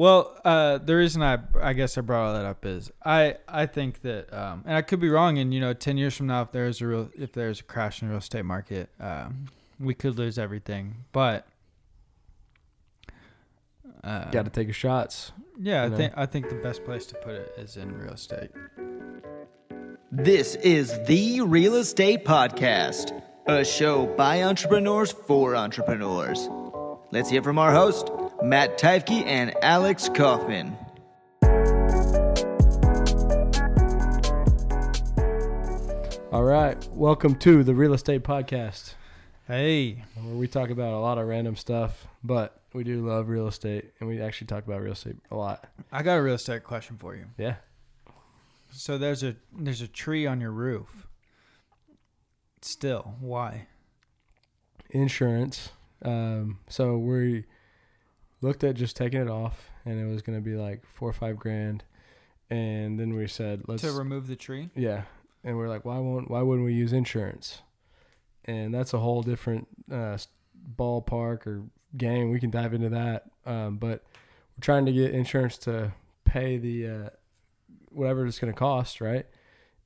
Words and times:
Well, 0.00 0.34
uh, 0.46 0.78
the 0.78 0.96
reason 0.96 1.22
I 1.22 1.40
I 1.60 1.74
guess 1.74 1.98
I 1.98 2.00
brought 2.00 2.28
all 2.28 2.32
that 2.32 2.46
up 2.46 2.64
is 2.64 2.90
I 3.04 3.36
I 3.46 3.66
think 3.66 4.00
that 4.00 4.32
um, 4.32 4.62
and 4.64 4.74
I 4.74 4.80
could 4.80 4.98
be 4.98 5.10
wrong. 5.10 5.36
And 5.36 5.52
you 5.52 5.60
know, 5.60 5.74
ten 5.74 5.98
years 5.98 6.16
from 6.16 6.28
now, 6.28 6.40
if 6.40 6.52
there's 6.52 6.80
a 6.80 6.86
real 6.86 7.10
if 7.14 7.32
there's 7.34 7.60
a 7.60 7.64
crash 7.64 8.00
in 8.00 8.08
the 8.08 8.12
real 8.12 8.20
estate 8.20 8.46
market, 8.46 8.88
um, 8.98 9.48
we 9.78 9.92
could 9.92 10.16
lose 10.18 10.38
everything. 10.38 11.04
But 11.12 11.46
uh, 14.02 14.30
Got 14.30 14.46
to 14.46 14.50
take 14.50 14.68
your 14.68 14.72
shots. 14.72 15.32
yeah, 15.60 15.82
I 15.82 15.88
know. 15.88 15.96
think 15.98 16.14
I 16.16 16.24
think 16.24 16.48
the 16.48 16.54
best 16.54 16.82
place 16.86 17.04
to 17.04 17.14
put 17.16 17.34
it 17.34 17.52
is 17.58 17.76
in 17.76 17.94
real 17.94 18.14
estate. 18.14 18.52
This 20.10 20.54
is 20.54 20.98
the 21.04 21.42
Real 21.42 21.74
Estate 21.74 22.24
Podcast, 22.24 23.22
a 23.46 23.62
show 23.66 24.06
by 24.06 24.44
entrepreneurs 24.44 25.12
for 25.12 25.54
entrepreneurs. 25.54 26.48
Let's 27.12 27.28
hear 27.28 27.42
from 27.42 27.58
our 27.58 27.72
host, 27.72 28.08
Matt 28.42 28.78
Teifke 28.78 29.22
and 29.26 29.54
Alex 29.62 30.08
Kaufman. 30.08 30.74
All 36.32 36.44
right, 36.44 36.78
welcome 36.92 37.34
to 37.36 37.62
the 37.62 37.74
Real 37.74 37.92
Estate 37.92 38.22
Podcast, 38.22 38.94
Hey, 39.46 40.04
where 40.14 40.36
we 40.36 40.46
talk 40.46 40.70
about 40.70 40.94
a 40.94 40.98
lot 41.00 41.18
of 41.18 41.26
random 41.26 41.54
stuff, 41.54 42.06
but 42.24 42.62
we 42.72 42.82
do 42.82 43.06
love 43.06 43.28
real 43.28 43.46
estate, 43.46 43.92
and 44.00 44.08
we 44.08 44.22
actually 44.22 44.46
talk 44.46 44.64
about 44.64 44.80
real 44.80 44.92
estate 44.92 45.16
a 45.30 45.36
lot. 45.36 45.68
I 45.92 46.02
got 46.02 46.14
a 46.14 46.22
real 46.22 46.36
estate 46.36 46.64
question 46.64 46.96
for 46.96 47.14
you. 47.14 47.26
Yeah. 47.36 47.56
So 48.72 48.96
there's 48.96 49.22
a 49.22 49.36
there's 49.52 49.82
a 49.82 49.88
tree 49.88 50.26
on 50.26 50.40
your 50.40 50.52
roof. 50.52 51.08
Still, 52.62 53.16
why? 53.20 53.66
Insurance. 54.90 55.70
Um, 56.02 56.60
so 56.68 56.96
we 56.96 57.44
looked 58.40 58.64
at 58.64 58.74
just 58.76 58.96
taking 58.96 59.20
it 59.20 59.28
off, 59.28 59.70
and 59.84 60.00
it 60.00 60.10
was 60.10 60.22
going 60.22 60.38
to 60.38 60.42
be 60.44 60.56
like 60.56 60.84
four 60.86 61.08
or 61.08 61.12
five 61.12 61.38
grand, 61.38 61.84
and 62.48 62.98
then 62.98 63.14
we 63.14 63.26
said 63.26 63.62
let's 63.66 63.82
to 63.82 63.92
remove 63.92 64.26
the 64.26 64.36
tree? 64.36 64.70
Yeah, 64.74 65.02
and 65.44 65.56
we're 65.56 65.68
like, 65.68 65.84
why 65.84 65.98
won't 65.98 66.30
why 66.30 66.42
wouldn't 66.42 66.64
we 66.66 66.72
use 66.74 66.92
insurance? 66.92 67.62
And 68.46 68.72
that's 68.74 68.94
a 68.94 68.98
whole 68.98 69.22
different 69.22 69.68
uh, 69.92 70.16
ballpark 70.76 71.46
or 71.46 71.62
game. 71.96 72.30
We 72.30 72.40
can 72.40 72.50
dive 72.50 72.74
into 72.74 72.88
that, 72.90 73.24
um, 73.46 73.76
but 73.76 74.02
we're 74.56 74.62
trying 74.62 74.86
to 74.86 74.92
get 74.92 75.12
insurance 75.14 75.58
to 75.58 75.92
pay 76.24 76.56
the 76.56 76.86
uh, 76.88 77.08
whatever 77.90 78.26
it's 78.26 78.38
going 78.38 78.52
to 78.52 78.58
cost, 78.58 79.00
right? 79.00 79.26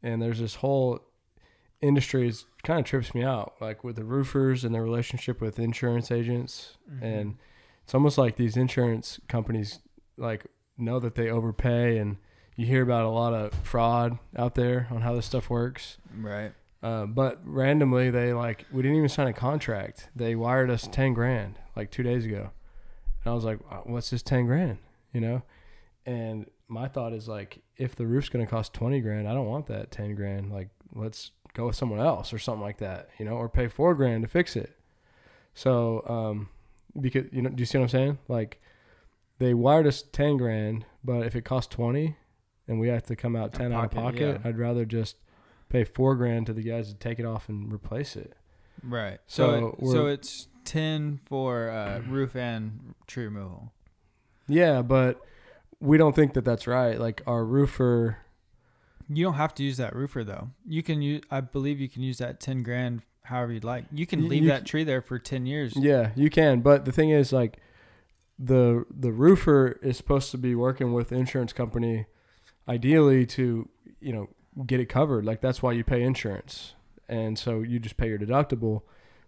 And 0.03 0.21
there's 0.23 0.39
this 0.39 0.57
whole 0.57 1.01
industry 1.81 2.29
is 2.29 2.45
kind 2.63 2.79
of 2.81 2.87
trips 2.87 3.15
me 3.15 3.23
out, 3.25 3.55
like 3.61 3.83
with 3.85 3.97
the 3.97 4.05
roofers 4.05 4.65
and 4.65 4.75
their 4.75 4.83
relationship 4.83 5.41
with 5.41 5.59
insurance 5.59 6.11
agents, 6.11 6.77
Mm-hmm. 6.91 7.05
and 7.05 7.37
it's 7.85 7.95
almost 7.95 8.19
like 8.19 8.37
these 8.37 8.57
insurance 8.57 9.21
companies 9.29 9.81
like 10.17 10.47
know 10.77 10.99
that 10.99 11.15
they 11.15 11.31
overpay 11.31 11.99
and 11.99 12.17
you 12.57 12.67
hear 12.67 12.83
about 12.83 13.05
a 13.05 13.11
lot 13.11 13.35
of 13.35 13.53
fraud 13.63 14.19
out 14.37 14.55
there 14.55 14.89
on 14.91 15.03
how 15.03 15.15
this 15.15 15.27
stuff 15.27 15.51
works. 15.51 15.99
Right. 16.17 16.53
Uh, 16.83 17.07
but 17.07 17.41
randomly, 17.45 18.11
they 18.11 18.33
like 18.33 18.67
we 18.71 18.83
didn't 18.83 18.99
even 18.99 19.09
sign 19.09 19.27
a 19.27 19.33
contract. 19.33 20.11
They 20.15 20.35
wired 20.35 20.71
us 20.71 20.87
ten 20.87 21.15
grand 21.15 21.59
like 21.75 21.91
two 21.91 22.03
days 22.03 22.27
ago, 22.27 22.51
and 23.25 23.33
I 23.33 23.35
was 23.35 23.45
like, 23.45 23.59
"Uh, 23.71 23.79
"What's 23.85 24.11
this 24.11 24.23
ten 24.23 24.45
grand?" 24.45 24.79
You 25.13 25.23
know, 25.23 25.43
and 26.05 26.47
my 26.69 26.89
thought 26.89 27.15
is 27.15 27.27
like, 27.27 27.63
if 27.79 27.97
the 27.97 28.07
roof's 28.07 28.29
gonna 28.29 28.47
cost 28.47 28.75
twenty 28.75 29.01
grand, 29.01 29.27
I 29.27 29.33
don't 29.33 29.47
want 29.47 29.67
that 29.69 29.91
ten 29.91 30.15
grand. 30.15 30.53
Like, 30.53 30.69
let's 30.95 31.31
go 31.55 31.67
with 31.67 31.77
someone 31.77 32.01
else 32.01 32.35
or 32.35 32.39
something 32.39 32.63
like 32.63 32.79
that, 32.79 33.09
you 33.19 33.25
know, 33.25 33.33
or 33.33 33.49
pay 33.49 33.69
four 33.69 33.95
grand 33.95 34.23
to 34.23 34.29
fix 34.29 34.55
it. 34.55 34.77
So, 35.55 36.03
um, 36.07 36.49
because 37.01 37.27
you 37.33 37.43
know, 37.43 37.51
do 37.51 37.61
you 37.61 37.67
see 37.67 37.79
what 37.79 37.85
I'm 37.85 37.89
saying? 37.89 38.19
Like, 38.29 38.61
they 39.39 39.55
wired 39.55 39.87
us 39.87 40.03
ten 40.03 40.37
grand, 40.37 40.85
but 41.03 41.27
if 41.27 41.35
it 41.35 41.43
costs 41.45 41.75
twenty, 41.75 42.17
and 42.69 42.79
we 42.81 42.89
have 42.89 43.05
to 43.05 43.17
come 43.17 43.37
out 43.37 43.53
ten 43.53 43.73
out 43.73 43.87
of 43.87 43.91
pocket, 43.91 44.21
pocket, 44.21 44.41
yeah. 44.43 44.49
I'd 44.49 44.59
rather 44.59 44.85
just 44.85 45.17
pay 45.69 45.85
four 45.85 46.15
grand 46.17 46.47
to 46.47 46.53
the 46.53 46.63
guys 46.63 46.89
to 46.89 46.95
take 46.95 47.19
it 47.19 47.25
off 47.25 47.49
and 47.49 47.73
replace 47.73 48.17
it. 48.17 48.35
Right. 48.83 49.19
So 49.27 49.47
So 49.47 49.87
it, 49.87 49.93
so 49.93 50.07
it's 50.07 50.49
ten 50.65 51.21
for 51.27 51.71
uh, 51.71 52.01
roof 52.09 52.37
and 52.37 52.95
tree 53.07 53.25
removal. 53.25 53.73
Yeah, 54.47 54.83
but 54.83 55.21
we 55.81 55.97
don't 55.99 56.15
think 56.15 56.35
that 56.35 56.45
that's 56.45 56.67
right. 56.67 56.99
Like 56.99 57.23
our 57.27 57.45
roofer, 57.45 58.19
You 59.09 59.25
don't 59.25 59.35
have 59.35 59.55
to 59.57 59.63
use 59.63 59.77
that 59.79 59.95
roofer 59.95 60.25
though. 60.25 60.51
You 60.67 60.83
can 60.83 61.03
use. 61.03 61.23
I 61.31 61.41
believe 61.41 61.81
you 61.81 61.89
can 61.89 62.03
use 62.03 62.19
that 62.19 62.41
ten 62.41 62.63
grand 62.63 63.03
however 63.25 63.53
you'd 63.53 63.65
like. 63.65 63.85
You 63.93 64.07
can 64.07 64.29
leave 64.29 64.45
you 64.45 64.49
that 64.51 64.65
tree 64.67 64.85
there 64.85 65.03
for 65.03 65.19
ten 65.19 65.47
years. 65.47 65.77
yeah, 65.77 66.11
you 66.15 66.31
can. 66.31 66.61
But 66.61 66.85
the 66.85 66.93
thing 66.93 67.11
is, 67.11 67.33
like 67.33 67.59
the 68.39 68.85
the 68.91 69.13
roofer 69.13 69.79
is 69.83 69.97
supposed 69.97 70.31
to 70.31 70.39
be 70.39 70.55
working 70.55 70.93
with 70.93 71.09
the 71.09 71.17
insurance 71.17 71.53
company, 71.53 72.07
ideally 72.69 73.27
to 73.27 73.69
you 74.01 74.13
know 74.13 74.29
get 74.67 74.81
it 74.81 74.87
covered. 74.87 75.25
Like 75.25 75.41
that's 75.41 75.63
why 75.63 75.73
you 75.73 75.85
pay 75.85 76.03
insurance, 76.03 76.75
and 77.09 77.39
so 77.39 77.61
you 77.63 77.79
just 77.79 77.97
pay 77.97 78.09
your 78.09 78.19
deductible. 78.19 78.83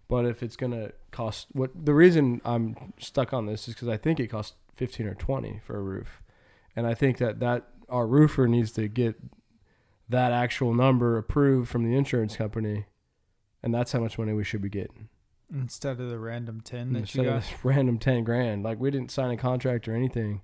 But 0.07 0.25
if 0.25 0.41
it's 0.41 0.55
gonna 0.55 0.91
cost 1.11 1.47
what 1.51 1.71
the 1.85 1.93
reason 1.93 2.41
I'm 2.45 2.93
stuck 2.97 3.33
on 3.33 3.45
this 3.45 3.67
is 3.67 3.73
because 3.73 3.89
I 3.89 3.97
think 3.97 4.19
it 4.19 4.27
costs 4.27 4.55
fifteen 4.75 5.07
or 5.07 5.15
twenty 5.15 5.59
for 5.65 5.77
a 5.77 5.81
roof, 5.81 6.21
and 6.75 6.87
I 6.87 6.93
think 6.93 7.17
that 7.17 7.39
that 7.39 7.67
our 7.89 8.07
roofer 8.07 8.47
needs 8.47 8.71
to 8.73 8.87
get 8.87 9.15
that 10.09 10.31
actual 10.31 10.73
number 10.73 11.17
approved 11.17 11.69
from 11.69 11.83
the 11.83 11.95
insurance 11.97 12.37
company, 12.37 12.85
and 13.67 13.75
that's 13.75 13.91
how 13.91 13.99
much 13.99 14.17
money 14.17 14.31
we 14.31 14.45
should 14.45 14.61
be 14.61 14.69
getting 14.69 15.09
Instead 15.53 15.99
of 15.99 16.09
the 16.09 16.17
random 16.19 16.61
ten 16.61 16.93
that 16.93 16.99
instead 16.99 17.25
you 17.25 17.31
of 17.31 17.41
this 17.41 17.51
random 17.63 17.99
ten 17.99 18.23
grand. 18.23 18.63
Like 18.63 18.79
we 18.79 18.89
didn't 18.91 19.11
sign 19.11 19.29
a 19.31 19.35
contract 19.37 19.87
or 19.89 19.93
anything. 19.93 20.41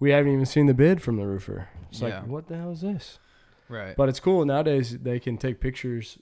We 0.00 0.10
haven't 0.10 0.32
even 0.32 0.44
seen 0.46 0.66
the 0.66 0.74
bid 0.74 1.00
from 1.00 1.16
the 1.16 1.26
roofer. 1.26 1.68
It's 1.90 2.00
Yeah. 2.00 2.18
like 2.20 2.26
what 2.26 2.46
the 2.48 2.56
hell 2.56 2.72
is 2.72 2.80
this? 2.80 3.20
Right. 3.68 3.96
But 3.96 4.08
it's 4.08 4.18
cool 4.20 4.44
nowadays. 4.44 4.98
They 4.98 5.20
can 5.20 5.38
take 5.38 5.60
pictures. 5.60 6.18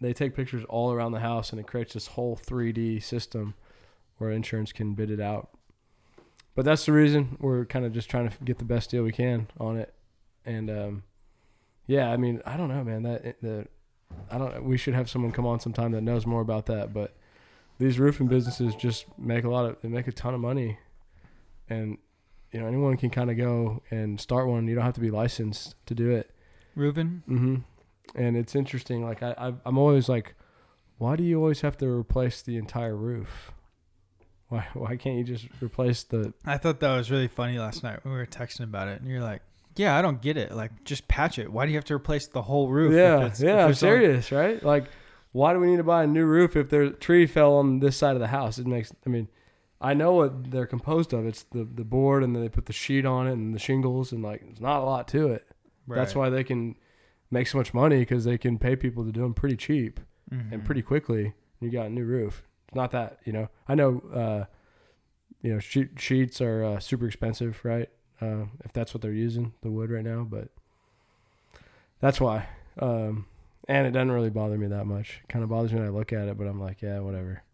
They 0.00 0.12
take 0.12 0.34
pictures 0.36 0.64
all 0.68 0.92
around 0.92 1.12
the 1.12 1.20
house, 1.20 1.50
and 1.50 1.60
it 1.60 1.66
creates 1.66 1.94
this 1.94 2.08
whole 2.08 2.36
3D 2.36 3.02
system 3.02 3.54
where 4.18 4.30
insurance 4.30 4.72
can 4.72 4.94
bid 4.94 5.10
it 5.10 5.20
out. 5.20 5.50
But 6.54 6.64
that's 6.64 6.84
the 6.86 6.92
reason 6.92 7.36
we're 7.40 7.64
kind 7.64 7.84
of 7.84 7.92
just 7.92 8.08
trying 8.10 8.28
to 8.28 8.36
get 8.44 8.58
the 8.58 8.64
best 8.64 8.90
deal 8.90 9.02
we 9.02 9.12
can 9.12 9.48
on 9.58 9.76
it. 9.76 9.94
And 10.44 10.70
um, 10.70 11.02
yeah, 11.86 12.10
I 12.10 12.16
mean, 12.16 12.42
I 12.44 12.56
don't 12.56 12.68
know, 12.68 12.82
man. 12.84 13.02
That 13.04 13.40
the 13.40 13.68
I 14.30 14.38
don't. 14.38 14.64
We 14.64 14.76
should 14.76 14.94
have 14.94 15.08
someone 15.10 15.32
come 15.32 15.46
on 15.46 15.60
sometime 15.60 15.92
that 15.92 16.00
knows 16.02 16.26
more 16.26 16.40
about 16.40 16.66
that. 16.66 16.92
But 16.92 17.14
these 17.78 17.98
roofing 17.98 18.26
businesses 18.28 18.74
just 18.74 19.06
make 19.18 19.44
a 19.44 19.48
lot 19.50 19.66
of 19.66 19.76
they 19.82 19.88
make 19.88 20.06
a 20.08 20.12
ton 20.12 20.34
of 20.34 20.40
money, 20.40 20.78
and 21.68 21.98
you 22.52 22.60
know 22.60 22.66
anyone 22.66 22.96
can 22.96 23.10
kind 23.10 23.30
of 23.30 23.36
go 23.36 23.82
and 23.90 24.20
start 24.20 24.48
one. 24.48 24.66
You 24.66 24.74
don't 24.74 24.84
have 24.84 24.94
to 24.94 25.00
be 25.00 25.10
licensed 25.10 25.74
to 25.86 25.94
do 25.94 26.10
it. 26.10 26.30
Roofing. 26.74 27.22
hmm 27.26 27.56
And 28.14 28.36
it's 28.36 28.54
interesting. 28.56 29.04
Like 29.04 29.22
I, 29.22 29.34
I, 29.38 29.52
I'm 29.64 29.78
always 29.78 30.08
like, 30.08 30.34
why 30.98 31.16
do 31.16 31.22
you 31.22 31.38
always 31.38 31.60
have 31.60 31.76
to 31.78 31.86
replace 31.88 32.42
the 32.42 32.56
entire 32.56 32.96
roof? 32.96 33.52
Why, 34.48 34.66
why 34.74 34.96
can't 34.96 35.16
you 35.16 35.24
just 35.24 35.46
replace 35.60 36.02
the? 36.04 36.32
I 36.44 36.58
thought 36.58 36.80
that 36.80 36.96
was 36.96 37.10
really 37.10 37.28
funny 37.28 37.58
last 37.58 37.82
night 37.82 38.04
when 38.04 38.12
we 38.14 38.18
were 38.20 38.26
texting 38.26 38.64
about 38.64 38.88
it, 38.88 39.00
and 39.00 39.08
you're 39.08 39.22
like, 39.22 39.42
"Yeah, 39.76 39.96
I 39.96 40.02
don't 40.02 40.20
get 40.22 40.36
it. 40.36 40.52
Like, 40.54 40.84
just 40.84 41.06
patch 41.08 41.38
it. 41.38 41.50
Why 41.52 41.66
do 41.66 41.72
you 41.72 41.78
have 41.78 41.84
to 41.86 41.94
replace 41.94 42.26
the 42.28 42.42
whole 42.42 42.68
roof?" 42.68 42.92
yeah, 42.94 43.30
yeah. 43.40 43.64
I'm 43.66 43.74
serious, 43.74 44.32
right? 44.32 44.62
Like, 44.62 44.84
why 45.32 45.52
do 45.52 45.58
we 45.60 45.66
need 45.68 45.78
to 45.78 45.84
buy 45.84 46.04
a 46.04 46.06
new 46.06 46.24
roof 46.24 46.56
if 46.56 46.70
their 46.70 46.90
tree 46.90 47.26
fell 47.26 47.54
on 47.54 47.80
this 47.80 47.96
side 47.96 48.14
of 48.14 48.20
the 48.20 48.28
house? 48.28 48.58
It 48.58 48.66
makes. 48.66 48.92
I 49.06 49.10
mean, 49.10 49.28
I 49.80 49.92
know 49.94 50.12
what 50.12 50.50
they're 50.50 50.66
composed 50.66 51.12
of. 51.12 51.26
It's 51.26 51.42
the 51.44 51.64
the 51.64 51.84
board, 51.84 52.22
and 52.22 52.34
then 52.34 52.42
they 52.42 52.48
put 52.48 52.66
the 52.66 52.72
sheet 52.72 53.04
on 53.04 53.26
it, 53.26 53.32
and 53.32 53.54
the 53.54 53.58
shingles, 53.58 54.12
and 54.12 54.22
like, 54.22 54.42
there's 54.42 54.60
not 54.60 54.80
a 54.80 54.84
lot 54.84 55.08
to 55.08 55.28
it. 55.28 55.44
That's 55.88 56.14
why 56.14 56.30
they 56.30 56.44
can 56.44 56.76
make 57.30 57.46
so 57.48 57.58
much 57.58 57.74
money 57.74 57.98
because 57.98 58.24
they 58.24 58.38
can 58.38 58.58
pay 58.58 58.76
people 58.76 59.04
to 59.04 59.12
do 59.12 59.20
them 59.22 59.34
pretty 59.34 59.56
cheap. 59.56 60.00
and 60.30 60.62
Mhm. 60.62 60.64
pretty 60.64 60.80
quickly 60.82 61.34
you 61.60 61.70
got 61.70 61.86
a 61.86 61.90
new 61.90 62.04
roof. 62.04 62.42
It's 62.68 62.74
not 62.74 62.90
that 62.92 63.18
you 63.24 63.32
know. 63.32 63.48
I 63.68 63.74
know, 63.74 64.00
uh, 64.12 64.44
you 65.42 65.52
know, 65.52 65.58
sheet, 65.58 66.00
sheets 66.00 66.40
are 66.40 66.64
uh, 66.64 66.78
super 66.80 67.06
expensive, 67.06 67.60
right? 67.64 67.90
Uh, 68.24 68.46
if 68.64 68.72
that's 68.72 68.94
what 68.94 69.02
they're 69.02 69.12
using, 69.12 69.52
the 69.62 69.70
wood 69.70 69.90
right 69.90 70.04
now, 70.04 70.26
but 70.28 70.48
that's 72.00 72.20
why. 72.20 72.48
Um, 72.78 73.26
and 73.68 73.86
it 73.86 73.92
doesn't 73.92 74.12
really 74.12 74.30
bother 74.30 74.58
me 74.58 74.66
that 74.68 74.84
much. 74.86 75.20
It 75.22 75.28
kind 75.28 75.42
of 75.42 75.50
bothers 75.50 75.72
me 75.72 75.78
when 75.78 75.88
I 75.88 75.90
look 75.90 76.12
at 76.12 76.28
it, 76.28 76.36
but 76.36 76.46
I'm 76.46 76.60
like, 76.60 76.82
yeah, 76.82 77.00
whatever. 77.00 77.42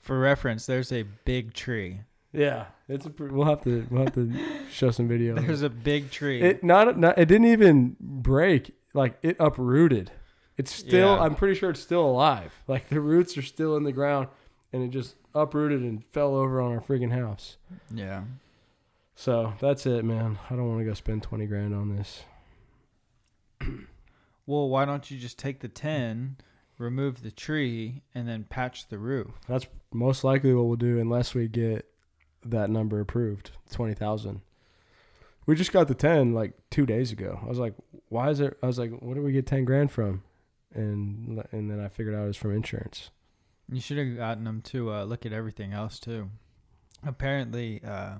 For 0.00 0.18
reference, 0.18 0.64
there's 0.66 0.92
a 0.92 1.02
big 1.02 1.54
tree. 1.54 2.00
Yeah, 2.32 2.66
it's 2.88 3.06
a. 3.06 3.12
We'll 3.18 3.46
have 3.46 3.62
to 3.64 3.86
we'll 3.90 4.04
have 4.04 4.14
to 4.14 4.32
show 4.70 4.90
some 4.90 5.08
video. 5.08 5.34
There's 5.40 5.62
a 5.62 5.70
big 5.70 6.10
tree. 6.10 6.42
It 6.42 6.62
not, 6.62 6.98
not 6.98 7.18
it 7.18 7.26
didn't 7.26 7.46
even 7.46 7.96
break. 8.00 8.74
Like 8.92 9.18
it 9.22 9.36
uprooted. 9.40 10.12
It's 10.58 10.72
still. 10.72 11.14
Yeah. 11.16 11.22
I'm 11.22 11.34
pretty 11.34 11.54
sure 11.54 11.70
it's 11.70 11.80
still 11.80 12.04
alive. 12.04 12.54
Like 12.66 12.88
the 12.88 13.00
roots 13.00 13.38
are 13.38 13.42
still 13.42 13.76
in 13.76 13.84
the 13.84 13.92
ground, 13.92 14.28
and 14.72 14.82
it 14.82 14.90
just 14.90 15.16
uprooted 15.34 15.80
and 15.80 16.04
fell 16.04 16.34
over 16.34 16.60
on 16.60 16.72
our 16.72 16.80
friggin' 16.80 17.12
house. 17.12 17.56
yeah. 17.94 18.22
So 19.18 19.52
that's 19.58 19.84
it, 19.84 20.04
man. 20.04 20.38
I 20.48 20.54
don't 20.54 20.68
want 20.68 20.78
to 20.78 20.84
go 20.84 20.94
spend 20.94 21.24
twenty 21.24 21.46
grand 21.46 21.74
on 21.74 21.96
this. 21.96 22.22
Well, 24.46 24.70
why 24.70 24.86
don't 24.86 25.10
you 25.10 25.18
just 25.18 25.38
take 25.38 25.60
the 25.60 25.68
ten, 25.68 26.38
remove 26.78 27.22
the 27.22 27.30
tree, 27.30 28.00
and 28.14 28.26
then 28.26 28.44
patch 28.44 28.88
the 28.88 28.96
roof? 28.96 29.32
That's 29.46 29.66
most 29.92 30.24
likely 30.24 30.54
what 30.54 30.64
we'll 30.64 30.76
do, 30.76 30.98
unless 30.98 31.34
we 31.34 31.48
get 31.48 31.84
that 32.46 32.70
number 32.70 32.98
approved, 32.98 33.50
twenty 33.70 33.92
thousand. 33.92 34.40
We 35.44 35.54
just 35.54 35.70
got 35.72 35.86
the 35.88 35.94
ten 35.94 36.32
like 36.32 36.54
two 36.70 36.86
days 36.86 37.12
ago. 37.12 37.40
I 37.42 37.46
was 37.46 37.58
like, 37.58 37.74
why 38.08 38.30
is 38.30 38.40
it? 38.40 38.56
I 38.62 38.66
was 38.66 38.78
like, 38.78 38.92
where 39.00 39.16
did 39.16 39.24
we 39.24 39.32
get 39.32 39.46
ten 39.46 39.66
grand 39.66 39.90
from? 39.90 40.22
And 40.72 41.44
and 41.52 41.70
then 41.70 41.78
I 41.78 41.88
figured 41.88 42.14
out 42.14 42.24
it 42.24 42.28
was 42.28 42.36
from 42.38 42.54
insurance. 42.54 43.10
You 43.70 43.82
should 43.82 43.98
have 43.98 44.16
gotten 44.16 44.44
them 44.44 44.62
to 44.62 44.92
uh, 44.92 45.04
look 45.04 45.26
at 45.26 45.34
everything 45.34 45.74
else 45.74 45.98
too. 46.00 46.30
Apparently, 47.04 47.82
uh, 47.84 48.18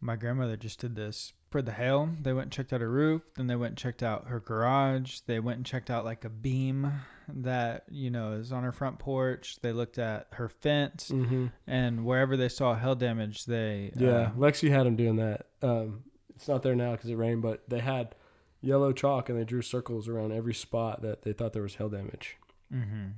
my 0.00 0.16
grandmother 0.16 0.56
just 0.56 0.80
did 0.80 0.94
this 0.96 1.32
for 1.50 1.62
the 1.62 1.72
hail. 1.72 2.10
They 2.20 2.32
went 2.32 2.44
and 2.46 2.52
checked 2.52 2.72
out 2.72 2.80
her 2.80 2.90
roof. 2.90 3.22
Then 3.36 3.46
they 3.46 3.56
went 3.56 3.70
and 3.72 3.78
checked 3.78 4.02
out 4.02 4.26
her 4.28 4.40
garage. 4.40 5.20
They 5.26 5.40
went 5.40 5.56
and 5.56 5.66
checked 5.66 5.90
out 5.90 6.04
like 6.04 6.24
a 6.24 6.28
beam 6.28 6.92
that 7.28 7.84
you 7.90 8.10
know 8.10 8.32
is 8.32 8.52
on 8.52 8.62
her 8.62 8.72
front 8.72 8.98
porch. 8.98 9.56
They 9.62 9.72
looked 9.72 9.98
at 9.98 10.28
her 10.32 10.48
fence 10.48 11.10
Mm-hmm. 11.10 11.46
and 11.66 12.04
wherever 12.04 12.36
they 12.36 12.48
saw 12.48 12.74
hail 12.74 12.94
damage, 12.94 13.46
they 13.46 13.92
Yeah, 13.96 14.08
uh, 14.10 14.30
Lexi 14.32 14.70
had 14.70 14.86
them 14.86 14.96
doing 14.96 15.16
that. 15.16 15.46
Um, 15.62 16.04
it's 16.34 16.46
not 16.48 16.62
there 16.62 16.74
now 16.76 16.92
because 16.92 17.08
it 17.10 17.14
rained, 17.16 17.42
but 17.42 17.62
they 17.68 17.80
had 17.80 18.14
yellow 18.60 18.92
chalk 18.92 19.28
and 19.28 19.38
they 19.38 19.44
drew 19.44 19.62
circles 19.62 20.08
around 20.08 20.32
every 20.32 20.54
spot 20.54 21.00
that 21.02 21.22
they 21.22 21.32
thought 21.32 21.52
there 21.52 21.62
was 21.62 21.76
hail 21.76 21.88
damage. 21.88 22.36
mhm. 22.72 23.14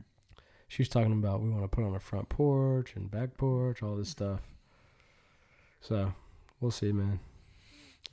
She 0.68 0.82
was 0.82 0.88
talking 0.90 1.12
about 1.12 1.40
we 1.40 1.48
want 1.48 1.62
to 1.64 1.68
put 1.68 1.82
on 1.84 1.94
a 1.94 2.00
front 2.00 2.28
porch 2.28 2.94
and 2.94 3.10
back 3.10 3.36
porch, 3.38 3.82
all 3.82 3.96
this 3.96 4.10
stuff. 4.10 4.40
So 5.80 6.12
we'll 6.60 6.70
see, 6.70 6.92
man. 6.92 7.20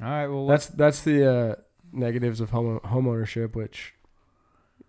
All 0.01 0.09
right. 0.09 0.27
Well, 0.27 0.47
That's 0.47 0.67
that's 0.67 1.01
the 1.01 1.29
uh, 1.29 1.55
negatives 1.91 2.41
of 2.41 2.49
home 2.49 2.79
home 2.83 3.07
ownership, 3.07 3.55
which 3.55 3.93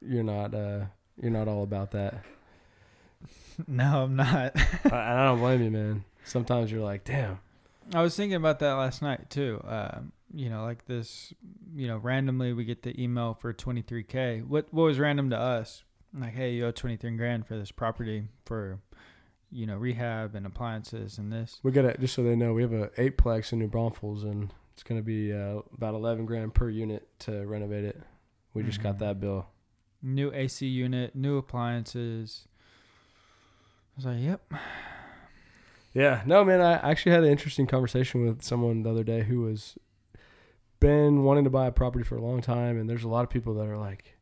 you're 0.00 0.24
not 0.24 0.54
uh, 0.54 0.86
you're 1.20 1.30
not 1.30 1.48
all 1.48 1.62
about 1.62 1.92
that. 1.92 2.24
no, 3.68 4.02
I'm 4.04 4.16
not. 4.16 4.52
I, 4.84 5.12
I 5.12 5.24
don't 5.26 5.38
blame 5.38 5.62
you, 5.62 5.70
man. 5.70 6.04
Sometimes 6.24 6.70
you're 6.72 6.82
like, 6.82 7.04
damn. 7.04 7.38
I 7.94 8.02
was 8.02 8.16
thinking 8.16 8.34
about 8.36 8.58
that 8.58 8.72
last 8.72 9.00
night 9.00 9.30
too. 9.30 9.62
Um, 9.66 10.12
you 10.34 10.50
know, 10.50 10.64
like 10.64 10.86
this, 10.86 11.32
you 11.76 11.86
know, 11.86 11.98
randomly 11.98 12.52
we 12.52 12.64
get 12.64 12.82
the 12.82 13.00
email 13.00 13.34
for 13.34 13.54
23k. 13.54 14.44
What 14.44 14.66
what 14.72 14.84
was 14.84 14.98
random 14.98 15.30
to 15.30 15.38
us? 15.38 15.84
Like, 16.18 16.34
hey, 16.34 16.52
you 16.52 16.66
owe 16.66 16.70
23 16.72 17.16
grand 17.16 17.46
for 17.46 17.56
this 17.58 17.70
property 17.70 18.24
for, 18.44 18.80
you 19.50 19.66
know, 19.66 19.76
rehab 19.76 20.34
and 20.34 20.46
appliances 20.46 21.18
and 21.18 21.32
this. 21.32 21.60
We 21.62 21.70
got 21.72 21.82
to 21.82 21.96
just 21.98 22.14
so 22.14 22.22
they 22.22 22.34
know 22.36 22.52
we 22.52 22.62
have 22.62 22.72
a 22.72 22.88
eightplex 22.98 23.52
in 23.52 23.58
New 23.60 23.68
Braunfels 23.68 24.24
and 24.24 24.52
it's 24.74 24.82
gonna 24.82 25.02
be 25.02 25.32
uh, 25.32 25.60
about 25.74 25.94
eleven 25.94 26.26
grand 26.26 26.52
per 26.54 26.68
unit 26.68 27.08
to 27.20 27.46
renovate 27.46 27.84
it. 27.84 28.00
We 28.54 28.62
just 28.62 28.82
got 28.82 28.96
Mhm. 28.96 28.98
that 29.00 29.20
bill. 29.20 29.46
New 30.02 30.32
AC 30.32 30.66
unit, 30.66 31.14
new 31.16 31.38
appliances. 31.38 32.46
I 33.94 33.96
was 33.96 34.04
like, 34.06 34.20
yep. 34.20 34.52
Yeah, 35.94 36.22
no, 36.26 36.44
man. 36.44 36.60
I 36.60 36.74
actually 36.74 37.12
had 37.12 37.24
an 37.24 37.30
interesting 37.30 37.66
conversation 37.66 38.22
with 38.26 38.42
someone 38.42 38.82
the 38.82 38.90
other 38.90 39.04
day 39.04 39.22
who 39.22 39.40
was 39.40 39.78
been 40.78 41.24
wanting 41.24 41.44
to 41.44 41.50
buy 41.50 41.66
a 41.66 41.72
property 41.72 42.04
for 42.04 42.16
a 42.16 42.20
long 42.22 42.42
time, 42.42 42.78
and 42.78 42.88
there's 42.90 43.04
a 43.04 43.08
lot 43.08 43.24
of 43.24 43.30
people 43.30 43.54
that 43.54 43.66
are 43.66 43.78
like, 43.78 44.18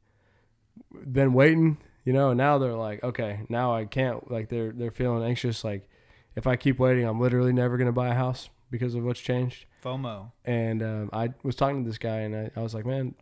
been 1.11 1.33
waiting, 1.33 1.79
you 2.05 2.13
know, 2.13 2.33
now 2.33 2.59
they're 2.59 2.75
like, 2.75 3.03
okay, 3.03 3.41
now 3.49 3.75
I 3.75 3.87
can't. 3.87 4.31
Like 4.31 4.49
they're 4.49 4.73
they're 4.73 4.91
feeling 4.91 5.25
anxious. 5.25 5.65
Like 5.65 5.89
if 6.37 6.47
I 6.47 6.57
keep 6.57 6.79
waiting, 6.79 7.07
I'm 7.07 7.21
literally 7.21 7.53
never 7.53 7.77
gonna 7.79 7.93
buy 7.93 8.09
a 8.09 8.15
house 8.15 8.51
because 8.71 8.95
of 8.95 9.05
what's 9.05 9.21
changed. 9.21 9.67
FOMO. 9.83 10.33
And 10.45 10.83
um, 10.83 11.11
I 11.13 11.31
was 11.43 11.57
talking 11.57 11.85
to 11.85 11.89
this 11.89 11.99
guy, 11.99 12.21
and 12.21 12.35
I, 12.35 12.51
I 12.57 12.63
was 12.63 12.75
like, 12.75 12.87
man, 12.87 13.15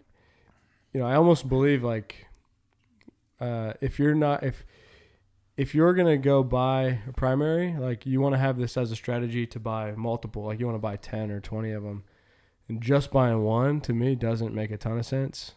you 0.93 1.01
know, 1.01 1.07
I 1.07 1.15
almost 1.15 1.49
believe 1.49 1.83
like 1.83 2.27
uh, 3.41 3.75
if 3.81 3.99
you're 3.99 4.15
not 4.15 4.43
if 4.43 4.65
if 5.57 5.75
you're 5.75 5.95
gonna 5.95 6.19
go 6.19 6.43
buy 6.43 7.01
a 7.09 7.13
primary, 7.13 7.77
like 7.77 8.05
you 8.07 8.21
want 8.21 8.35
to 8.35 8.39
have 8.39 8.59
this 8.59 8.77
as 8.77 8.91
a 8.91 8.97
strategy 8.97 9.47
to 9.47 9.61
buy 9.61 9.93
multiple, 9.93 10.45
like 10.45 10.59
you 10.59 10.67
want 10.67 10.77
to 10.77 10.83
buy 10.83 10.97
ten 10.97 11.31
or 11.31 11.41
twenty 11.41 11.71
of 11.71 11.83
them, 11.83 12.05
and 12.69 12.81
just 12.81 13.13
buying 13.13 13.43
one 13.43 13.81
to 13.83 13.93
me 13.93 14.15
doesn't 14.15 14.55
make 14.55 14.71
a 14.71 14.77
ton 14.77 14.99
of 14.99 15.07
sense. 15.07 15.55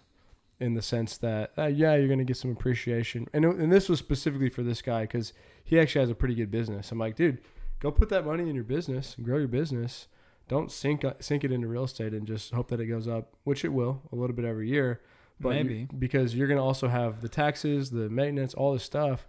In 0.59 0.73
the 0.73 0.81
sense 0.81 1.17
that 1.17 1.51
uh, 1.57 1.65
yeah, 1.65 1.95
you're 1.95 2.07
gonna 2.07 2.23
get 2.23 2.37
some 2.37 2.51
appreciation, 2.51 3.27
and 3.33 3.43
and 3.43 3.71
this 3.71 3.89
was 3.89 3.99
specifically 3.99 4.49
for 4.49 4.63
this 4.63 4.81
guy 4.81 5.01
because 5.01 5.33
he 5.63 5.77
actually 5.79 5.99
has 6.01 6.09
a 6.09 6.15
pretty 6.15 6.35
good 6.35 6.49
business. 6.49 6.91
I'm 6.93 6.97
like, 6.99 7.15
dude, 7.17 7.39
go 7.81 7.91
put 7.91 8.07
that 8.09 8.25
money 8.25 8.47
in 8.49 8.55
your 8.55 8.63
business 8.63 9.15
and 9.17 9.25
grow 9.25 9.37
your 9.37 9.49
business. 9.49 10.07
Don't 10.47 10.71
sink 10.71 11.03
sink 11.19 11.43
it 11.43 11.51
into 11.51 11.67
real 11.67 11.83
estate 11.83 12.13
and 12.13 12.25
just 12.25 12.53
hope 12.53 12.69
that 12.69 12.79
it 12.79 12.85
goes 12.85 13.05
up, 13.07 13.33
which 13.43 13.65
it 13.65 13.73
will 13.73 14.01
a 14.13 14.15
little 14.15 14.35
bit 14.35 14.45
every 14.45 14.69
year. 14.69 15.01
But 15.41 15.49
you- 15.49 15.63
Maybe. 15.65 15.87
because 15.99 16.33
you're 16.35 16.47
gonna 16.47 16.63
also 16.63 16.87
have 16.87 17.19
the 17.21 17.27
taxes, 17.27 17.89
the 17.91 18.09
maintenance, 18.09 18.53
all 18.53 18.71
this 18.71 18.83
stuff, 18.83 19.27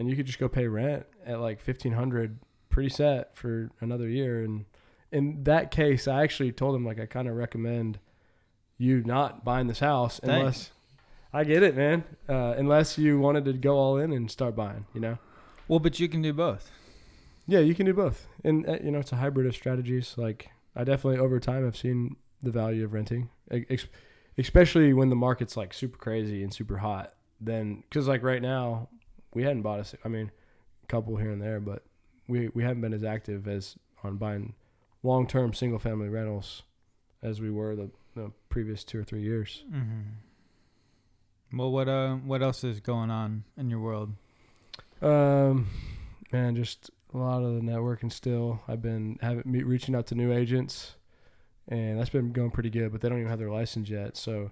and 0.00 0.10
you 0.10 0.16
could 0.16 0.26
just 0.26 0.40
go 0.40 0.48
pay 0.48 0.66
rent 0.66 1.06
at 1.24 1.38
like 1.40 1.60
fifteen 1.60 1.92
hundred 1.92 2.40
pretty 2.68 2.88
set 2.88 3.36
for 3.36 3.70
another 3.80 4.08
year. 4.08 4.42
And 4.42 4.64
in 5.12 5.44
that 5.44 5.70
case, 5.70 6.08
I 6.08 6.24
actually 6.24 6.50
told 6.50 6.74
him 6.74 6.84
like 6.84 6.98
I 6.98 7.06
kind 7.06 7.28
of 7.28 7.36
recommend 7.36 8.00
you 8.78 9.02
not 9.04 9.44
buying 9.44 9.66
this 9.66 9.80
house 9.80 10.20
unless 10.22 10.42
Thanks. 10.42 10.70
I 11.32 11.44
get 11.44 11.62
it, 11.62 11.76
man. 11.76 12.04
Uh, 12.28 12.54
unless 12.56 12.96
you 12.96 13.18
wanted 13.18 13.44
to 13.46 13.52
go 13.52 13.76
all 13.76 13.96
in 13.96 14.12
and 14.12 14.30
start 14.30 14.54
buying, 14.54 14.86
you 14.94 15.00
know. 15.00 15.18
Well, 15.66 15.80
but 15.80 15.98
you 15.98 16.08
can 16.08 16.22
do 16.22 16.32
both. 16.32 16.70
Yeah, 17.46 17.58
you 17.60 17.74
can 17.74 17.86
do 17.86 17.92
both, 17.92 18.26
and 18.42 18.66
uh, 18.68 18.78
you 18.82 18.90
know 18.90 19.00
it's 19.00 19.12
a 19.12 19.16
hybrid 19.16 19.46
of 19.46 19.54
strategies. 19.54 20.14
Like 20.16 20.48
I 20.74 20.84
definitely 20.84 21.18
over 21.18 21.38
time 21.40 21.64
have 21.64 21.76
seen 21.76 22.16
the 22.42 22.50
value 22.50 22.84
of 22.84 22.92
renting, 22.92 23.30
ex- 23.50 23.86
especially 24.38 24.92
when 24.92 25.10
the 25.10 25.16
market's 25.16 25.56
like 25.56 25.74
super 25.74 25.98
crazy 25.98 26.42
and 26.42 26.54
super 26.54 26.78
hot. 26.78 27.14
Then 27.40 27.82
because 27.88 28.08
like 28.08 28.22
right 28.22 28.40
now 28.40 28.88
we 29.34 29.42
hadn't 29.42 29.62
bought 29.62 29.80
a, 29.80 29.98
I 30.04 30.08
mean, 30.08 30.30
a 30.82 30.86
couple 30.86 31.16
here 31.16 31.32
and 31.32 31.42
there, 31.42 31.60
but 31.60 31.82
we 32.28 32.48
we 32.54 32.62
haven't 32.62 32.80
been 32.80 32.94
as 32.94 33.04
active 33.04 33.46
as 33.48 33.76
on 34.02 34.16
buying 34.16 34.54
long 35.02 35.26
term 35.26 35.52
single 35.52 35.78
family 35.78 36.08
rentals 36.08 36.62
as 37.22 37.40
we 37.40 37.50
were 37.50 37.74
the, 37.74 37.90
the 38.14 38.32
previous 38.48 38.84
two 38.84 39.00
or 39.00 39.04
three 39.04 39.22
years. 39.22 39.64
Mm-hmm. 39.70 41.58
Well, 41.58 41.70
what 41.70 41.88
uh, 41.88 42.14
what 42.16 42.42
else 42.42 42.64
is 42.64 42.80
going 42.80 43.10
on 43.10 43.44
in 43.56 43.70
your 43.70 43.80
world? 43.80 44.12
Um, 45.00 45.68
man, 46.32 46.56
just 46.56 46.90
a 47.12 47.18
lot 47.18 47.42
of 47.42 47.54
the 47.54 47.60
networking 47.60 48.12
still. 48.12 48.60
I've 48.66 48.82
been 48.82 49.18
having 49.20 49.42
me 49.44 49.62
reaching 49.62 49.94
out 49.94 50.06
to 50.08 50.14
new 50.14 50.32
agents, 50.32 50.94
and 51.68 51.98
that's 51.98 52.10
been 52.10 52.32
going 52.32 52.50
pretty 52.50 52.70
good. 52.70 52.90
But 52.90 53.00
they 53.00 53.08
don't 53.08 53.18
even 53.18 53.30
have 53.30 53.38
their 53.38 53.50
license 53.50 53.88
yet, 53.88 54.16
so 54.16 54.50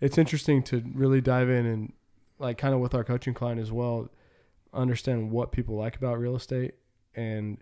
it's 0.00 0.18
interesting 0.18 0.62
to 0.64 0.82
really 0.94 1.20
dive 1.20 1.48
in 1.48 1.66
and 1.66 1.92
like 2.38 2.58
kind 2.58 2.74
of 2.74 2.80
with 2.80 2.94
our 2.94 3.04
coaching 3.04 3.34
client 3.34 3.60
as 3.60 3.72
well, 3.72 4.08
understand 4.72 5.30
what 5.30 5.52
people 5.52 5.76
like 5.76 5.96
about 5.96 6.18
real 6.18 6.36
estate 6.36 6.74
and 7.14 7.58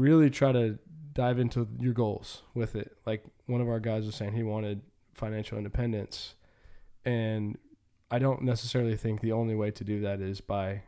really 0.00 0.30
try 0.30 0.52
to 0.52 0.78
dive 1.12 1.38
into 1.38 1.68
your 1.78 1.92
goals 1.92 2.42
with 2.54 2.74
it. 2.74 2.96
Like 3.06 3.24
one 3.46 3.60
of 3.60 3.68
our 3.68 3.80
guys 3.80 4.06
was 4.06 4.14
saying, 4.14 4.32
he 4.32 4.42
wanted 4.42 4.82
financial 5.14 5.58
independence, 5.58 6.34
and 7.04 7.58
I 8.10 8.18
don't 8.18 8.42
necessarily 8.42 8.96
think 8.96 9.20
the 9.20 9.32
only 9.32 9.54
way 9.54 9.70
to 9.70 9.84
do 9.84 10.00
that 10.00 10.20
is 10.20 10.40
by 10.40 10.82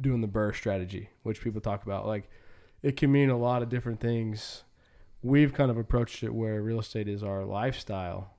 doing 0.00 0.20
the 0.20 0.28
BRRRR 0.28 0.54
strategy, 0.54 1.10
which 1.22 1.42
people 1.42 1.60
talk 1.60 1.84
about. 1.84 2.06
Like 2.06 2.30
it 2.82 2.96
can 2.96 3.12
mean 3.12 3.30
a 3.30 3.38
lot 3.38 3.62
of 3.62 3.68
different 3.68 4.00
things. 4.00 4.64
We've 5.22 5.52
kind 5.52 5.70
of 5.70 5.76
approached 5.76 6.22
it 6.22 6.34
where 6.34 6.60
real 6.62 6.80
estate 6.80 7.08
is 7.08 7.22
our 7.22 7.44
lifestyle. 7.44 8.34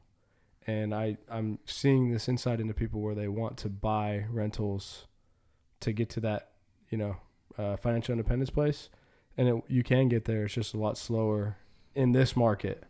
And 0.67 0.93
I, 0.93 1.17
I'm 1.29 1.59
seeing 1.65 2.12
this 2.12 2.27
insight 2.27 2.59
into 2.59 2.73
people 2.73 3.01
where 3.01 3.15
they 3.15 3.27
want 3.27 3.57
to 3.59 3.69
buy 3.69 4.25
rentals 4.29 5.07
to 5.81 5.91
get 5.91 6.09
to 6.12 6.19
that, 6.21 6.51
you 6.89 6.97
know, 6.97 7.17
uh, 7.57 7.77
financial 7.77 8.13
independence 8.13 8.50
place. 8.50 8.89
And 9.37 9.47
it, 9.47 9.63
you 9.67 9.83
can 9.83 10.09
get 10.09 10.25
there. 10.25 10.45
It's 10.45 10.53
just 10.53 10.73
a 10.73 10.77
lot 10.77 10.97
slower 10.97 11.57
in 11.95 12.11
this 12.11 12.35
market 12.35 12.83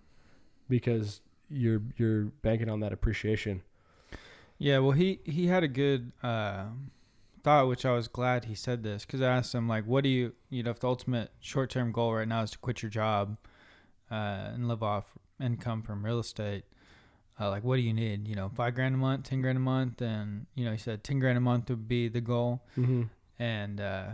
because 0.69 1.21
you're 1.49 1.81
you're 1.97 2.25
banking 2.41 2.69
on 2.69 2.79
that 2.81 2.91
appreciation. 2.93 3.61
Yeah, 4.57 4.79
well, 4.79 4.91
he 4.91 5.19
he 5.25 5.47
had 5.47 5.63
a 5.63 5.67
good 5.67 6.11
uh, 6.21 6.65
thought, 7.43 7.67
which 7.67 7.85
I 7.85 7.91
was 7.93 8.07
glad 8.07 8.45
he 8.45 8.55
said 8.55 8.83
this 8.83 9.05
because 9.05 9.21
I 9.21 9.27
asked 9.35 9.53
him 9.55 9.67
like, 9.67 9.85
"What 9.85 10.03
do 10.03 10.09
you, 10.09 10.33
you 10.49 10.63
know, 10.63 10.71
if 10.71 10.79
the 10.79 10.87
ultimate 10.87 11.31
short 11.39 11.69
term 11.69 11.91
goal 11.91 12.13
right 12.13 12.27
now 12.27 12.41
is 12.43 12.51
to 12.51 12.57
quit 12.57 12.81
your 12.81 12.89
job 12.89 13.37
uh, 14.11 14.51
and 14.53 14.67
live 14.67 14.83
off 14.83 15.17
income 15.41 15.81
from 15.81 16.05
real 16.05 16.19
estate, 16.19 16.63
uh, 17.39 17.49
like 17.49 17.63
what 17.63 17.77
do 17.77 17.81
you 17.81 17.93
need? 17.93 18.27
You 18.27 18.35
know, 18.35 18.49
five 18.55 18.75
grand 18.75 18.95
a 18.95 18.97
month, 18.97 19.23
ten 19.23 19.41
grand 19.41 19.57
a 19.57 19.61
month, 19.61 20.01
and 20.01 20.45
you 20.55 20.65
know, 20.65 20.71
he 20.71 20.77
said 20.77 21.03
ten 21.03 21.19
grand 21.19 21.37
a 21.37 21.41
month 21.41 21.69
would 21.69 21.87
be 21.87 22.07
the 22.09 22.21
goal, 22.21 22.61
Mm-hmm. 22.77 23.03
and 23.39 23.81
uh, 23.81 24.05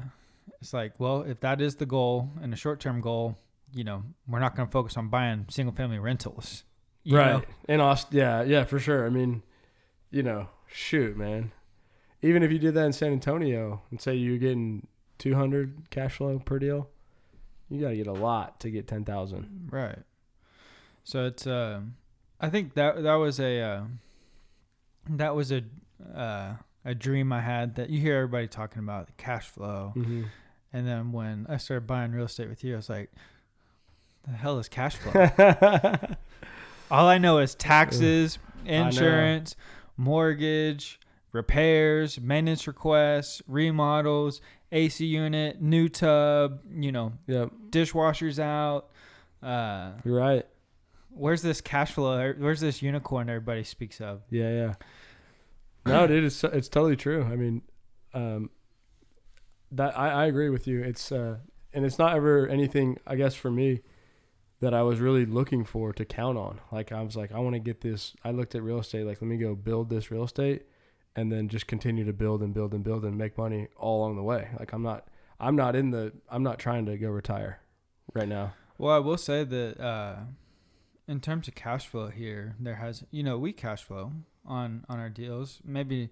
it's 0.62 0.74
like, 0.74 1.00
well, 1.00 1.22
if 1.22 1.39
that 1.42 1.62
is 1.62 1.75
the 1.75 1.86
goal 1.86 2.30
and 2.42 2.54
a 2.54 2.58
short 2.58 2.80
term 2.80 3.01
goal, 3.01 3.38
you 3.74 3.84
know, 3.84 4.04
we're 4.28 4.39
not 4.39 4.56
going 4.56 4.68
to 4.68 4.72
focus 4.72 4.98
on 4.98 5.10
buying 5.10 5.46
single 5.50 5.74
family 5.74 6.00
rentals, 6.00 6.63
you 7.04 7.18
right. 7.18 7.34
know? 7.34 7.44
In 7.68 7.80
Austin, 7.80 8.18
yeah, 8.18 8.44
yeah, 8.44 8.63
for 8.63 8.80
sure. 8.80 9.06
I 9.06 9.10
mean, 9.10 9.44
you 10.12 10.24
know, 10.24 10.48
shoot, 10.68 11.16
man. 11.16 11.51
Even 12.22 12.44
if 12.44 12.51
you 12.51 12.60
did 12.60 12.74
that 12.74 12.86
in 12.86 12.94
San 12.94 13.13
Antonio 13.13 13.82
and 13.92 14.01
say 14.01 14.16
you're 14.16 14.38
getting 14.38 14.88
200 15.20 15.89
cash 15.89 16.16
flow 16.16 16.39
per 16.39 16.60
deal, 16.60 16.89
you 17.70 17.82
got 17.82 17.89
to 17.89 17.96
get 17.96 18.08
a 18.08 18.13
lot 18.13 18.60
to 18.62 18.70
get 18.70 18.88
10,000. 18.88 19.70
Right. 19.72 20.00
So 21.04 21.25
it's 21.25 21.48
uh, 21.48 21.82
I 22.39 22.50
think 22.50 22.74
that 22.75 23.01
that 23.04 23.16
was 23.16 23.39
a 23.39 23.62
uh, 23.62 23.84
that 25.10 25.36
was 25.36 25.51
a 25.51 25.63
uh, 26.16 26.54
a 26.86 26.96
dream 26.96 27.34
I 27.34 27.42
had 27.42 27.75
that 27.75 27.89
you 27.89 28.00
hear 28.00 28.16
everybody 28.18 28.48
talking 28.48 28.80
about 28.80 29.08
the 29.08 29.13
cash 29.13 29.48
flow, 29.48 29.94
Mm-hmm. 29.96 30.24
And 30.74 30.88
then 30.88 31.12
when 31.12 31.46
I 31.50 31.58
started 31.58 31.88
buying 31.88 32.12
real 32.12 32.26
estate 32.26 32.50
with 32.50 32.64
you, 32.64 32.74
I 32.74 32.78
was 32.78 32.90
like, 32.90 33.12
The 34.28 34.34
hell 34.36 34.60
is 34.60 34.68
cash 34.70 34.96
flow? 34.98 35.12
All 36.92 37.08
I 37.08 37.18
know 37.20 37.38
is 37.40 37.54
taxes, 37.56 38.40
insurance, 38.66 39.56
mortgage, 39.98 41.00
repairs, 41.32 42.20
maintenance 42.20 42.66
requests, 42.68 43.42
remodels, 43.48 44.42
AC 44.72 45.06
unit, 45.06 45.62
new 45.62 45.88
tub, 45.90 46.62
you 46.76 46.92
know, 46.92 47.14
yep, 47.28 47.52
dishwashers 47.70 48.40
out. 48.40 48.90
Uh, 49.42 49.92
you're 50.04 50.18
right. 50.18 50.46
where's 51.12 51.42
this 51.42 51.62
cash 51.62 51.92
flow? 51.94 52.34
Where's 52.38 52.60
this 52.60 52.82
unicorn 52.82 53.30
everybody 53.30 53.64
speaks 53.64 54.02
of? 54.02 54.22
Yeah, 54.30 54.50
yeah. 54.50 54.74
No, 55.86 56.08
dude, 56.08 56.24
it's 56.26 56.44
it's 56.44 56.68
totally 56.68 56.96
true. 56.96 57.24
I 57.24 57.36
mean, 57.36 57.62
um, 58.14 58.50
that 59.72 59.98
I, 59.98 60.10
I 60.10 60.26
agree 60.26 60.50
with 60.50 60.68
you. 60.68 60.82
It's 60.82 61.12
uh, 61.12 61.38
and 61.74 61.86
it's 61.86 62.00
not 62.00 62.16
ever 62.16 62.48
anything. 62.48 62.98
I 63.06 63.16
guess 63.16 63.36
for 63.36 63.52
me, 63.52 63.82
that 64.60 64.74
I 64.74 64.84
was 64.84 65.00
really 65.00 65.26
looking 65.26 65.64
for 65.64 65.94
to 65.94 66.06
count 66.06 66.38
on. 66.38 66.60
Like 66.72 66.92
I 66.92 67.02
was 67.02 67.16
like, 67.16 67.32
I 67.32 67.40
want 67.40 67.56
to 67.56 67.60
get 67.60 67.82
this. 67.82 68.16
I 68.24 68.32
looked 68.32 68.56
at 68.56 68.64
real 68.64 68.80
estate. 68.80 69.06
Like, 69.06 69.22
let 69.22 69.28
me 69.28 69.38
go 69.38 69.56
build 69.56 69.90
this 69.90 70.12
real 70.12 70.24
estate, 70.24 70.64
and 71.16 71.32
then 71.32 71.48
just 71.48 71.68
continue 71.68 72.06
to 72.06 72.14
build 72.14 72.42
and 72.42 72.54
build 72.54 72.74
and 72.74 72.84
build 72.84 73.06
and 73.06 73.18
make 73.18 73.38
money 73.38 73.68
all 73.78 74.00
along 74.00 74.16
the 74.16 74.24
way. 74.24 74.50
Like 74.60 74.74
I'm 74.74 74.84
not. 74.84 75.08
I'm 75.42 75.56
not 75.56 75.76
in 75.76 75.92
the. 75.92 76.12
I'm 76.30 76.44
not 76.44 76.60
trying 76.60 76.86
to 76.88 76.98
go 76.98 77.10
retire, 77.10 77.62
right 78.14 78.28
now. 78.28 78.54
Well, 78.78 78.94
I 78.94 79.00
will 79.00 79.18
say 79.18 79.46
that 79.46 79.80
uh, 79.80 80.16
in 81.08 81.22
terms 81.22 81.48
of 81.48 81.56
cash 81.56 81.88
flow 81.88 82.08
here, 82.08 82.56
there 82.60 82.76
has 82.76 83.04
you 83.12 83.24
know 83.24 83.38
we 83.38 83.54
cash 83.54 83.84
flow 83.84 84.12
on 84.46 84.86
on 84.90 85.00
our 85.00 85.10
deals. 85.10 85.60
Maybe 85.64 86.10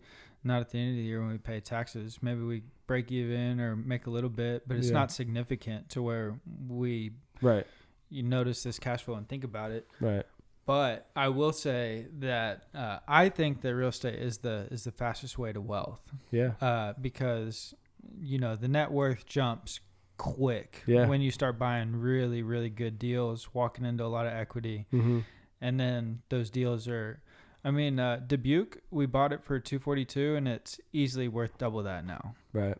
not 0.48 0.62
at 0.62 0.70
the 0.70 0.80
end 0.80 0.92
of 0.92 0.96
the 0.98 1.04
year 1.04 1.20
when 1.22 1.32
we 1.32 1.38
pay 1.38 1.60
taxes. 1.60 2.20
Maybe 2.22 2.42
we 2.42 2.64
break 2.88 3.12
even 3.12 3.60
or 3.60 3.76
make 3.76 4.08
a 4.08 4.10
little 4.10 4.30
bit, 4.30 4.68
but 4.68 4.78
it's 4.78 4.88
Yeah. 4.88 4.94
not 4.94 5.12
significant 5.12 5.90
to 5.90 6.02
where 6.02 6.40
we 6.68 7.12
Right. 7.42 7.66
you 8.10 8.24
notice 8.24 8.64
this 8.64 8.80
cash 8.80 9.04
flow 9.04 9.16
and 9.16 9.28
think 9.28 9.44
about 9.44 9.72
it. 9.72 9.88
Right. 10.00 10.26
But 10.66 11.10
I 11.16 11.30
will 11.30 11.54
say 11.54 12.08
that 12.20 12.68
uh, 12.74 13.00
I 13.08 13.30
think 13.30 13.62
that 13.62 13.74
real 13.76 13.90
estate 13.90 14.20
is 14.20 14.40
the 14.40 14.68
is 14.72 14.84
the 14.84 14.92
fastest 14.92 15.38
way 15.38 15.54
to 15.54 15.62
wealth 15.62 16.02
Yeah. 16.32 16.54
uh, 16.62 16.94
because 17.00 17.74
you 18.20 18.38
know 18.40 18.56
the 18.56 18.68
net 18.68 18.92
worth 18.92 19.26
jumps 19.26 19.80
quick 20.18 20.84
Yeah. 20.88 21.08
when 21.08 21.22
you 21.22 21.30
start 21.32 21.60
buying 21.60 21.96
really 21.96 22.42
really 22.42 22.70
good 22.70 22.98
deals, 23.00 23.54
walking 23.54 23.86
into 23.86 24.04
a 24.04 24.08
lot 24.08 24.26
of 24.26 24.34
equity, 24.34 24.88
Mm-hmm. 24.92 25.20
and 25.62 25.80
then 25.80 26.22
those 26.30 26.50
deals 26.50 26.88
are. 26.88 27.22
I 27.68 27.72
mean, 27.72 28.00
uh, 28.00 28.22
Dubuque, 28.26 28.78
we 28.92 29.08
bought 29.08 29.34
it 29.34 29.44
for 29.44 29.60
two 29.60 29.78
forty 29.78 30.06
two, 30.06 30.38
and 30.38 30.48
it's 30.48 30.80
easily 30.94 31.28
worth 31.28 31.58
double 31.58 31.84
that 31.84 32.06
now. 32.06 32.34
Right. 32.54 32.78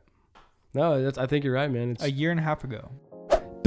No, 0.74 1.04
that's. 1.04 1.18
I 1.18 1.26
think 1.28 1.44
you're 1.44 1.54
right, 1.54 1.70
man. 1.70 1.90
It's 1.92 2.04
A 2.04 2.10
year 2.10 2.32
and 2.32 2.40
a 2.40 2.44
half 2.44 2.64
ago. 2.64 2.90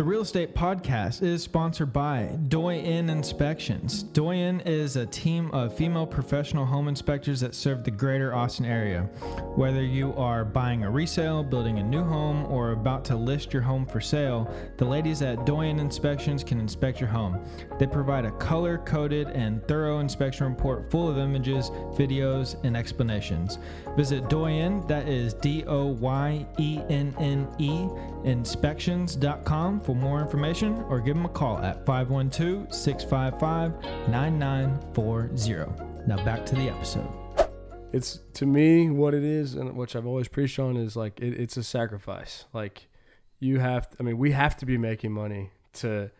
The 0.00 0.06
Real 0.06 0.22
Estate 0.22 0.54
Podcast 0.54 1.22
is 1.22 1.42
sponsored 1.42 1.92
by 1.92 2.38
Doyenne 2.48 3.10
Inspections. 3.10 4.02
Doyenne 4.02 4.62
is 4.64 4.96
a 4.96 5.04
team 5.04 5.50
of 5.50 5.76
female 5.76 6.06
professional 6.06 6.64
home 6.64 6.88
inspectors 6.88 7.38
that 7.40 7.54
serve 7.54 7.84
the 7.84 7.90
greater 7.90 8.34
Austin 8.34 8.64
area. 8.64 9.02
Whether 9.56 9.84
you 9.84 10.14
are 10.14 10.42
buying 10.42 10.84
a 10.84 10.90
resale, 10.90 11.42
building 11.42 11.80
a 11.80 11.82
new 11.82 12.02
home, 12.02 12.46
or 12.46 12.72
about 12.72 13.04
to 13.04 13.14
list 13.14 13.52
your 13.52 13.60
home 13.60 13.84
for 13.84 14.00
sale, 14.00 14.50
the 14.78 14.86
ladies 14.86 15.20
at 15.20 15.44
Doyenne 15.44 15.78
Inspections 15.78 16.42
can 16.42 16.60
inspect 16.60 16.98
your 16.98 17.10
home. 17.10 17.38
They 17.78 17.86
provide 17.86 18.24
a 18.24 18.30
color 18.30 18.78
coded 18.78 19.28
and 19.28 19.62
thorough 19.68 19.98
inspection 19.98 20.46
report 20.46 20.90
full 20.90 21.10
of 21.10 21.18
images, 21.18 21.68
videos, 21.92 22.56
and 22.64 22.74
explanations. 22.74 23.58
Visit 23.98 24.30
Doyenne, 24.30 24.80
that 24.86 25.06
is 25.06 25.34
D 25.34 25.62
O 25.66 25.88
Y 25.88 26.46
E 26.58 26.80
N 26.88 27.14
N 27.18 27.46
E, 27.58 27.86
inspections.com 28.24 29.89
for 29.90 29.96
more 29.96 30.20
information 30.20 30.84
or 30.88 31.00
give 31.00 31.16
them 31.16 31.24
a 31.24 31.28
call 31.28 31.58
at 31.58 31.84
512 31.84 32.72
655 32.72 34.08
9940. 34.08 36.06
Now 36.06 36.24
back 36.24 36.46
to 36.46 36.54
the 36.54 36.68
episode. 36.68 37.08
it's 37.92 38.20
to 38.34 38.46
me 38.46 38.88
what 38.88 39.14
it 39.14 39.24
is 39.24 39.54
and 39.54 39.76
which 39.76 39.96
i've 39.96 40.06
always 40.06 40.28
preached 40.28 40.60
on 40.60 40.76
is 40.76 40.94
like 40.94 41.18
it, 41.18 41.40
it's 41.40 41.56
a 41.56 41.64
sacrifice. 41.64 42.44
Like 42.52 42.86
you 43.40 43.58
have 43.58 43.90
to, 43.90 43.96
i 43.98 44.04
mean 44.04 44.16
we 44.16 44.30
have 44.30 44.56
to 44.58 44.66
be 44.66 44.78
making 44.78 45.10
money 45.10 45.50
to 45.72 46.12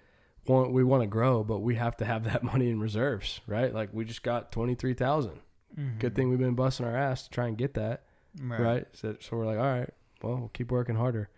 want 0.49 0.73
we 0.73 0.83
want 0.83 1.05
to 1.05 1.07
grow 1.07 1.45
but 1.45 1.61
we 1.61 1.77
have 1.77 1.97
to 1.99 2.05
have 2.05 2.25
that 2.31 2.43
money 2.43 2.71
in 2.71 2.81
reserves 2.81 3.41
right? 3.47 3.73
Like 3.73 3.91
we 3.93 4.05
just 4.05 4.25
got 4.25 4.51
23000 4.51 5.31
mm-hmm. 5.79 5.99
good 6.01 6.17
thing 6.17 6.29
we've 6.29 6.41
been 6.41 6.57
busting 6.57 6.85
our 6.85 6.97
ass 6.97 7.23
to 7.23 7.31
try 7.31 7.47
and 7.47 7.57
get 7.57 7.75
that 7.75 8.03
right, 8.43 8.87
So, 8.95 9.17
so 9.21 9.37
we're 9.37 9.47
like 9.47 9.59
all 9.59 9.79
right 9.79 9.91
well 10.23 10.39
we'll 10.39 10.49
keep 10.49 10.73
working 10.73 10.97
harder 10.97 11.29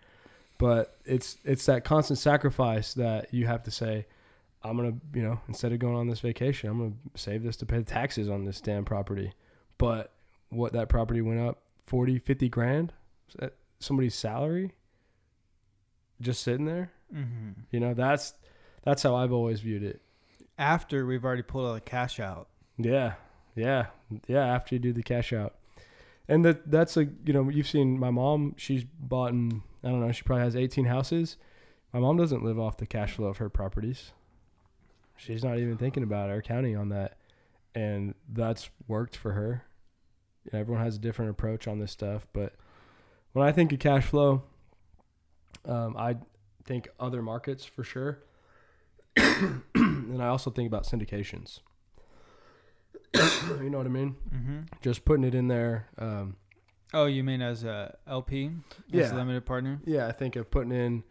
but 0.62 0.96
it's 1.04 1.38
it's 1.44 1.66
that 1.66 1.82
constant 1.82 2.20
sacrifice 2.20 2.94
that 2.94 3.34
you 3.34 3.46
have 3.46 3.64
to 3.64 3.70
say 3.72 4.06
i'm 4.62 4.76
gonna 4.76 4.94
you 5.12 5.20
know 5.20 5.40
instead 5.48 5.72
of 5.72 5.80
going 5.80 5.96
on 5.96 6.06
this 6.06 6.20
vacation 6.20 6.70
i'm 6.70 6.78
gonna 6.78 6.92
save 7.16 7.42
this 7.42 7.56
to 7.56 7.66
pay 7.66 7.78
the 7.78 7.82
taxes 7.82 8.28
on 8.28 8.44
this 8.44 8.60
damn 8.60 8.84
property. 8.84 9.32
But 9.76 10.12
what 10.50 10.72
that 10.74 10.88
property 10.88 11.20
went 11.20 11.40
up 11.40 11.62
40 11.86 12.20
50 12.20 12.48
grand? 12.48 12.92
Somebody's 13.80 14.14
salary? 14.14 14.72
Just 16.20 16.42
sitting 16.42 16.66
there? 16.66 16.92
Mm-hmm. 17.12 17.50
you 17.72 17.80
know 17.80 17.92
that's 17.92 18.32
that's 18.84 19.02
how 19.02 19.16
i've 19.16 19.32
always 19.32 19.60
viewed 19.60 19.82
it. 19.82 20.00
After 20.58 21.04
we've 21.04 21.24
already 21.24 21.42
pulled 21.42 21.66
all 21.66 21.74
the 21.74 21.80
cash 21.80 22.20
out. 22.20 22.46
yeah 22.78 23.14
yeah 23.56 23.86
yeah 24.28 24.46
after 24.46 24.76
you 24.76 24.78
do 24.78 24.92
the 24.92 25.02
cash 25.02 25.32
out. 25.32 25.56
And 26.28 26.44
that 26.44 26.70
that's 26.70 26.96
a 26.96 27.06
you 27.26 27.32
know 27.32 27.48
you've 27.48 27.66
seen 27.66 27.98
my 27.98 28.10
mom 28.10 28.54
she's 28.56 28.84
bought 28.84 29.32
in 29.32 29.62
i 29.84 29.88
don't 29.88 30.00
know 30.00 30.12
she 30.12 30.22
probably 30.22 30.44
has 30.44 30.56
18 30.56 30.86
houses. 30.86 31.36
My 31.92 32.00
mom 32.00 32.16
doesn't 32.16 32.42
live 32.42 32.58
off 32.58 32.78
the 32.78 32.86
cash 32.86 33.12
flow 33.14 33.26
of 33.26 33.36
her 33.36 33.50
properties. 33.50 34.12
She's 35.16 35.44
not 35.44 35.58
even 35.58 35.76
thinking 35.76 36.02
about 36.02 36.30
it 36.30 36.32
or 36.32 36.40
counting 36.40 36.74
on 36.76 36.88
that. 36.88 37.18
And 37.74 38.14
that's 38.32 38.70
worked 38.88 39.14
for 39.14 39.32
her. 39.32 39.64
Everyone 40.52 40.82
has 40.82 40.96
a 40.96 40.98
different 40.98 41.30
approach 41.30 41.68
on 41.68 41.78
this 41.78 41.92
stuff 41.92 42.26
but 42.32 42.54
when 43.32 43.46
i 43.46 43.52
think 43.52 43.72
of 43.72 43.78
cash 43.78 44.04
flow 44.04 44.42
um, 45.64 45.96
i 45.96 46.16
think 46.64 46.88
other 46.98 47.22
markets 47.22 47.64
for 47.64 47.84
sure. 47.84 48.18
And 49.74 50.22
i 50.22 50.28
also 50.28 50.50
think 50.50 50.66
about 50.66 50.84
syndications. 50.84 51.60
You 53.62 53.70
know 53.70 53.78
what 53.78 53.86
i 53.86 53.90
mean? 53.90 54.16
Mm-hmm. 54.34 54.58
just 54.80 55.04
putting 55.04 55.24
it 55.24 55.34
in 55.34 55.48
there. 55.48 55.88
Um, 55.98 56.36
Oh, 56.94 57.06
you 57.06 57.24
mean 57.24 57.40
as 57.42 57.64
a 57.64 57.96
LP? 58.06 58.50
As 58.92 59.10
Yeah. 59.10 59.14
a 59.14 59.16
limited 59.16 59.46
partner? 59.46 59.80
yeah, 59.84 60.06
I 60.08 60.12
think 60.12 60.36
of 60.36 60.50
putting 60.50 60.72
in 60.72 61.04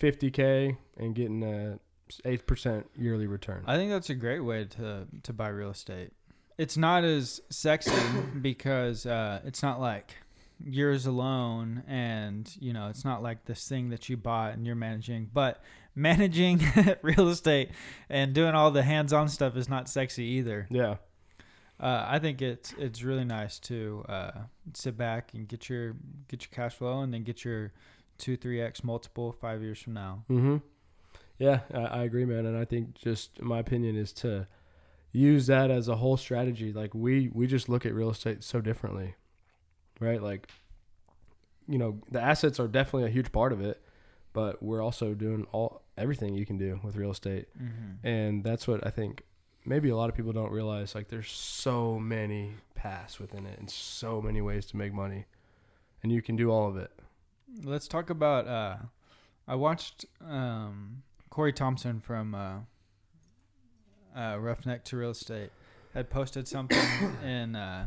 50k 0.00 0.76
and 0.96 1.14
getting 1.14 1.42
a 1.42 1.78
eight 2.24 2.46
percent 2.46 2.86
yearly 2.96 3.26
return. 3.26 3.64
I 3.66 3.76
think 3.76 3.90
that's 3.90 4.10
a 4.10 4.14
great 4.14 4.40
way 4.40 4.64
to 4.66 5.06
to 5.22 5.32
buy 5.32 5.48
real 5.48 5.70
estate. 5.70 6.10
It's 6.58 6.76
not 6.76 7.04
as 7.04 7.40
sexy 7.50 7.92
because 8.40 9.06
uh, 9.06 9.40
it's 9.44 9.62
not 9.62 9.80
like 9.80 10.14
yours 10.64 11.06
alone, 11.06 11.82
and 11.88 12.50
you 12.60 12.72
know 12.72 12.88
it's 12.88 13.04
not 13.04 13.22
like 13.22 13.44
this 13.46 13.68
thing 13.68 13.90
that 13.90 14.08
you 14.08 14.16
bought 14.16 14.54
and 14.54 14.66
you're 14.66 14.76
managing. 14.76 15.30
But 15.32 15.62
managing 15.94 16.60
real 17.02 17.28
estate 17.28 17.70
and 18.08 18.34
doing 18.34 18.54
all 18.54 18.70
the 18.72 18.82
hands-on 18.82 19.28
stuff 19.28 19.56
is 19.56 19.68
not 19.68 19.88
sexy 19.88 20.24
either. 20.24 20.66
yeah, 20.70 20.96
Uh, 21.80 22.06
I 22.08 22.18
think 22.18 22.40
it's 22.40 22.72
it's 22.78 23.02
really 23.02 23.24
nice 23.24 23.58
to 23.60 24.04
uh, 24.08 24.30
sit 24.74 24.96
back 24.96 25.34
and 25.34 25.48
get 25.48 25.68
your 25.68 25.96
get 26.28 26.42
your 26.42 26.50
cash 26.52 26.74
flow 26.74 27.00
and 27.00 27.12
then 27.12 27.24
get 27.24 27.44
your 27.44 27.72
two 28.16 28.36
three 28.36 28.60
x 28.60 28.84
multiple 28.84 29.32
five 29.32 29.60
years 29.62 29.80
from 29.80 29.94
now. 29.94 30.24
mm-hmm. 30.30 30.56
yeah, 31.38 31.60
I, 31.72 31.80
I 31.80 32.02
agree, 32.04 32.24
man. 32.24 32.46
And 32.46 32.56
I 32.56 32.64
think 32.64 32.94
just 32.94 33.42
my 33.42 33.58
opinion 33.58 33.96
is 33.96 34.12
to 34.14 34.46
use 35.10 35.46
that 35.48 35.70
as 35.70 35.88
a 35.88 35.96
whole 35.96 36.16
strategy. 36.16 36.72
Like 36.72 36.94
we 36.94 37.28
we 37.32 37.46
just 37.48 37.68
look 37.68 37.84
at 37.84 37.92
real 37.92 38.10
estate 38.10 38.44
so 38.44 38.60
differently, 38.60 39.16
right? 39.98 40.22
Like 40.22 40.48
you 41.66 41.78
know 41.78 42.00
the 42.08 42.20
assets 42.20 42.60
are 42.60 42.68
definitely 42.68 43.08
a 43.08 43.12
huge 43.12 43.32
part 43.32 43.52
of 43.52 43.60
it, 43.60 43.82
but 44.32 44.62
we're 44.62 44.82
also 44.82 45.12
doing 45.12 45.46
all 45.50 45.82
everything 45.98 46.34
you 46.34 46.46
can 46.46 46.56
do 46.56 46.78
with 46.84 46.94
real 46.94 47.10
estate. 47.10 47.48
Mm-hmm. 47.60 48.06
and 48.06 48.44
that's 48.44 48.68
what 48.68 48.86
I 48.86 48.90
think 48.90 49.24
maybe 49.66 49.88
a 49.88 49.96
lot 49.96 50.08
of 50.10 50.14
people 50.16 50.32
don't 50.32 50.52
realize 50.52 50.94
like 50.94 51.08
there's 51.08 51.30
so 51.30 51.98
many 51.98 52.54
paths 52.74 53.18
within 53.18 53.46
it 53.46 53.58
and 53.58 53.70
so 53.70 54.20
many 54.20 54.40
ways 54.40 54.66
to 54.66 54.76
make 54.76 54.92
money 54.92 55.24
and 56.02 56.12
you 56.12 56.20
can 56.22 56.36
do 56.36 56.50
all 56.50 56.68
of 56.68 56.76
it 56.76 56.90
Let's 57.62 57.86
talk 57.86 58.10
about. 58.10 58.48
Uh, 58.48 58.76
I 59.46 59.54
watched 59.54 60.06
um, 60.28 61.04
Corey 61.30 61.52
Thompson 61.52 62.00
from 62.00 62.34
uh, 62.34 62.54
uh, 64.16 64.38
Roughneck 64.40 64.82
to 64.86 64.96
Real 64.96 65.10
Estate 65.10 65.50
had 65.92 66.10
posted 66.10 66.48
something 66.48 66.78
in 67.24 67.54
uh, 67.54 67.86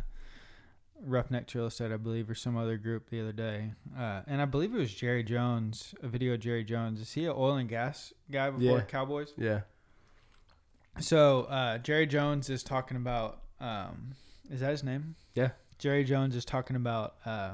Roughneck 1.04 1.48
to 1.48 1.58
Real 1.58 1.68
Estate, 1.68 1.92
I 1.92 1.98
believe, 1.98 2.30
or 2.30 2.36
some 2.36 2.56
other 2.56 2.78
group 2.78 3.10
the 3.10 3.20
other 3.20 3.34
day, 3.34 3.74
uh, 3.98 4.22
and 4.26 4.42
I 4.42 4.46
believe 4.46 4.74
it 4.74 4.78
was 4.80 4.94
Jerry 4.94 5.24
Jones, 5.24 5.94
a 6.02 6.08
video 6.08 6.34
of 6.36 6.40
Jerry 6.40 6.64
Jones. 6.64 7.02
Is 7.02 7.12
he 7.14 7.26
an 7.26 7.34
oil 7.36 7.56
and 7.56 7.68
gas 7.68 8.14
guy 8.32 8.50
before 8.50 8.78
Yeah. 8.78 8.82
Cowboys? 8.84 9.34
yeah 9.38 9.62
So 11.00 11.42
uh, 11.44 11.78
Jerry 11.80 12.08
Jones 12.08 12.50
is 12.50 12.64
talking 12.64 12.98
about. 12.98 13.42
Um, 13.60 14.14
is 14.50 14.60
that 14.62 14.72
his 14.72 14.84
name? 14.84 15.16
Yeah. 15.36 15.50
Jerry 15.80 16.04
Jones 16.04 16.36
is 16.36 16.46
talking 16.46 16.76
about 16.76 17.16
uh, 17.26 17.52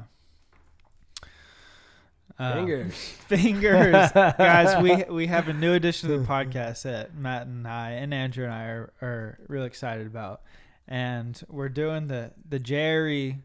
Um, 2.39 2.53
Fingers. 2.53 2.93
fingers, 3.27 4.12
guys. 4.13 4.81
We 4.81 5.03
we 5.13 5.27
have 5.27 5.47
a 5.50 5.53
new 5.53 5.73
addition 5.73 6.09
to 6.09 6.17
the 6.17 6.25
podcast 6.25 6.83
that 6.83 7.15
Matt 7.15 7.47
and 7.47 7.67
I 7.67 7.91
and 7.91 8.13
Andrew 8.13 8.43
and 8.45 8.53
I 8.53 8.63
are 8.65 8.93
are 9.01 9.39
real 9.47 9.63
excited 9.65 10.07
about, 10.07 10.41
and 10.88 11.39
we're 11.50 11.69
doing 11.69 12.07
the 12.07 12.31
the 12.47 12.59
Jerry 12.59 13.39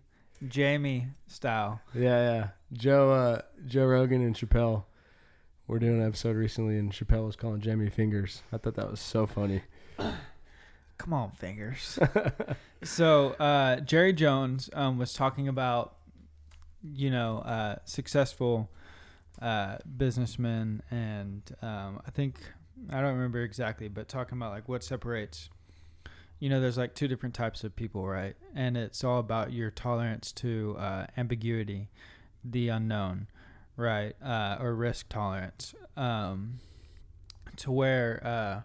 Jamie 0.46 1.08
style. 1.26 1.80
Yeah, 1.94 2.00
yeah. 2.32 2.48
Joe, 2.72 3.10
uh, 3.12 3.42
Joe 3.66 3.86
Rogan 3.86 4.22
and 4.22 4.34
Chappelle. 4.34 4.84
We're 5.66 5.78
doing 5.80 6.00
an 6.00 6.06
episode 6.06 6.36
recently, 6.36 6.78
and 6.78 6.90
Chappelle 6.92 7.26
was 7.26 7.36
calling 7.36 7.60
Jamie 7.60 7.90
fingers. 7.90 8.42
I 8.52 8.56
thought 8.58 8.74
that 8.76 8.90
was 8.90 9.00
so 9.00 9.26
funny. 9.26 9.62
Come 9.98 11.12
on, 11.12 11.30
fingers. 11.32 11.98
so 12.82 13.30
uh, 13.34 13.80
Jerry 13.80 14.12
Jones 14.12 14.68
um, 14.72 14.98
was 14.98 15.12
talking 15.12 15.48
about, 15.48 15.96
you 16.82 17.10
know, 17.10 17.38
uh, 17.38 17.76
successful 17.84 18.68
uh, 19.40 19.78
businessmen, 19.96 20.82
and 20.90 21.42
um, 21.62 22.00
I 22.06 22.10
think 22.10 22.40
I 22.90 23.00
don't 23.00 23.14
remember 23.14 23.42
exactly, 23.42 23.88
but 23.88 24.08
talking 24.08 24.38
about 24.38 24.52
like 24.52 24.68
what 24.68 24.82
separates. 24.82 25.50
You 26.40 26.48
know, 26.48 26.60
there's 26.60 26.78
like 26.78 26.94
two 26.94 27.08
different 27.08 27.34
types 27.34 27.64
of 27.64 27.74
people, 27.74 28.06
right? 28.06 28.36
And 28.54 28.76
it's 28.76 29.02
all 29.02 29.18
about 29.18 29.52
your 29.52 29.72
tolerance 29.72 30.30
to 30.32 30.76
uh, 30.78 31.06
ambiguity, 31.16 31.88
the 32.44 32.68
unknown, 32.68 33.26
right? 33.76 34.14
Uh, 34.22 34.56
or 34.60 34.74
risk 34.74 35.08
tolerance. 35.08 35.74
Um, 35.96 36.60
to 37.56 37.72
where, 37.72 38.24
uh, 38.24 38.60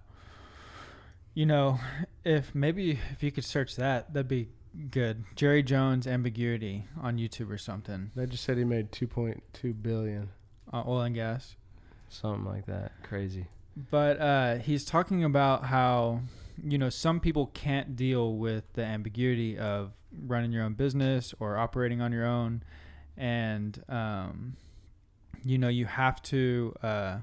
you 1.33 1.45
know, 1.45 1.79
if 2.23 2.53
maybe 2.55 2.99
if 3.11 3.23
you 3.23 3.31
could 3.31 3.45
search 3.45 3.75
that, 3.75 4.13
that'd 4.13 4.27
be 4.27 4.49
good. 4.91 5.23
Jerry 5.35 5.61
Jones 5.63 6.07
ambiguity 6.07 6.85
on 7.01 7.17
YouTube 7.17 7.51
or 7.51 7.57
something. 7.57 8.11
They 8.15 8.25
just 8.25 8.43
said 8.43 8.57
he 8.57 8.63
made 8.63 8.91
2.2 8.91 9.81
billion, 9.83 10.29
Uh, 10.71 10.83
oil 10.87 11.01
and 11.01 11.15
gas. 11.15 11.55
something 12.09 12.45
like 12.45 12.65
that. 12.65 12.91
Crazy. 13.03 13.47
But 13.91 14.19
uh, 14.19 14.55
he's 14.57 14.85
talking 14.85 15.23
about 15.23 15.65
how 15.65 16.21
you 16.63 16.77
know 16.77 16.89
some 16.89 17.19
people 17.19 17.47
can't 17.47 17.95
deal 17.95 18.35
with 18.37 18.71
the 18.73 18.83
ambiguity 18.83 19.57
of 19.57 19.93
running 20.27 20.51
your 20.51 20.63
own 20.63 20.73
business 20.73 21.33
or 21.39 21.57
operating 21.57 21.99
on 21.99 22.11
your 22.11 22.25
own, 22.25 22.61
and 23.17 23.83
um, 23.89 24.55
you 25.43 25.57
know 25.57 25.69
you 25.69 25.85
have 25.87 26.21
to 26.23 26.75
uh, 26.83 27.17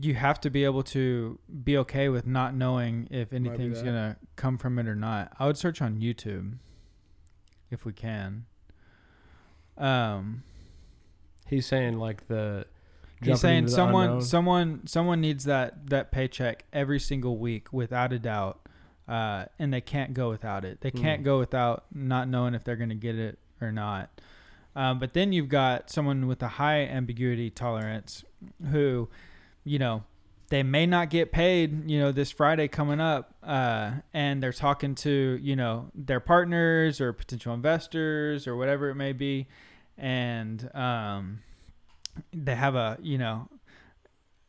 you 0.00 0.14
have 0.14 0.40
to 0.42 0.50
be 0.50 0.64
able 0.64 0.82
to 0.82 1.38
be 1.64 1.76
okay 1.78 2.08
with 2.08 2.26
not 2.26 2.54
knowing 2.54 3.08
if 3.10 3.32
anything's 3.32 3.80
gonna 3.82 4.16
come 4.36 4.58
from 4.58 4.78
it 4.78 4.86
or 4.86 4.94
not. 4.94 5.32
I 5.38 5.46
would 5.46 5.56
search 5.56 5.80
on 5.80 5.98
YouTube 6.00 6.54
if 7.70 7.84
we 7.84 7.92
can. 7.92 8.46
Um, 9.76 10.42
He's 11.48 11.66
saying 11.66 11.98
like 11.98 12.28
the. 12.28 12.66
He's 13.22 13.40
saying 13.40 13.64
the 13.64 13.70
someone 13.70 14.04
unknown. 14.04 14.22
someone 14.22 14.86
someone 14.86 15.20
needs 15.20 15.44
that 15.44 15.88
that 15.88 16.12
paycheck 16.12 16.64
every 16.72 17.00
single 17.00 17.36
week 17.38 17.72
without 17.72 18.12
a 18.12 18.18
doubt. 18.18 18.60
Uh, 19.08 19.46
and 19.58 19.72
they 19.72 19.80
can't 19.80 20.12
go 20.12 20.28
without 20.28 20.66
it. 20.66 20.82
They 20.82 20.90
can't 20.90 21.22
Mm. 21.22 21.24
go 21.24 21.38
without 21.38 21.86
not 21.94 22.28
knowing 22.28 22.54
if 22.54 22.62
they're 22.62 22.76
going 22.76 22.90
to 22.90 22.94
get 22.94 23.14
it 23.14 23.38
or 23.58 23.72
not. 23.72 24.10
Um, 24.76 24.98
but 24.98 25.14
then 25.14 25.32
you've 25.32 25.48
got 25.48 25.88
someone 25.88 26.26
with 26.26 26.42
a 26.42 26.48
high 26.48 26.80
ambiguity 26.82 27.48
tolerance 27.48 28.22
who, 28.70 29.08
you 29.68 29.78
know, 29.78 30.04
they 30.50 30.62
may 30.62 30.86
not 30.86 31.10
get 31.10 31.30
paid, 31.30 31.90
you 31.90 31.98
know, 31.98 32.10
this 32.10 32.30
Friday 32.30 32.68
coming 32.68 33.00
up, 33.00 33.34
uh, 33.42 33.92
and 34.14 34.42
they're 34.42 34.52
talking 34.52 34.94
to, 34.94 35.38
you 35.42 35.54
know, 35.54 35.90
their 35.94 36.20
partners 36.20 37.00
or 37.00 37.12
potential 37.12 37.52
investors 37.52 38.46
or 38.46 38.56
whatever 38.56 38.88
it 38.88 38.94
may 38.94 39.12
be, 39.12 39.46
and 39.98 40.70
um, 40.74 41.40
they 42.32 42.54
have 42.54 42.74
a, 42.74 42.96
you 43.02 43.18
know, 43.18 43.48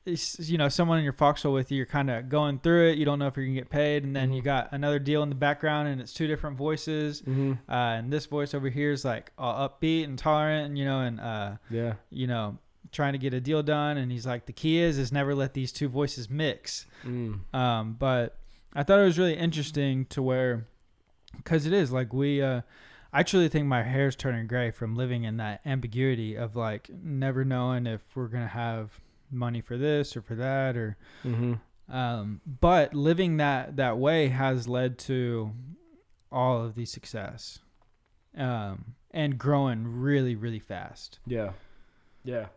you 0.06 0.58
know, 0.58 0.70
someone 0.70 0.98
in 0.98 1.04
your 1.04 1.14
foxhole 1.14 1.54
with 1.54 1.70
you, 1.70 1.78
you're 1.78 1.86
kind 1.86 2.10
of 2.10 2.30
going 2.30 2.58
through 2.60 2.90
it. 2.90 2.98
You 2.98 3.06
don't 3.06 3.20
know 3.20 3.28
if 3.28 3.36
you're 3.38 3.46
gonna 3.46 3.56
get 3.60 3.70
paid, 3.70 4.04
and 4.04 4.16
then 4.16 4.32
you 4.34 4.42
Mhm. 4.42 4.46
got 4.46 4.70
another 4.72 4.98
deal 4.98 5.22
in 5.22 5.30
the 5.30 5.36
background, 5.36 5.88
and 5.88 6.02
it's 6.02 6.14
two 6.14 6.26
different 6.26 6.58
voices. 6.58 7.20
hmm 7.22 7.54
Uh, 7.68 7.74
and 8.00 8.12
this 8.12 8.26
voice 8.26 8.54
over 8.56 8.70
here 8.70 8.92
is 8.92 9.06
like 9.06 9.32
all 9.38 9.70
upbeat 9.70 10.06
and 10.06 10.18
tolerant, 10.18 10.66
and 10.68 10.78
you 10.80 10.86
know, 10.86 11.02
and 11.02 11.20
uh, 11.20 11.58
Yeah. 11.70 11.96
you 12.10 12.26
know, 12.26 12.58
trying 12.92 13.14
to 13.14 13.20
get 13.20 13.34
a 13.34 13.42
deal 13.42 13.64
done. 13.64 13.98
And 13.98 14.12
he's 14.12 14.26
like, 14.26 14.46
the 14.46 14.54
key 14.54 14.80
is 14.80 14.98
is 14.98 15.12
never 15.12 15.36
let 15.36 15.54
these 15.54 15.72
two 15.72 15.90
voices 15.90 16.30
mix. 16.30 16.86
Mm. 17.06 17.54
Um, 17.54 17.96
but 17.98 18.38
I 18.74 18.84
thought 18.84 19.00
it 19.00 19.06
was 19.06 19.18
really 19.18 19.36
interesting 19.38 20.06
to 20.08 20.22
where, 20.22 20.68
because 21.38 21.66
it 21.66 21.74
is 21.74 21.92
like 21.92 22.14
we, 22.14 22.42
uh, 22.42 22.62
I 23.12 23.24
truly 23.24 23.50
think 23.50 23.66
my 23.66 23.84
hair's 23.84 24.16
turning 24.16 24.48
gray 24.48 24.72
from 24.72 24.96
living 24.96 25.24
in 25.24 25.38
that 25.38 25.62
ambiguity 25.66 26.36
of 26.36 26.56
like 26.56 26.90
never 26.90 27.44
knowing 27.44 27.88
if 27.88 28.02
we're 28.16 28.28
gonna 28.28 28.48
have 28.48 29.00
money 29.32 29.62
for 29.62 29.78
this 29.78 30.16
or 30.16 30.22
for 30.22 30.36
that 30.36 30.76
or 30.76 30.98
hmm 31.24 31.54
um, 31.92 32.40
but 32.46 32.94
living 32.94 33.38
that 33.38 33.78
that 33.78 33.98
way 33.98 34.28
has 34.28 34.68
led 34.68 35.00
to 35.00 35.52
all 36.32 36.64
of 36.64 36.76
the 36.76 36.86
success 36.86 37.60
um, 38.38 38.94
and 39.10 39.40
growing 39.40 39.88
really 39.88 40.36
really 40.36 40.60
fast 40.60 41.18
Yeah. 41.26 41.54
Yeah. 42.24 42.48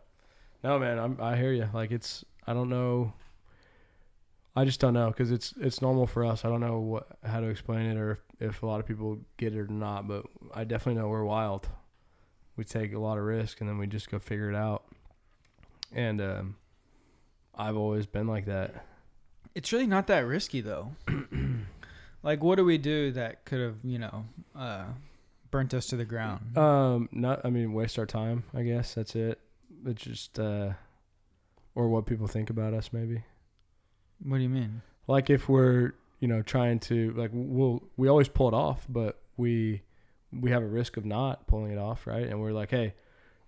No, 0.63 0.79
man, 0.79 0.97
I'm, 0.99 1.17
I 1.21 1.35
hear 1.35 1.51
you. 1.51 1.69
Like 1.73 1.91
it's, 1.91 2.23
I 2.47 2.53
don't 2.53 2.69
know. 2.69 3.13
I 4.55 4.65
just 4.65 4.79
don't 4.79 4.93
know 4.93 5.07
because 5.07 5.31
it's 5.31 5.53
it's 5.59 5.81
normal 5.81 6.05
for 6.05 6.23
us. 6.23 6.45
I 6.45 6.49
don't 6.49 6.61
know 6.61 6.79
what 6.79 7.07
how 7.23 7.39
to 7.39 7.47
explain 7.47 7.89
it 7.89 7.97
or 7.97 8.11
if, 8.11 8.21
if 8.39 8.63
a 8.63 8.65
lot 8.67 8.79
of 8.79 8.85
people 8.85 9.17
get 9.37 9.53
it 9.55 9.59
or 9.59 9.67
not. 9.67 10.07
But 10.07 10.25
I 10.53 10.63
definitely 10.63 11.01
know 11.01 11.07
we're 11.09 11.23
wild. 11.23 11.69
We 12.55 12.63
take 12.63 12.93
a 12.93 12.99
lot 12.99 13.17
of 13.17 13.23
risk 13.23 13.61
and 13.61 13.69
then 13.69 13.79
we 13.79 13.87
just 13.87 14.11
go 14.11 14.19
figure 14.19 14.49
it 14.51 14.55
out. 14.55 14.83
And 15.91 16.21
um, 16.21 16.55
I've 17.55 17.75
always 17.75 18.05
been 18.05 18.27
like 18.27 18.45
that. 18.45 18.85
it's 19.55 19.71
really 19.73 19.87
not 19.87 20.05
that 20.07 20.19
risky 20.21 20.61
though 20.61 20.91
like 22.23 22.41
what 22.43 22.55
do 22.55 22.65
we 22.65 22.77
do 22.77 23.11
that 23.11 23.45
could 23.45 23.59
have 23.59 23.75
you 23.83 23.99
know 23.99 24.25
uh, 24.55 24.85
burnt 25.51 25.73
us 25.73 25.85
to 25.87 25.95
the 25.95 26.05
ground 26.05 26.55
Um, 26.57 27.09
not 27.11 27.41
I 27.43 27.49
mean 27.49 27.73
waste 27.73 27.97
our 27.99 28.05
time. 28.05 28.43
I 28.53 28.61
guess 28.63 28.93
that's 28.93 29.15
it. 29.15 29.39
It's 29.85 30.01
just 30.03 30.39
uh, 30.39 30.73
or 31.75 31.89
what 31.89 32.05
people 32.05 32.27
think 32.27 32.49
about 32.49 32.73
us 32.73 32.91
maybe. 32.93 33.23
what 34.23 34.37
do 34.37 34.43
you 34.43 34.49
mean? 34.49 34.81
Like 35.07 35.29
if 35.29 35.49
we're 35.49 35.93
you 36.19 36.27
know 36.27 36.41
trying 36.41 36.79
to 36.79 37.11
like 37.17 37.31
we'll 37.33 37.83
we 37.97 38.07
always 38.07 38.27
pull 38.29 38.47
it 38.47 38.53
off 38.53 38.85
but 38.87 39.19
we 39.35 39.81
we 40.31 40.51
have 40.51 40.63
a 40.63 40.67
risk 40.67 40.95
of 40.97 41.05
not 41.05 41.45
pulling 41.47 41.71
it 41.71 41.77
off 41.77 42.07
right? 42.07 42.25
And 42.27 42.39
we're 42.39 42.53
like 42.53 42.71
hey 42.71 42.93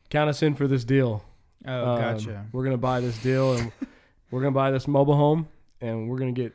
count 0.09 0.29
us 0.29 0.43
in 0.43 0.55
for 0.55 0.67
this 0.67 0.83
deal. 0.83 1.23
Oh 1.67 1.93
Um, 1.95 1.99
gotcha. 2.01 2.45
we're 2.51 2.63
gonna 2.63 2.77
buy 2.77 2.99
this 2.99 3.17
deal 3.23 3.53
and 3.53 3.71
we're 4.31 4.41
gonna 4.41 4.51
buy 4.51 4.71
this 4.71 4.87
mobile 4.87 5.15
home 5.15 5.47
and 5.81 6.09
we're 6.09 6.17
gonna 6.19 6.31
get 6.33 6.53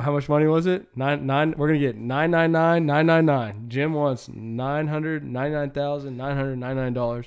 how 0.00 0.12
much 0.12 0.28
money 0.28 0.46
was 0.46 0.66
it? 0.66 0.86
Nine 0.96 1.26
nine 1.26 1.54
we're 1.56 1.66
gonna 1.68 1.78
get 1.80 1.96
nine 1.96 2.30
nine 2.30 2.52
nine 2.52 2.86
nine 2.86 3.06
nine 3.06 3.26
nine. 3.26 3.64
Jim 3.68 3.92
wants 3.94 4.28
nine 4.28 4.86
hundred 4.88 5.24
ninety 5.24 5.54
nine 5.54 5.70
thousand 5.70 6.16
nine 6.16 6.36
hundred 6.36 6.56
ninety 6.56 6.80
nine 6.80 6.92
dollars 6.92 7.26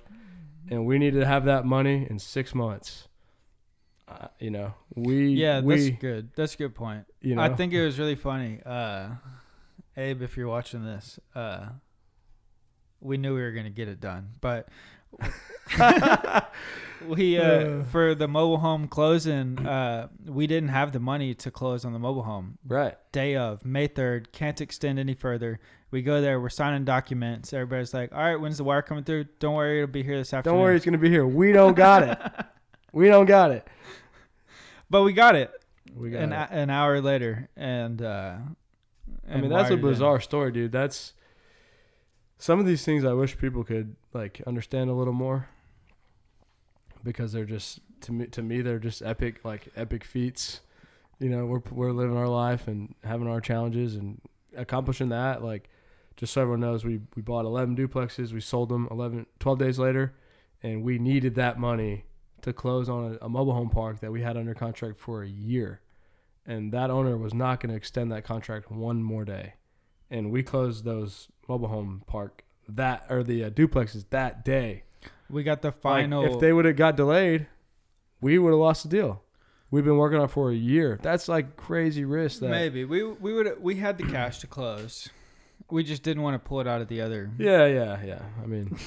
and 0.69 0.85
we 0.85 0.99
need 0.99 1.13
to 1.13 1.25
have 1.25 1.45
that 1.45 1.65
money 1.65 2.07
in 2.09 2.19
six 2.19 2.53
months. 2.53 3.07
Uh, 4.07 4.27
you 4.39 4.49
know 4.49 4.73
we 4.93 5.29
yeah 5.29 5.61
we 5.61 5.89
that's 5.89 6.01
good. 6.01 6.29
That's 6.35 6.53
a 6.55 6.57
good 6.57 6.75
point. 6.75 7.05
you 7.21 7.35
know. 7.35 7.41
i 7.41 7.47
think 7.47 7.71
it 7.71 7.83
was 7.83 7.97
really 7.97 8.15
funny. 8.15 8.59
Uh, 8.65 9.09
abe 9.95 10.21
if 10.21 10.35
you're 10.35 10.49
watching 10.49 10.83
this 10.83 11.17
uh, 11.33 11.67
we 12.99 13.17
knew 13.17 13.33
we 13.33 13.41
were 13.41 13.51
gonna 13.51 13.69
get 13.69 13.87
it 13.87 13.99
done. 13.99 14.29
But 14.41 14.67
we 17.07 17.37
uh, 17.37 17.43
Uh. 17.43 17.83
for 17.85 18.13
the 18.15 18.27
mobile 18.27 18.57
home 18.59 18.87
closing 18.87 19.65
uh, 19.65 20.07
we 20.25 20.45
didn't 20.47 20.69
have 20.69 20.91
the 20.91 20.99
money 20.99 21.33
to 21.33 21.49
close 21.51 21.83
on 21.85 21.93
the 21.93 21.99
mobile 21.99 22.23
home 22.23 22.57
right 22.67 22.95
day 23.11 23.35
of 23.35 23.65
May 23.65 23.87
3rd, 23.87 24.31
can't 24.31 24.59
extend 24.61 24.97
any 24.99 25.13
further. 25.13 25.59
We 25.89 26.01
go 26.01 26.21
there, 26.21 26.39
we're 26.39 26.47
signing 26.47 26.85
documents. 26.85 27.51
Everybody's 27.51 27.93
like, 27.93 28.13
all 28.13 28.19
right, 28.21 28.37
when's 28.37 28.57
the 28.57 28.63
wire 28.63 28.81
coming 28.81 29.03
through? 29.03 29.25
Don't 29.39 29.55
worry, 29.55 29.79
it'll 29.81 29.91
be 29.91 30.03
here 30.03 30.17
this 30.17 30.33
afternoon. 30.33 30.55
Don't 30.57 30.63
worry, 30.63 30.75
it's 30.77 30.85
gonna 30.85 30.97
be 30.97 31.09
here. 31.09 31.25
We 31.27 31.51
don't 31.51 31.75
got 31.75 32.03
it. 32.03 32.17
we 32.93 33.07
don't 33.09 33.25
got 33.25 33.51
it. 33.51 33.67
But 34.89 35.03
we 35.03 35.11
got 35.13 35.35
it 35.35 35.51
We 35.93 36.11
got 36.11 36.21
an, 36.23 36.31
it. 36.33 36.47
an 36.51 36.69
hour 36.69 37.01
later. 37.01 37.49
And, 37.57 38.01
uh, 38.01 38.35
I 39.29 39.37
mean, 39.37 39.49
that's 39.49 39.69
a 39.69 39.73
wired 39.73 39.79
in. 39.79 39.81
bizarre 39.81 40.21
story, 40.21 40.51
dude. 40.53 40.71
That's 40.71 41.13
some 42.41 42.59
of 42.59 42.65
these 42.65 42.83
things 42.83 43.05
I 43.05 43.13
wish 43.13 43.37
people 43.37 43.63
could 43.63 43.95
like 44.13 44.41
understand 44.47 44.89
a 44.89 44.93
little 44.93 45.13
more 45.13 45.47
because 47.03 47.31
they're 47.31 47.45
just 47.45 47.81
to 48.01 48.11
me 48.11 48.25
to 48.27 48.41
me 48.41 48.61
they're 48.61 48.79
just 48.79 49.03
epic 49.03 49.45
like 49.45 49.67
epic 49.75 50.03
feats. 50.03 50.61
You 51.19 51.29
know, 51.29 51.45
we're 51.45 51.61
we're 51.69 51.91
living 51.91 52.17
our 52.17 52.27
life 52.27 52.67
and 52.67 52.95
having 53.03 53.27
our 53.27 53.41
challenges 53.41 53.95
and 53.95 54.19
accomplishing 54.57 55.09
that 55.09 55.43
like 55.43 55.69
just 56.17 56.33
so 56.33 56.41
everyone 56.41 56.61
knows 56.61 56.83
we 56.83 57.01
we 57.15 57.21
bought 57.21 57.45
11 57.45 57.77
duplexes, 57.77 58.33
we 58.33 58.41
sold 58.41 58.69
them 58.69 58.87
11 58.89 59.27
12 59.37 59.59
days 59.59 59.77
later 59.77 60.15
and 60.63 60.81
we 60.81 60.97
needed 60.97 61.35
that 61.35 61.59
money 61.59 62.05
to 62.41 62.51
close 62.51 62.89
on 62.89 63.19
a, 63.21 63.25
a 63.25 63.29
mobile 63.29 63.53
home 63.53 63.69
park 63.69 63.99
that 63.99 64.11
we 64.11 64.23
had 64.23 64.35
under 64.35 64.55
contract 64.55 64.99
for 64.99 65.21
a 65.21 65.29
year. 65.29 65.81
And 66.43 66.71
that 66.73 66.89
owner 66.89 67.17
was 67.17 67.35
not 67.35 67.59
going 67.59 67.69
to 67.69 67.75
extend 67.75 68.11
that 68.11 68.23
contract 68.23 68.71
one 68.71 69.03
more 69.03 69.25
day. 69.25 69.53
And 70.09 70.31
we 70.31 70.41
closed 70.41 70.85
those 70.85 71.27
mobile 71.51 71.67
home 71.67 72.03
park 72.07 72.43
that 72.69 73.05
or 73.09 73.23
the 73.23 73.43
uh, 73.45 73.49
duplexes 73.49 74.05
that 74.11 74.45
day. 74.45 74.83
We 75.29 75.43
got 75.43 75.61
the 75.61 75.69
Like, 75.69 75.81
final. 75.81 76.25
if 76.25 76.39
they 76.39 76.53
would 76.53 76.65
have 76.65 76.75
got 76.77 76.95
delayed, 76.95 77.47
we 78.21 78.37
would 78.37 78.51
have 78.51 78.59
lost 78.59 78.83
the 78.83 78.89
deal. 78.89 79.21
We've 79.69 79.83
been 79.85 79.97
working 79.97 80.17
on 80.19 80.25
it 80.25 80.31
for 80.31 80.51
a 80.51 80.55
year. 80.55 80.99
That's 81.01 81.27
like 81.27 81.55
crazy 81.57 82.03
risk. 82.05 82.39
That 82.41 82.49
maybe 82.49 82.83
we 82.85 83.03
we 83.03 83.33
would 83.33 83.61
we 83.61 83.75
had 83.77 83.97
the 83.97 84.03
cash 84.03 84.39
to 84.39 84.47
close. 84.47 85.09
We 85.69 85.83
just 85.83 86.03
didn't 86.03 86.23
want 86.23 86.35
to 86.35 86.39
pull 86.39 86.59
it 86.59 86.67
out 86.67 86.81
of 86.81 86.87
the 86.89 86.99
other. 87.01 87.31
Yeah, 87.37 87.65
yeah, 87.67 88.03
yeah. 88.03 88.21
I 88.43 88.45
mean, 88.45 88.77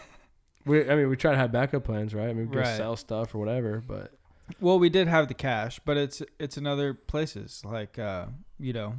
we 0.64 0.88
I 0.90 0.94
mean 0.96 1.08
we 1.10 1.16
try 1.16 1.32
to 1.32 1.36
have 1.36 1.52
backup 1.52 1.84
plans, 1.84 2.14
right? 2.14 2.28
I 2.28 2.32
mean, 2.32 2.46
we 2.46 2.52
can 2.52 2.60
Right. 2.60 2.76
sell 2.76 2.96
stuff 2.96 3.34
or 3.34 3.38
whatever, 3.38 3.82
but 3.86 4.12
Well, 4.60 4.78
we 4.78 4.88
did 4.88 5.06
have 5.08 5.28
the 5.28 5.34
cash, 5.34 5.80
but 5.84 5.96
it's 5.98 6.22
it's 6.38 6.56
in 6.56 6.66
other 6.66 6.94
places 6.94 7.62
like 7.64 7.98
uh, 7.98 8.26
you 8.58 8.72
know 8.72 8.94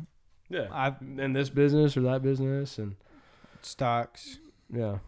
yeah, 0.49 0.67
I've 0.71 0.95
in 1.01 1.33
this 1.33 1.49
business 1.49 1.97
or 1.97 2.01
that 2.01 2.21
business, 2.21 2.77
and 2.77 2.95
stocks. 3.61 4.39
yeah, 4.73 4.99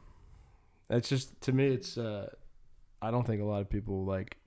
it's 0.89 1.09
just 1.09 1.39
to 1.41 1.51
me, 1.51 1.67
it's 1.67 1.97
uh, 1.97 2.29
I 3.01 3.11
don't 3.11 3.25
think 3.25 3.41
a 3.41 3.45
lot 3.45 3.61
of 3.61 3.69
people 3.69 4.05
like. 4.05 4.37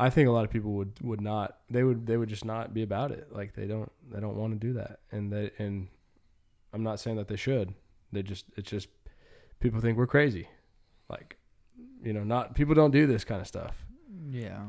I 0.00 0.10
think 0.10 0.28
a 0.28 0.30
lot 0.30 0.44
of 0.44 0.50
people 0.50 0.72
would 0.74 0.92
would 1.02 1.20
not. 1.20 1.58
They 1.68 1.82
would 1.82 2.06
they 2.06 2.16
would 2.16 2.28
just 2.28 2.44
not 2.44 2.72
be 2.72 2.82
about 2.82 3.10
it. 3.10 3.32
Like 3.32 3.54
they 3.54 3.66
don't 3.66 3.90
they 4.10 4.20
don't 4.20 4.36
want 4.36 4.52
to 4.52 4.58
do 4.58 4.74
that, 4.74 5.00
and 5.10 5.32
they 5.32 5.50
and 5.58 5.88
I'm 6.72 6.82
not 6.82 7.00
saying 7.00 7.16
that 7.16 7.28
they 7.28 7.36
should. 7.36 7.74
They 8.12 8.22
just 8.22 8.46
it's 8.56 8.70
just 8.70 8.88
people 9.60 9.80
think 9.80 9.98
we're 9.98 10.06
crazy, 10.06 10.48
like 11.08 11.36
you 12.02 12.12
know 12.12 12.22
not 12.22 12.54
people 12.54 12.74
don't 12.74 12.92
do 12.92 13.06
this 13.06 13.24
kind 13.24 13.40
of 13.40 13.46
stuff. 13.48 13.74
Yeah, 14.30 14.60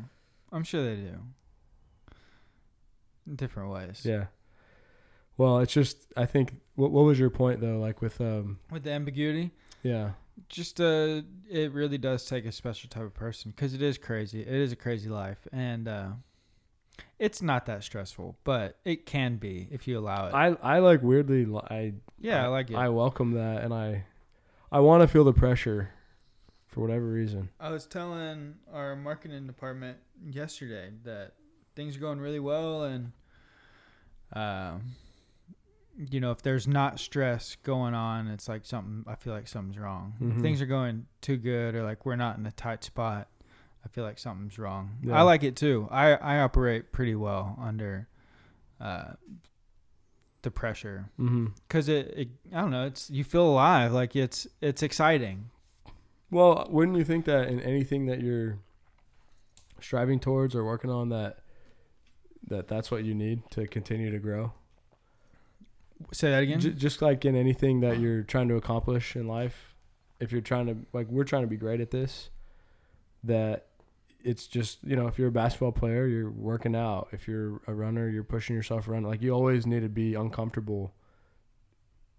I'm 0.51 0.63
sure 0.63 0.83
they 0.83 0.95
do. 1.01 1.15
In 3.27 3.35
different 3.35 3.69
ways. 3.69 4.01
Yeah. 4.03 4.25
Well, 5.39 5.59
it's 5.59 5.73
just 5.73 5.97
I 6.15 6.25
think 6.25 6.53
what 6.75 6.91
what 6.91 7.05
was 7.05 7.17
your 7.17 7.31
point 7.31 7.61
though? 7.61 7.79
Like 7.79 8.01
with 8.01 8.21
um 8.21 8.59
With 8.69 8.83
the 8.83 8.91
ambiguity, 8.91 9.51
yeah 9.81 10.11
just 10.47 10.79
uh, 10.79 11.21
it 11.49 11.73
really 11.73 11.97
does 11.97 12.25
take 12.25 12.45
a 12.45 12.51
special 12.51 12.89
type 12.89 13.03
of 13.03 13.13
person 13.13 13.51
because 13.51 13.73
it 13.73 13.81
is 13.81 13.97
crazy. 13.97 14.41
It 14.41 14.47
is 14.47 14.71
a 14.71 14.75
crazy 14.75 15.09
life, 15.09 15.39
and 15.51 15.87
uh, 15.87 16.07
it's 17.17 17.41
not 17.41 17.65
that 17.65 17.83
stressful, 17.83 18.37
but 18.43 18.77
it 18.85 19.05
can 19.05 19.35
be 19.35 19.67
if 19.71 19.87
you 19.87 19.97
allow 19.99 20.27
it. 20.27 20.33
I 20.33 20.55
I 20.61 20.79
like 20.79 21.01
weirdly 21.01 21.45
I 21.69 21.93
yeah, 22.19 22.45
I, 22.45 22.47
like 22.47 22.69
it. 22.69 22.75
I 22.75 22.89
welcome 22.89 23.31
that 23.33 23.63
and 23.63 23.73
I 23.73 24.05
I 24.71 24.79
want 24.79 25.01
to 25.01 25.07
feel 25.07 25.23
the 25.23 25.33
pressure 25.33 25.89
for 26.67 26.81
whatever 26.81 27.05
reason. 27.05 27.49
I 27.59 27.71
was 27.71 27.85
telling 27.85 28.55
our 28.71 28.95
marketing 28.95 29.47
department 29.47 29.97
yesterday 30.29 30.91
that 31.03 31.33
things 31.75 31.97
are 31.97 31.99
going 31.99 32.19
really 32.19 32.39
well, 32.39 32.83
and 32.83 33.11
um, 34.33 34.93
you 36.09 36.19
know, 36.21 36.31
if 36.31 36.41
there's 36.41 36.67
not 36.67 36.99
stress 36.99 37.57
going 37.63 37.93
on, 37.93 38.27
it's 38.27 38.47
like 38.47 38.65
something. 38.65 39.03
I 39.05 39.15
feel 39.15 39.33
like 39.33 39.47
something's 39.47 39.77
wrong. 39.77 40.13
If 40.21 40.27
Mhm. 40.37 40.41
things 40.41 40.61
are 40.61 40.65
going 40.65 41.07
too 41.21 41.35
good, 41.37 41.75
or 41.75 41.83
like 41.83 42.05
we're 42.05 42.15
not 42.15 42.37
in 42.37 42.45
a 42.45 42.51
tight 42.51 42.83
spot. 42.83 43.27
I 43.83 43.87
feel 43.89 44.03
like 44.03 44.17
something's 44.19 44.57
wrong. 44.59 44.97
Yeah. 45.01 45.17
I 45.17 45.21
like 45.23 45.43
it 45.43 45.55
too. 45.55 45.87
I 45.91 46.13
I 46.15 46.39
operate 46.39 46.91
pretty 46.91 47.15
well 47.15 47.57
under 47.61 48.07
uh, 48.79 49.13
the 50.41 50.51
pressure 50.51 51.09
Mm-hmm. 51.19 51.47
because 51.67 51.89
it, 51.89 52.07
it. 52.15 52.29
I 52.53 52.61
don't 52.61 52.71
know. 52.71 52.85
It's 52.85 53.09
you 53.09 53.23
feel 53.23 53.45
alive. 53.47 53.91
Like 53.91 54.15
it's 54.15 54.47
it's 54.61 54.83
exciting. 54.83 55.49
Well, 56.31 56.67
wouldn't 56.69 56.97
you 56.97 57.03
think 57.03 57.25
that 57.25 57.47
in 57.49 57.59
anything 57.61 58.05
that 58.05 58.21
you're 58.21 58.59
striving 59.81 60.19
towards 60.19 60.55
or 60.55 60.63
working 60.63 60.89
on 60.91 61.09
that 61.09 61.39
that 62.47 62.67
that's 62.67 62.89
what 62.91 63.03
you 63.03 63.13
need 63.15 63.41
to 63.51 63.67
continue 63.67 64.11
to 64.11 64.19
grow? 64.19 64.53
Say 66.11 66.31
that 66.31 66.43
again. 66.43 66.59
J- 66.59 66.71
just 66.71 67.01
like 67.01 67.25
in 67.25 67.35
anything 67.35 67.81
that 67.81 67.99
you're 67.99 68.23
trying 68.23 68.47
to 68.49 68.55
accomplish 68.55 69.15
in 69.15 69.27
life, 69.27 69.75
if 70.19 70.31
you're 70.31 70.41
trying 70.41 70.67
to 70.67 70.77
like 70.93 71.07
we're 71.09 71.23
trying 71.23 71.43
to 71.43 71.47
be 71.47 71.57
great 71.57 71.81
at 71.81 71.91
this, 71.91 72.29
that 73.23 73.67
it's 74.23 74.47
just 74.47 74.79
you 74.83 74.95
know 74.95 75.07
if 75.07 75.17
you're 75.17 75.29
a 75.29 75.31
basketball 75.31 75.71
player, 75.71 76.05
you're 76.07 76.29
working 76.29 76.75
out. 76.75 77.09
If 77.11 77.27
you're 77.27 77.61
a 77.67 77.73
runner, 77.73 78.09
you're 78.09 78.23
pushing 78.23 78.55
yourself 78.55 78.87
around. 78.87 79.03
Like 79.03 79.21
you 79.21 79.31
always 79.31 79.65
need 79.65 79.81
to 79.81 79.89
be 79.89 80.15
uncomfortable. 80.15 80.93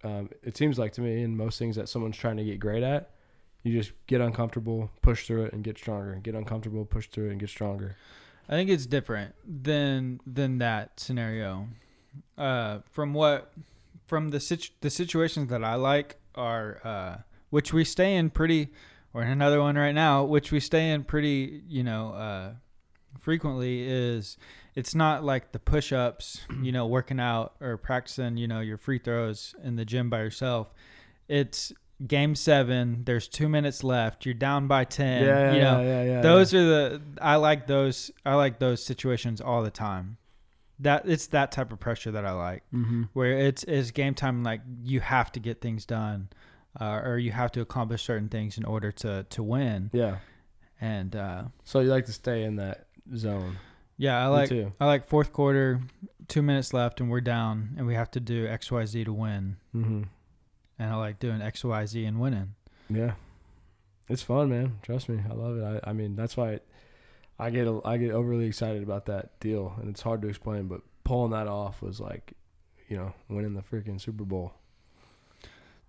Um, 0.02 0.30
it 0.42 0.56
seems 0.56 0.78
like 0.78 0.92
to 0.94 1.00
me 1.00 1.22
in 1.22 1.36
most 1.36 1.58
things 1.58 1.76
that 1.76 1.88
someone's 1.88 2.16
trying 2.16 2.38
to 2.38 2.44
get 2.44 2.58
great 2.58 2.82
at, 2.82 3.10
you 3.62 3.76
just 3.76 3.92
get 4.06 4.20
uncomfortable, 4.22 4.90
push 5.02 5.26
through 5.26 5.44
it, 5.44 5.52
and 5.52 5.62
get 5.62 5.76
stronger. 5.76 6.14
Get 6.22 6.34
uncomfortable, 6.34 6.84
push 6.86 7.08
through 7.08 7.28
it, 7.28 7.30
and 7.32 7.40
get 7.40 7.50
stronger. 7.50 7.96
I 8.48 8.52
think 8.52 8.70
it's 8.70 8.86
different 8.86 9.34
than 9.46 10.20
than 10.26 10.58
that 10.58 10.98
scenario. 10.98 11.68
Uh, 12.36 12.78
from 12.90 13.14
what 13.14 13.52
from 14.06 14.30
the 14.30 14.40
situ- 14.40 14.72
the 14.80 14.90
situations 14.90 15.48
that 15.50 15.62
I 15.62 15.74
like 15.74 16.16
are 16.34 16.80
uh, 16.84 17.16
which 17.50 17.72
we 17.72 17.84
stay 17.84 18.16
in 18.16 18.30
pretty, 18.30 18.68
or 19.12 19.22
in 19.22 19.28
another 19.28 19.60
one 19.60 19.76
right 19.76 19.94
now, 19.94 20.24
which 20.24 20.50
we 20.50 20.60
stay 20.60 20.90
in 20.90 21.04
pretty, 21.04 21.62
you 21.68 21.82
know, 21.84 22.12
uh, 22.14 22.52
frequently 23.20 23.82
is 23.82 24.36
it's 24.74 24.94
not 24.94 25.24
like 25.24 25.52
the 25.52 25.58
push 25.58 25.92
ups, 25.92 26.40
you 26.62 26.72
know, 26.72 26.86
working 26.86 27.20
out 27.20 27.54
or 27.60 27.76
practicing, 27.76 28.36
you 28.36 28.48
know, 28.48 28.60
your 28.60 28.76
free 28.78 28.98
throws 28.98 29.54
in 29.62 29.76
the 29.76 29.84
gym 29.84 30.08
by 30.10 30.20
yourself. 30.20 30.72
It's 31.28 31.72
game 32.06 32.34
seven. 32.34 33.02
There's 33.04 33.28
two 33.28 33.48
minutes 33.48 33.84
left. 33.84 34.24
You're 34.24 34.34
down 34.34 34.66
by 34.66 34.84
ten. 34.84 35.24
yeah, 35.24 35.52
you 35.52 35.60
know, 35.60 35.80
yeah, 35.80 36.02
yeah, 36.02 36.10
yeah. 36.12 36.20
those 36.20 36.54
are 36.54 36.64
the 36.64 37.02
I 37.20 37.36
like 37.36 37.66
those 37.66 38.10
I 38.24 38.34
like 38.34 38.58
those 38.58 38.82
situations 38.84 39.40
all 39.40 39.62
the 39.62 39.70
time. 39.70 40.16
That 40.80 41.06
it's 41.08 41.26
that 41.28 41.52
type 41.52 41.72
of 41.72 41.78
pressure 41.80 42.10
that 42.12 42.24
I 42.24 42.32
like, 42.32 42.62
Mm-hmm. 42.72 43.02
where 43.12 43.32
it's 43.38 43.64
it's 43.64 43.90
game 43.90 44.14
time. 44.14 44.42
Like 44.42 44.62
you 44.82 45.00
have 45.00 45.30
to 45.32 45.40
get 45.40 45.60
things 45.60 45.84
done, 45.84 46.28
uh, 46.80 47.00
or 47.04 47.18
you 47.18 47.32
have 47.32 47.52
to 47.52 47.60
accomplish 47.60 48.02
certain 48.02 48.28
things 48.28 48.56
in 48.58 48.64
order 48.64 48.90
to 48.92 49.24
to 49.28 49.42
win. 49.42 49.90
Yeah. 49.92 50.16
And 50.80 51.14
uh, 51.14 51.44
So 51.64 51.80
you 51.80 51.90
like 51.90 52.06
to 52.06 52.12
stay 52.12 52.44
in 52.44 52.56
that 52.56 52.86
zone. 53.14 53.58
yeah, 53.98 54.24
I 54.24 54.28
like. 54.28 54.50
I 54.80 54.86
like 54.86 55.06
fourth 55.06 55.32
quarter, 55.32 55.80
two 56.28 56.40
minutes 56.40 56.72
left, 56.72 57.00
and 57.00 57.10
we're 57.10 57.20
down, 57.20 57.74
and 57.76 57.86
we 57.86 57.94
have 57.94 58.10
to 58.12 58.20
do 58.20 58.46
X 58.46 58.72
Y 58.72 58.86
Z 58.86 59.04
to 59.04 59.12
win. 59.12 59.56
Mm-hmm. 59.76 60.02
And 60.78 60.90
I 60.90 60.96
like 60.96 61.18
doing 61.18 61.42
X 61.42 61.62
Y 61.64 61.84
Z 61.84 62.02
and 62.06 62.18
winning. 62.18 62.54
Yeah, 62.88 63.12
it's 64.08 64.22
fun, 64.22 64.48
man. 64.48 64.78
Trust 64.82 65.10
me, 65.10 65.20
I 65.30 65.34
love 65.34 65.58
it. 65.58 65.82
I, 65.84 65.90
I 65.90 65.92
mean, 65.92 66.16
that's 66.16 66.34
why 66.38 66.60
I 67.40 67.50
get 67.50 67.66
a- 67.66 67.80
I 67.84 67.96
get 67.96 68.10
overly 68.12 68.46
excited 68.46 68.82
about 68.82 69.06
that 69.06 69.38
deal, 69.40 69.74
and 69.80 69.88
it's 69.88 70.02
hard 70.02 70.22
to 70.22 70.28
explain. 70.28 70.68
But 70.68 70.82
pulling 71.04 71.32
that 71.32 71.46
off 71.48 71.80
was 71.82 71.98
like, 72.00 72.34
you 72.88 72.96
know, 72.96 73.14
winning 73.28 73.54
the 73.54 73.62
freaking 73.62 74.00
Super 74.00 74.24
Bowl. 74.24 74.52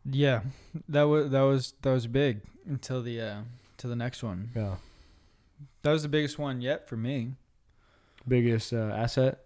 Yeah, 0.06 0.42
that 0.90 1.04
was 1.04 1.30
that 1.32 1.42
was 1.42 1.74
that 1.82 1.92
was 1.92 2.08
big 2.08 2.42
until 2.66 3.02
the 3.04 3.22
uh, 3.22 3.42
to 3.78 3.88
the 3.88 3.96
next 3.96 4.24
one. 4.24 4.50
Yeah, 4.56 4.76
That 5.84 5.92
was 5.92 6.02
the 6.04 6.10
biggest 6.10 6.40
one 6.40 6.62
yet 6.62 6.88
for 6.88 6.98
me. 6.98 7.34
biggest 8.28 8.72
uh, 8.74 8.78
asset 8.96 9.46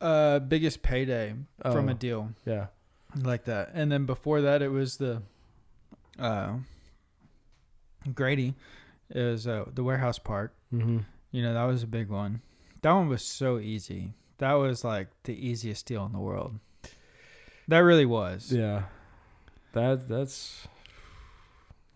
Uh, 0.00 0.38
biggest 0.38 0.82
payday 0.82 1.34
from 1.62 1.88
a 1.88 1.92
Oh. 1.92 1.94
deal 1.94 2.30
Yeah, 2.46 2.66
like 3.16 3.44
that, 3.46 3.70
and 3.74 3.90
then 3.92 4.06
before 4.06 4.40
that, 4.42 4.62
it 4.62 4.68
was 4.70 4.96
the 4.96 5.22
uh, 6.18 6.58
Grady. 8.14 8.54
It 9.10 9.20
was 9.22 9.46
uh, 9.46 9.66
the 9.74 9.84
warehouse 9.84 10.18
park. 10.18 10.54
mm-hmm. 10.72 10.98
You 11.32 11.42
know 11.42 11.54
that 11.54 11.64
was 11.64 11.82
a 11.82 11.86
big 11.86 12.08
one. 12.08 12.42
That 12.82 12.92
one 12.92 13.08
was 13.08 13.22
so 13.24 13.58
easy. 13.58 14.12
That 14.38 14.52
was 14.52 14.84
like 14.84 15.08
the 15.24 15.34
easiest 15.34 15.86
deal 15.86 16.04
in 16.06 16.12
the 16.12 16.18
world. 16.18 16.58
That 17.68 17.78
really 17.78 18.06
was. 18.06 18.52
yeah. 18.52 18.84
That 19.72 20.08
that's 20.08 20.68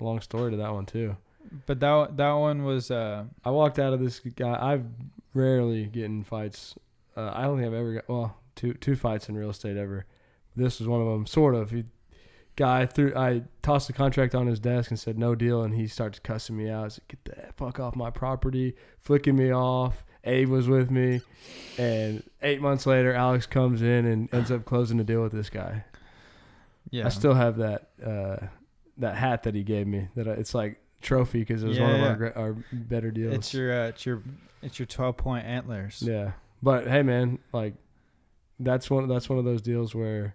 a 0.00 0.04
long 0.04 0.20
story 0.20 0.50
to 0.52 0.56
that 0.56 0.72
one 0.72 0.86
too. 0.86 1.16
But 1.66 1.80
that 1.80 2.16
that 2.16 2.32
one 2.32 2.64
was 2.64 2.90
uh, 2.90 3.24
I 3.44 3.50
walked 3.50 3.78
out 3.78 3.92
of 3.92 4.00
this 4.00 4.20
guy. 4.20 4.56
I've 4.60 4.86
rarely 5.34 5.84
get 5.84 6.04
in 6.04 6.24
fights. 6.24 6.74
Uh, 7.16 7.30
I 7.34 7.42
don't 7.42 7.56
think 7.58 7.66
I've 7.68 7.74
ever 7.74 7.94
got 7.94 8.08
well 8.08 8.36
two 8.54 8.74
two 8.74 8.96
fights 8.96 9.28
in 9.28 9.36
real 9.36 9.50
estate 9.50 9.76
ever. 9.76 10.06
This 10.56 10.78
was 10.78 10.88
one 10.88 11.02
of 11.02 11.06
them, 11.06 11.26
sort 11.26 11.54
of. 11.54 11.70
He 11.70 11.84
guy 12.56 12.86
threw. 12.86 13.14
I 13.14 13.42
tossed 13.62 13.86
the 13.86 13.92
contract 13.92 14.34
on 14.34 14.46
his 14.46 14.58
desk 14.58 14.90
and 14.90 14.98
said 14.98 15.18
no 15.18 15.34
deal, 15.34 15.62
and 15.62 15.74
he 15.74 15.86
starts 15.86 16.18
cussing 16.18 16.56
me 16.56 16.68
out. 16.70 16.84
He's 16.84 17.00
like, 17.00 17.08
"Get 17.08 17.24
the 17.36 17.52
fuck 17.52 17.78
off 17.78 17.94
my 17.96 18.10
property!" 18.10 18.74
Flicking 19.00 19.36
me 19.36 19.52
off. 19.52 20.04
Abe 20.24 20.48
was 20.48 20.66
with 20.68 20.90
me, 20.90 21.20
and 21.78 22.22
eight 22.42 22.60
months 22.60 22.84
later, 22.86 23.14
Alex 23.14 23.46
comes 23.46 23.80
in 23.80 24.04
and 24.06 24.32
ends 24.34 24.50
up 24.50 24.64
closing 24.64 24.96
the 24.96 25.04
deal 25.04 25.22
with 25.22 25.30
this 25.32 25.48
guy. 25.50 25.84
yeah. 26.90 27.06
I 27.06 27.10
still 27.10 27.34
have 27.34 27.58
that 27.58 27.90
uh, 28.04 28.46
that 28.98 29.14
hat 29.14 29.44
that 29.44 29.54
he 29.54 29.62
gave 29.62 29.86
me. 29.86 30.08
That 30.16 30.26
I, 30.26 30.32
it's 30.32 30.52
like 30.54 30.80
trophy 31.00 31.40
because 31.40 31.62
it 31.62 31.68
was 31.68 31.78
one 31.78 31.90
of 31.94 32.00
Yeah. 32.00 32.06
our 32.08 32.32
our 32.38 32.56
better 32.72 33.12
deals. 33.12 33.34
It's 33.34 33.54
your 33.54 33.72
uh, 33.72 33.86
it's 33.88 34.04
your 34.04 34.22
it's 34.62 34.78
your 34.80 34.86
twelve 34.86 35.16
point 35.16 35.46
antlers. 35.46 36.02
Yeah, 36.02 36.32
but 36.60 36.88
hey, 36.88 37.02
man, 37.02 37.38
like 37.52 37.74
that's 38.58 38.90
one 38.90 39.06
that's 39.06 39.28
one 39.28 39.38
of 39.38 39.44
those 39.44 39.62
deals 39.62 39.94
where, 39.94 40.34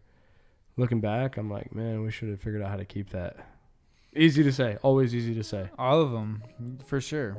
looking 0.82 1.00
back, 1.00 1.38
I'm 1.38 1.50
like, 1.50 1.74
man, 1.74 2.04
we 2.04 2.12
should 2.12 2.30
have 2.30 2.42
figured 2.42 2.62
out 2.62 2.70
how 2.70 2.76
to 2.76 2.86
keep 2.86 3.12
that. 3.12 3.38
Easy 4.14 4.44
to 4.44 4.52
say, 4.52 4.78
always 4.82 5.16
easy 5.16 5.34
to 5.36 5.44
say. 5.44 5.70
All 5.78 6.02
of 6.02 6.12
them, 6.12 6.44
for 6.86 7.00
sure. 7.00 7.38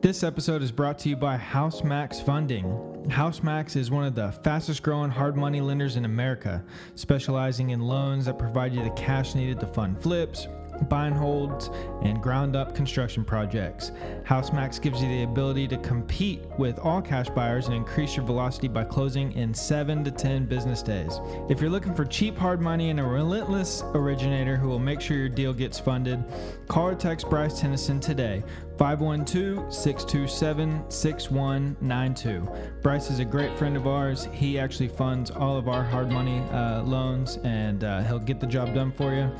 This 0.00 0.22
episode 0.22 0.62
is 0.62 0.70
brought 0.70 0.98
to 1.00 1.08
you 1.08 1.16
by 1.16 1.36
HouseMax 1.36 2.24
Funding. 2.24 2.64
HouseMax 3.08 3.76
is 3.76 3.90
one 3.90 4.04
of 4.04 4.14
the 4.14 4.30
fastest 4.44 4.82
growing 4.82 5.10
hard 5.10 5.36
money 5.36 5.60
lenders 5.60 5.96
in 5.96 6.04
America, 6.04 6.64
specializing 6.94 7.70
in 7.70 7.80
loans 7.80 8.26
that 8.26 8.38
provide 8.38 8.72
you 8.72 8.84
the 8.84 8.90
cash 8.90 9.34
needed 9.34 9.58
to 9.60 9.66
fund 9.66 10.00
flips, 10.00 10.46
buy 10.88 11.06
and 11.06 11.16
holds, 11.16 11.70
and 12.02 12.22
ground 12.22 12.56
up 12.56 12.74
construction 12.74 13.24
projects. 13.24 13.92
HouseMax 14.24 14.80
gives 14.80 15.02
you 15.02 15.08
the 15.08 15.22
ability 15.22 15.68
to 15.68 15.76
compete 15.78 16.42
with 16.58 16.78
all 16.78 17.02
cash 17.02 17.28
buyers 17.30 17.66
and 17.66 17.74
increase 17.74 18.16
your 18.16 18.24
velocity 18.24 18.68
by 18.68 18.84
closing 18.84 19.32
in 19.32 19.52
7 19.54 20.04
to 20.04 20.10
10 20.10 20.46
business 20.46 20.82
days. 20.82 21.20
If 21.48 21.60
you're 21.60 21.70
looking 21.70 21.94
for 21.94 22.04
cheap 22.04 22.36
hard 22.36 22.60
money 22.60 22.90
and 22.90 23.00
a 23.00 23.04
relentless 23.04 23.82
originator 23.94 24.56
who 24.56 24.68
will 24.68 24.78
make 24.78 25.00
sure 25.00 25.16
your 25.16 25.28
deal 25.28 25.52
gets 25.52 25.78
funded, 25.78 26.22
call 26.68 26.88
or 26.88 26.94
text 26.94 27.28
Bryce 27.28 27.60
Tennyson 27.60 28.00
today. 28.00 28.42
512 28.78 29.72
627 29.72 30.90
6192. 30.90 32.48
Bryce 32.82 33.10
is 33.10 33.20
a 33.20 33.24
great 33.24 33.56
friend 33.56 33.74
of 33.74 33.86
ours. 33.86 34.28
He 34.32 34.58
actually 34.58 34.88
funds 34.88 35.30
all 35.30 35.56
of 35.56 35.66
our 35.68 35.82
hard 35.82 36.10
money 36.10 36.40
uh, 36.50 36.82
loans 36.82 37.38
and 37.38 37.84
uh, 37.84 38.02
he'll 38.02 38.18
get 38.18 38.38
the 38.38 38.46
job 38.46 38.74
done 38.74 38.92
for 38.92 39.14
you. 39.14 39.30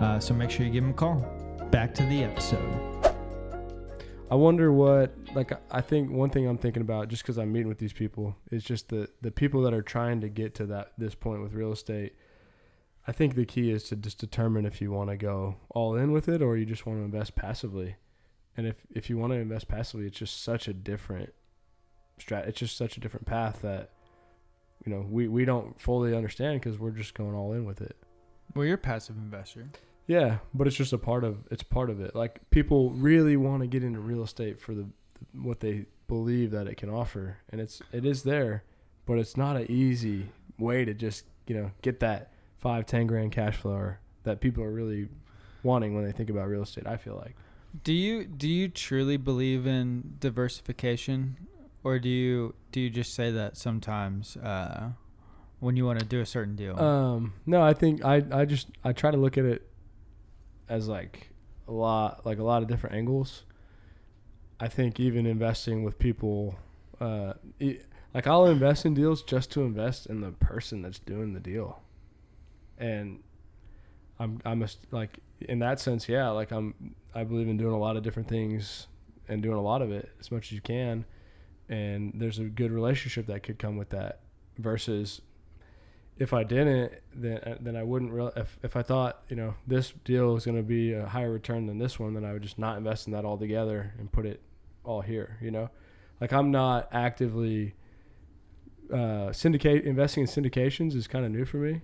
Uh, 0.00 0.20
so 0.20 0.34
make 0.34 0.50
sure 0.50 0.64
you 0.64 0.72
give 0.72 0.84
him 0.84 0.90
a 0.90 0.94
call. 0.94 1.16
Back 1.70 1.94
to 1.94 2.04
the 2.04 2.22
episode. 2.22 3.06
I 4.30 4.34
wonder 4.34 4.72
what 4.72 5.14
like 5.34 5.52
I 5.70 5.80
think 5.80 6.10
one 6.10 6.30
thing 6.30 6.46
I'm 6.46 6.58
thinking 6.58 6.82
about 6.82 7.08
just 7.08 7.22
because 7.22 7.38
I'm 7.38 7.52
meeting 7.52 7.68
with 7.68 7.78
these 7.78 7.92
people 7.92 8.36
is 8.50 8.64
just 8.64 8.88
the 8.88 9.08
the 9.20 9.30
people 9.30 9.62
that 9.62 9.74
are 9.74 9.82
trying 9.82 10.20
to 10.20 10.28
get 10.28 10.54
to 10.56 10.66
that 10.66 10.92
this 10.96 11.14
point 11.14 11.42
with 11.42 11.54
real 11.54 11.72
estate. 11.72 12.14
I 13.06 13.12
think 13.12 13.34
the 13.34 13.44
key 13.44 13.70
is 13.70 13.84
to 13.84 13.96
just 13.96 14.18
determine 14.18 14.66
if 14.66 14.80
you 14.80 14.90
want 14.90 15.10
to 15.10 15.16
go 15.16 15.56
all 15.70 15.94
in 15.94 16.10
with 16.10 16.28
it 16.28 16.42
or 16.42 16.56
you 16.56 16.66
just 16.66 16.86
want 16.86 16.98
to 16.98 17.04
invest 17.04 17.36
passively. 17.36 17.96
And 18.56 18.66
if 18.66 18.76
if 18.94 19.10
you 19.10 19.18
want 19.18 19.32
to 19.32 19.38
invest 19.38 19.68
passively, 19.68 20.06
it's 20.06 20.18
just 20.18 20.42
such 20.42 20.68
a 20.68 20.72
different 20.72 21.32
strat. 22.20 22.46
It's 22.48 22.58
just 22.58 22.76
such 22.76 22.96
a 22.96 23.00
different 23.00 23.26
path 23.26 23.62
that 23.62 23.90
you 24.84 24.92
know 24.92 25.04
we 25.08 25.28
we 25.28 25.44
don't 25.44 25.78
fully 25.80 26.14
understand 26.14 26.60
because 26.60 26.78
we're 26.78 26.90
just 26.90 27.14
going 27.14 27.34
all 27.34 27.52
in 27.52 27.64
with 27.64 27.80
it. 27.80 27.96
Well, 28.54 28.64
you're 28.64 28.76
a 28.76 28.78
passive 28.78 29.16
investor. 29.16 29.68
Yeah, 30.06 30.38
but 30.54 30.66
it's 30.66 30.76
just 30.76 30.92
a 30.92 30.98
part 30.98 31.24
of 31.24 31.38
it's 31.50 31.62
part 31.62 31.90
of 31.90 32.00
it. 32.00 32.14
Like 32.14 32.48
people 32.50 32.90
really 32.90 33.36
want 33.36 33.62
to 33.62 33.66
get 33.66 33.82
into 33.82 34.00
real 34.00 34.22
estate 34.22 34.60
for 34.60 34.74
the 34.74 34.86
what 35.32 35.60
they 35.60 35.86
believe 36.08 36.50
that 36.52 36.66
it 36.66 36.76
can 36.76 36.88
offer, 36.88 37.38
and 37.50 37.60
it's 37.60 37.82
it 37.92 38.04
is 38.06 38.22
there, 38.22 38.64
but 39.04 39.18
it's 39.18 39.36
not 39.36 39.56
an 39.56 39.70
easy 39.70 40.30
way 40.58 40.84
to 40.84 40.94
just 40.94 41.24
you 41.46 41.56
know 41.56 41.72
get 41.82 42.00
that 42.00 42.32
five 42.56 42.86
ten 42.86 43.06
grand 43.06 43.32
cash 43.32 43.56
flow 43.56 43.72
or 43.72 44.00
that 44.22 44.40
people 44.40 44.62
are 44.62 44.72
really 44.72 45.08
wanting 45.62 45.94
when 45.94 46.04
they 46.04 46.12
think 46.12 46.30
about 46.30 46.48
real 46.48 46.62
estate. 46.62 46.86
I 46.86 46.96
feel 46.96 47.16
like. 47.16 47.36
Do 47.82 47.92
you 47.92 48.24
do 48.24 48.48
you 48.48 48.68
truly 48.68 49.16
believe 49.16 49.66
in 49.66 50.14
diversification, 50.20 51.36
or 51.84 51.98
do 51.98 52.08
you 52.08 52.54
do 52.72 52.80
you 52.80 52.90
just 52.90 53.14
say 53.14 53.30
that 53.30 53.56
sometimes 53.56 54.36
uh, 54.36 54.90
when 55.60 55.76
you 55.76 55.84
want 55.84 55.98
to 55.98 56.04
do 56.06 56.20
a 56.20 56.26
certain 56.26 56.56
deal? 56.56 56.78
Um, 56.80 57.34
no, 57.44 57.62
I 57.62 57.74
think 57.74 58.04
I 58.04 58.22
I 58.32 58.44
just 58.44 58.68
I 58.84 58.92
try 58.92 59.10
to 59.10 59.16
look 59.16 59.36
at 59.36 59.44
it 59.44 59.68
as 60.68 60.88
like 60.88 61.30
a 61.68 61.72
lot 61.72 62.24
like 62.24 62.38
a 62.38 62.42
lot 62.44 62.62
of 62.62 62.68
different 62.68 62.96
angles. 62.96 63.44
I 64.58 64.68
think 64.68 64.98
even 64.98 65.26
investing 65.26 65.82
with 65.82 65.98
people, 65.98 66.56
uh, 66.98 67.34
e- 67.60 67.80
like 68.14 68.26
I'll 68.26 68.46
invest 68.46 68.86
in 68.86 68.94
deals 68.94 69.22
just 69.22 69.50
to 69.52 69.62
invest 69.62 70.06
in 70.06 70.20
the 70.22 70.30
person 70.32 70.80
that's 70.82 70.98
doing 70.98 71.34
the 71.34 71.40
deal, 71.40 71.82
and 72.78 73.22
I'm 74.18 74.40
I'm 74.44 74.62
a, 74.62 74.68
like 74.90 75.18
in 75.40 75.58
that 75.60 75.80
sense, 75.80 76.08
yeah, 76.08 76.28
like 76.30 76.50
I'm 76.50 76.94
I 77.14 77.24
believe 77.24 77.48
in 77.48 77.56
doing 77.56 77.74
a 77.74 77.78
lot 77.78 77.96
of 77.96 78.02
different 78.02 78.28
things 78.28 78.86
and 79.28 79.42
doing 79.42 79.56
a 79.56 79.62
lot 79.62 79.82
of 79.82 79.90
it 79.90 80.10
as 80.20 80.30
much 80.30 80.46
as 80.46 80.52
you 80.52 80.60
can, 80.60 81.04
and 81.68 82.12
there's 82.14 82.38
a 82.38 82.44
good 82.44 82.70
relationship 82.70 83.26
that 83.26 83.42
could 83.42 83.58
come 83.58 83.76
with 83.76 83.90
that 83.90 84.20
versus 84.58 85.20
if 86.18 86.32
I 86.32 86.44
didn't, 86.44 86.92
then 87.14 87.38
uh, 87.38 87.56
then 87.60 87.76
I 87.76 87.82
wouldn't. 87.82 88.12
Re- 88.12 88.30
if 88.36 88.58
if 88.62 88.76
I 88.76 88.82
thought 88.82 89.22
you 89.28 89.36
know 89.36 89.54
this 89.66 89.92
deal 90.04 90.36
is 90.36 90.44
going 90.44 90.56
to 90.56 90.62
be 90.62 90.92
a 90.92 91.06
higher 91.06 91.30
return 91.30 91.66
than 91.66 91.78
this 91.78 91.98
one, 91.98 92.14
then 92.14 92.24
I 92.24 92.32
would 92.32 92.42
just 92.42 92.58
not 92.58 92.78
invest 92.78 93.06
in 93.06 93.12
that 93.12 93.24
altogether 93.24 93.92
and 93.98 94.10
put 94.10 94.24
it 94.24 94.40
all 94.84 95.02
here. 95.02 95.38
You 95.42 95.50
know, 95.50 95.70
like 96.20 96.32
I'm 96.32 96.50
not 96.50 96.88
actively 96.92 97.74
uh, 98.92 99.32
syndicate 99.32 99.84
investing 99.84 100.22
in 100.22 100.28
syndications 100.28 100.94
is 100.94 101.06
kind 101.06 101.24
of 101.24 101.32
new 101.32 101.44
for 101.44 101.58
me, 101.58 101.82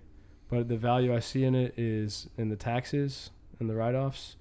but 0.52 0.68
the 0.68 0.76
value 0.76 1.16
I 1.16 1.20
see 1.20 1.44
in 1.44 1.54
it 1.54 1.78
is 1.78 2.28
in 2.36 2.50
the 2.50 2.56
taxes 2.56 3.30
and 3.58 3.70
the 3.70 3.74
write 3.74 3.94
offs, 3.94 4.36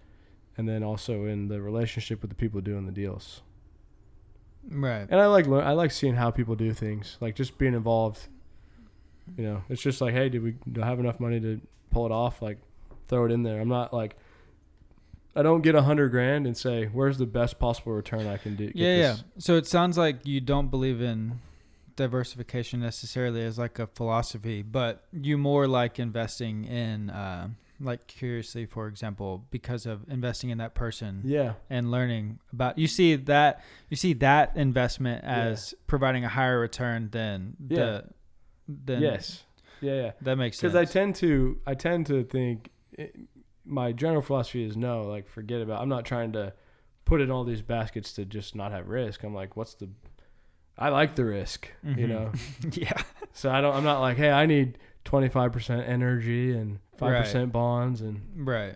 and 0.57 0.67
then 0.67 0.83
also 0.83 1.23
in 1.23 1.47
the 1.47 1.61
relationship 1.61 2.21
with 2.21 2.29
the 2.29 2.35
people 2.35 2.59
doing 2.59 2.85
the 2.85 2.91
deals. 2.91 3.41
right. 4.69 5.07
And 5.09 5.21
I 5.21 5.27
like 5.27 5.47
I 5.47 5.71
like 5.71 5.89
seeing 5.91 6.15
how 6.15 6.29
people 6.29 6.55
do 6.55 6.73
things, 6.73 7.15
like 7.21 7.35
just 7.35 7.57
being 7.57 7.73
involved. 7.73 8.27
You 9.37 9.45
know, 9.45 9.63
it's 9.69 9.81
just 9.81 10.01
like, 10.01 10.13
hey, 10.13 10.27
did 10.27 10.43
we 10.43 10.55
do 10.69 10.83
I 10.83 10.85
have 10.85 10.99
enough 10.99 11.17
money 11.17 11.39
to 11.39 11.61
pull 11.91 12.05
it 12.05 12.11
off? 12.11 12.41
Like, 12.41 12.57
throw 13.07 13.23
it 13.23 13.31
in 13.31 13.43
there. 13.43 13.61
I'm 13.61 13.69
not 13.69 13.93
like, 13.93 14.17
I 15.33 15.43
don't 15.43 15.61
get 15.61 15.75
a 15.75 15.83
hundred 15.83 16.09
grand 16.09 16.45
and 16.45 16.57
say, 16.57 16.87
where's 16.87 17.19
the 17.19 17.25
best 17.25 17.57
possible 17.57 17.93
return 17.93 18.27
I 18.27 18.35
can 18.35 18.57
do? 18.57 18.65
get 18.65 18.75
Yeah, 18.75 18.97
yeah. 18.97 19.15
So 19.37 19.55
it 19.55 19.65
sounds 19.65 19.97
like 19.97 20.27
you 20.27 20.41
don't 20.41 20.67
believe 20.67 21.01
in 21.01 21.39
diversification 21.95 22.79
necessarily 22.79 23.43
as 23.43 23.57
like 23.57 23.79
a 23.79 23.87
philosophy, 23.87 24.61
but 24.61 25.03
you 25.11 25.37
more 25.37 25.67
like 25.67 25.99
investing 25.99 26.65
in, 26.65 27.09
uh, 27.09 27.49
like 27.79 28.05
curiously, 28.07 28.65
for 28.65 28.87
example, 28.87 29.45
because 29.49 29.85
of 29.85 30.07
investing 30.09 30.49
in 30.51 30.59
that 30.59 30.75
person 30.75 31.21
yeah, 31.25 31.53
and 31.69 31.89
learning 31.89 32.39
about. 32.53 32.77
You 32.77 32.87
see 32.87 33.15
that 33.15 33.63
you 33.89 33.97
see 33.97 34.13
that 34.13 34.55
investment 34.55 35.23
Yeah. 35.23 35.45
as 35.45 35.73
providing 35.87 36.23
a 36.23 36.29
higher 36.29 36.59
return 36.59 37.09
than 37.11 37.55
Yeah. 37.67 37.77
the 37.77 38.03
than 38.85 39.01
yes, 39.01 39.43
yeah, 39.81 39.93
yeah. 39.93 40.11
That 40.21 40.35
makes 40.37 40.57
sense. 40.59 40.73
Because 40.73 40.89
I 40.89 40.91
tend 40.91 41.15
to, 41.15 41.59
I 41.65 41.73
tend 41.73 42.05
to 42.07 42.23
think, 42.23 42.69
it, 42.93 43.15
my 43.65 43.91
general 43.91 44.21
philosophy 44.21 44.63
is 44.63 44.77
no, 44.77 45.03
like 45.03 45.27
forget 45.27 45.61
about. 45.61 45.81
I'm 45.81 45.89
not 45.89 46.05
trying 46.05 46.31
to 46.33 46.53
put 47.05 47.19
in 47.19 47.31
all 47.31 47.43
these 47.43 47.61
baskets 47.63 48.13
to 48.13 48.25
just 48.25 48.55
not 48.55 48.71
have 48.71 48.87
risk. 48.87 49.23
I'm 49.23 49.33
like, 49.33 49.57
what's 49.57 49.73
the? 49.73 49.89
I 50.77 50.89
like 50.89 51.15
the 51.15 51.25
risk, 51.25 51.69
you 51.83 52.07
Mhm. 52.07 52.09
know. 52.09 52.31
yeah. 52.73 53.01
So 53.33 53.49
I 53.51 53.61
don't. 53.61 53.75
I'm 53.75 53.83
not 53.83 53.99
like, 53.99 54.17
hey, 54.17 54.31
I 54.31 54.45
need 54.45 54.77
25% 55.05 55.87
energy 55.87 56.53
and 56.55 56.79
5% 56.97 57.51
bonds, 57.51 58.01
and 58.01 58.21
Right. 58.35 58.75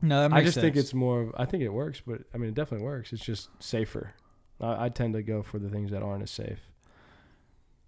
No, 0.00 0.22
that 0.28 0.32
I 0.32 0.42
just 0.42 0.58
think 0.58 0.74
it's 0.76 0.92
more. 0.94 1.22
of- 1.22 1.34
I 1.36 1.44
think 1.44 1.62
it 1.62 1.72
works, 1.72 2.02
but 2.04 2.22
I 2.34 2.38
mean, 2.38 2.48
it 2.50 2.54
definitely 2.54 2.84
works. 2.84 3.12
It's 3.12 3.24
just 3.24 3.50
safer. 3.62 4.14
I, 4.60 4.86
I 4.86 4.88
tend 4.88 5.14
to 5.14 5.22
go 5.22 5.42
for 5.42 5.58
the 5.60 5.68
things 5.68 5.90
that 5.92 6.02
aren't 6.02 6.22
as 6.24 6.30
safe. 6.32 6.60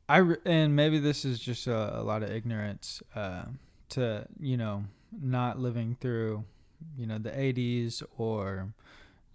I 0.09 0.19
re- 0.19 0.37
and 0.45 0.77
maybe 0.77 0.99
this 0.99 1.25
is 1.25 1.41
just 1.41 1.67
a, 1.67 1.99
a 2.01 2.03
lot 2.03 2.23
of 2.23 2.31
ignorance 2.31 3.03
uh, 3.17 3.45
to 3.91 4.27
you 4.39 4.57
know 4.57 4.85
not 5.21 5.59
living 5.59 5.97
through 6.01 6.45
you 6.97 7.07
know 7.07 7.19
the 7.19 7.31
80s 7.31 8.03
or 8.19 8.69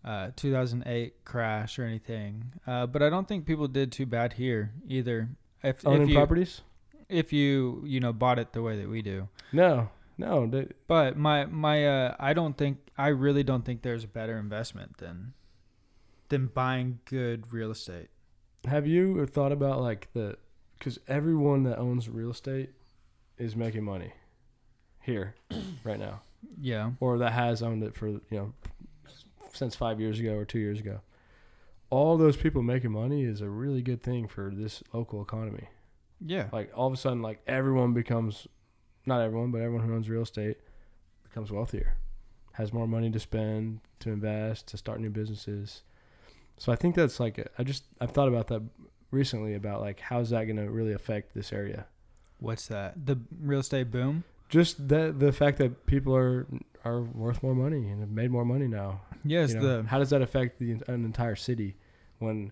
uh, 0.05 0.29
2008 0.35 1.25
crash 1.25 1.77
or 1.79 1.83
anything. 1.85 2.51
Uh, 2.65 2.85
but 2.85 3.01
I 3.03 3.09
don't 3.09 3.27
think 3.27 3.45
people 3.45 3.67
did 3.67 3.91
too 3.91 4.05
bad 4.05 4.33
here 4.33 4.71
either. 4.87 5.29
If 5.63 5.85
Owning 5.85 6.03
if 6.03 6.09
you, 6.09 6.15
properties? 6.15 6.61
if 7.09 7.33
you 7.33 7.83
you 7.85 7.99
know 7.99 8.13
bought 8.13 8.39
it 8.39 8.53
the 8.53 8.61
way 8.61 8.77
that 8.77 8.89
we 8.89 9.01
do. 9.01 9.27
No, 9.51 9.89
no. 10.17 10.47
They, 10.47 10.67
But 10.87 11.17
my 11.17 11.45
my 11.45 11.85
uh, 11.85 12.15
I 12.19 12.33
don't 12.33 12.57
think 12.57 12.77
I 12.97 13.07
really 13.09 13.43
don't 13.43 13.65
think 13.65 13.81
there's 13.81 14.03
a 14.05 14.07
better 14.07 14.37
investment 14.37 14.97
than 14.99 15.33
than 16.29 16.47
buying 16.47 16.99
good 17.05 17.51
real 17.51 17.71
estate. 17.71 18.07
Have 18.65 18.85
you 18.87 19.25
thought 19.25 19.51
about 19.51 19.81
like 19.81 20.07
the 20.13 20.37
because 20.77 20.99
everyone 21.07 21.63
that 21.63 21.77
owns 21.77 22.07
real 22.07 22.31
estate 22.31 22.69
is 23.37 23.55
making 23.55 23.83
money 23.83 24.13
here 25.01 25.35
right 25.83 25.99
now, 25.99 26.21
Yeah. 26.61 26.91
or 27.01 27.17
that 27.17 27.33
has 27.33 27.61
owned 27.61 27.83
it 27.83 27.95
for 27.95 28.07
you 28.07 28.21
know 28.31 28.53
since 29.53 29.75
five 29.75 29.99
years 29.99 30.19
ago 30.19 30.35
or 30.35 30.45
two 30.45 30.59
years 30.59 30.79
ago. 30.79 31.01
All 31.89 32.17
those 32.17 32.37
people 32.37 32.61
making 32.61 32.91
money 32.91 33.23
is 33.23 33.41
a 33.41 33.49
really 33.49 33.81
good 33.81 34.03
thing 34.03 34.27
for 34.27 34.51
this 34.53 34.83
local 34.93 35.21
economy. 35.21 35.69
Yeah. 36.23 36.47
Like 36.51 36.71
all 36.75 36.87
of 36.87 36.93
a 36.93 36.97
sudden, 36.97 37.21
like 37.21 37.41
everyone 37.47 37.93
becomes, 37.93 38.47
not 39.05 39.21
everyone, 39.21 39.51
but 39.51 39.61
everyone 39.61 39.87
who 39.87 39.95
owns 39.95 40.09
real 40.09 40.21
estate 40.21 40.57
becomes 41.23 41.51
wealthier, 41.51 41.95
has 42.53 42.73
more 42.73 42.87
money 42.87 43.09
to 43.09 43.19
spend, 43.19 43.79
to 43.99 44.11
invest, 44.11 44.67
to 44.67 44.77
start 44.77 44.99
new 44.99 45.09
businesses. 45.09 45.83
So 46.57 46.71
I 46.71 46.75
think 46.75 46.95
that's 46.95 47.19
like 47.19 47.47
I 47.57 47.63
just 47.63 47.83
I've 48.01 48.11
thought 48.11 48.27
about 48.27 48.47
that 48.47 48.61
recently 49.11 49.55
about 49.55 49.81
like 49.81 49.99
how's 49.99 50.29
that 50.31 50.43
going 50.45 50.57
to 50.57 50.69
really 50.69 50.93
affect 50.93 51.33
this 51.33 51.53
area. 51.53 51.87
What's 52.39 52.67
that? 52.67 53.05
The 53.05 53.19
real 53.41 53.61
estate 53.61 53.91
boom? 53.91 54.23
Just 54.49 54.89
that 54.89 55.19
the 55.19 55.31
fact 55.31 55.57
that 55.59 55.85
people 55.85 56.15
are 56.15 56.47
are 56.85 57.01
worth 57.01 57.43
more 57.43 57.55
money 57.55 57.89
and 57.89 57.99
have 57.99 58.09
made 58.11 58.31
more 58.31 58.45
money 58.45 58.67
now. 58.67 59.01
Yes, 59.25 59.49
You 59.49 59.55
know, 59.59 59.81
the 59.81 59.87
how 59.89 59.99
does 59.99 60.09
that 60.11 60.21
affect 60.21 60.59
the 60.59 60.71
an 60.87 61.03
entire 61.05 61.35
city 61.35 61.75
when 62.19 62.51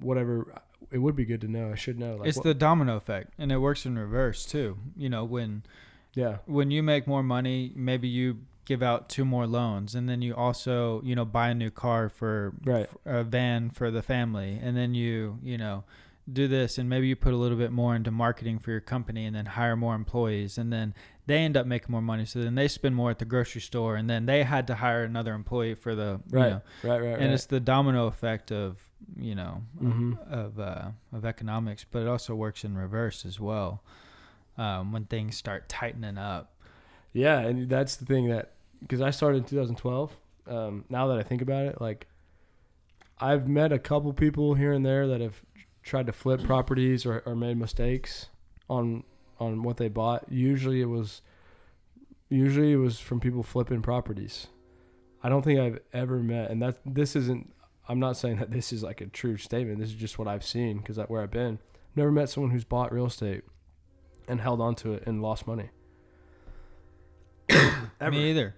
whatever 0.00 0.52
it 0.90 0.98
would 0.98 1.16
be 1.16 1.24
good 1.24 1.40
to 1.40 1.48
know. 1.48 1.70
I 1.72 1.74
should 1.74 1.98
know. 1.98 2.16
Like 2.16 2.28
it's 2.28 2.36
what- 2.38 2.44
the 2.44 2.54
domino 2.54 2.96
effect, 2.96 3.32
and 3.38 3.50
it 3.50 3.58
works 3.58 3.86
in 3.86 3.98
reverse 3.98 4.44
too. 4.44 4.78
You 4.96 5.08
know, 5.08 5.24
when 5.24 5.62
yeah 6.14 6.38
when 6.46 6.70
you 6.70 6.82
make 6.82 7.06
more 7.06 7.22
money, 7.22 7.72
maybe 7.74 8.08
you 8.08 8.38
give 8.64 8.82
out 8.82 9.08
two 9.08 9.24
more 9.24 9.46
loans, 9.46 9.94
and 9.94 10.08
then 10.08 10.22
you 10.22 10.34
also 10.34 11.00
you 11.02 11.14
know 11.14 11.24
buy 11.24 11.48
a 11.50 11.54
new 11.54 11.70
car 11.70 12.08
for 12.08 12.52
right 12.64 12.88
a 13.04 13.22
van 13.24 13.70
for 13.70 13.90
the 13.90 14.02
family, 14.02 14.58
and 14.62 14.76
then 14.76 14.94
you 14.94 15.38
you 15.42 15.56
know 15.56 15.84
do 16.32 16.48
this 16.48 16.76
and 16.76 16.88
maybe 16.90 17.06
you 17.06 17.14
put 17.14 17.32
a 17.32 17.36
little 17.36 17.56
bit 17.56 17.70
more 17.70 17.94
into 17.94 18.10
marketing 18.10 18.58
for 18.58 18.72
your 18.72 18.80
company 18.80 19.24
and 19.26 19.36
then 19.36 19.46
hire 19.46 19.76
more 19.76 19.94
employees 19.94 20.58
and 20.58 20.72
then 20.72 20.92
they 21.26 21.38
end 21.38 21.56
up 21.56 21.66
making 21.66 21.90
more 21.92 22.02
money 22.02 22.24
so 22.24 22.40
then 22.40 22.56
they 22.56 22.66
spend 22.66 22.96
more 22.96 23.10
at 23.10 23.20
the 23.20 23.24
grocery 23.24 23.60
store 23.60 23.94
and 23.94 24.10
then 24.10 24.26
they 24.26 24.42
had 24.42 24.66
to 24.66 24.74
hire 24.74 25.04
another 25.04 25.34
employee 25.34 25.74
for 25.74 25.94
the 25.94 26.20
you 26.32 26.38
Right. 26.38 26.50
know, 26.50 26.62
Right, 26.82 27.00
right, 27.00 27.10
right. 27.12 27.20
and 27.20 27.32
it's 27.32 27.46
the 27.46 27.60
domino 27.60 28.06
effect 28.08 28.50
of 28.50 28.82
you 29.16 29.36
know 29.36 29.62
Mhm. 29.80 30.18
of 30.28 30.58
uh, 30.58 30.90
of 31.12 31.24
economics 31.24 31.84
but 31.88 32.02
it 32.02 32.08
also 32.08 32.34
works 32.34 32.64
in 32.64 32.76
reverse 32.76 33.24
as 33.24 33.38
well 33.38 33.82
um, 34.58 34.90
when 34.92 35.04
things 35.04 35.36
start 35.36 35.68
tightening 35.68 36.18
up 36.18 36.54
Yeah, 37.12 37.38
and 37.38 37.68
that's 37.68 37.94
the 37.96 38.04
thing 38.04 38.28
that 38.30 38.52
because 38.80 39.00
I 39.00 39.10
started 39.10 39.38
in 39.38 39.44
2012. 39.44 40.16
Um, 40.48 40.84
now 40.90 41.06
that 41.08 41.18
I 41.18 41.22
think 41.22 41.40
about 41.40 41.66
it, 41.66 41.80
like 41.80 42.06
I've 43.18 43.48
met 43.48 43.72
a 43.72 43.78
couple 43.78 44.12
people 44.12 44.54
here 44.54 44.72
and 44.72 44.84
there 44.84 45.06
that 45.08 45.20
have 45.20 45.40
tried 45.86 46.06
to 46.06 46.12
flip 46.12 46.42
properties 46.42 47.06
or, 47.06 47.22
or 47.24 47.36
made 47.36 47.56
mistakes 47.56 48.26
on 48.68 49.04
on 49.38 49.62
what 49.62 49.76
they 49.76 49.88
bought. 49.88 50.24
Usually 50.30 50.82
it 50.82 50.86
was 50.86 51.22
usually 52.28 52.72
it 52.72 52.76
was 52.76 52.98
from 52.98 53.20
people 53.20 53.42
flipping 53.42 53.82
properties. 53.82 54.48
I 55.22 55.28
don't 55.28 55.42
think 55.42 55.60
I've 55.60 55.78
ever 55.92 56.18
met, 56.18 56.50
and 56.50 56.60
that 56.60 56.78
this 56.84 57.16
isn't. 57.16 57.52
I'm 57.88 58.00
not 58.00 58.16
saying 58.16 58.38
that 58.38 58.50
this 58.50 58.72
is 58.72 58.82
like 58.82 59.00
a 59.00 59.06
true 59.06 59.36
statement. 59.36 59.78
This 59.78 59.90
is 59.90 59.94
just 59.94 60.18
what 60.18 60.26
I've 60.26 60.44
seen 60.44 60.78
because 60.78 60.98
where 61.08 61.22
I've 61.22 61.30
been. 61.30 61.60
Never 61.94 62.10
met 62.10 62.28
someone 62.28 62.50
who's 62.50 62.64
bought 62.64 62.92
real 62.92 63.06
estate 63.06 63.44
and 64.28 64.40
held 64.40 64.60
on 64.60 64.74
to 64.76 64.92
it 64.94 65.04
and 65.06 65.22
lost 65.22 65.46
money. 65.46 65.70
Ever. 67.48 68.10
Me 68.10 68.30
either. 68.30 68.56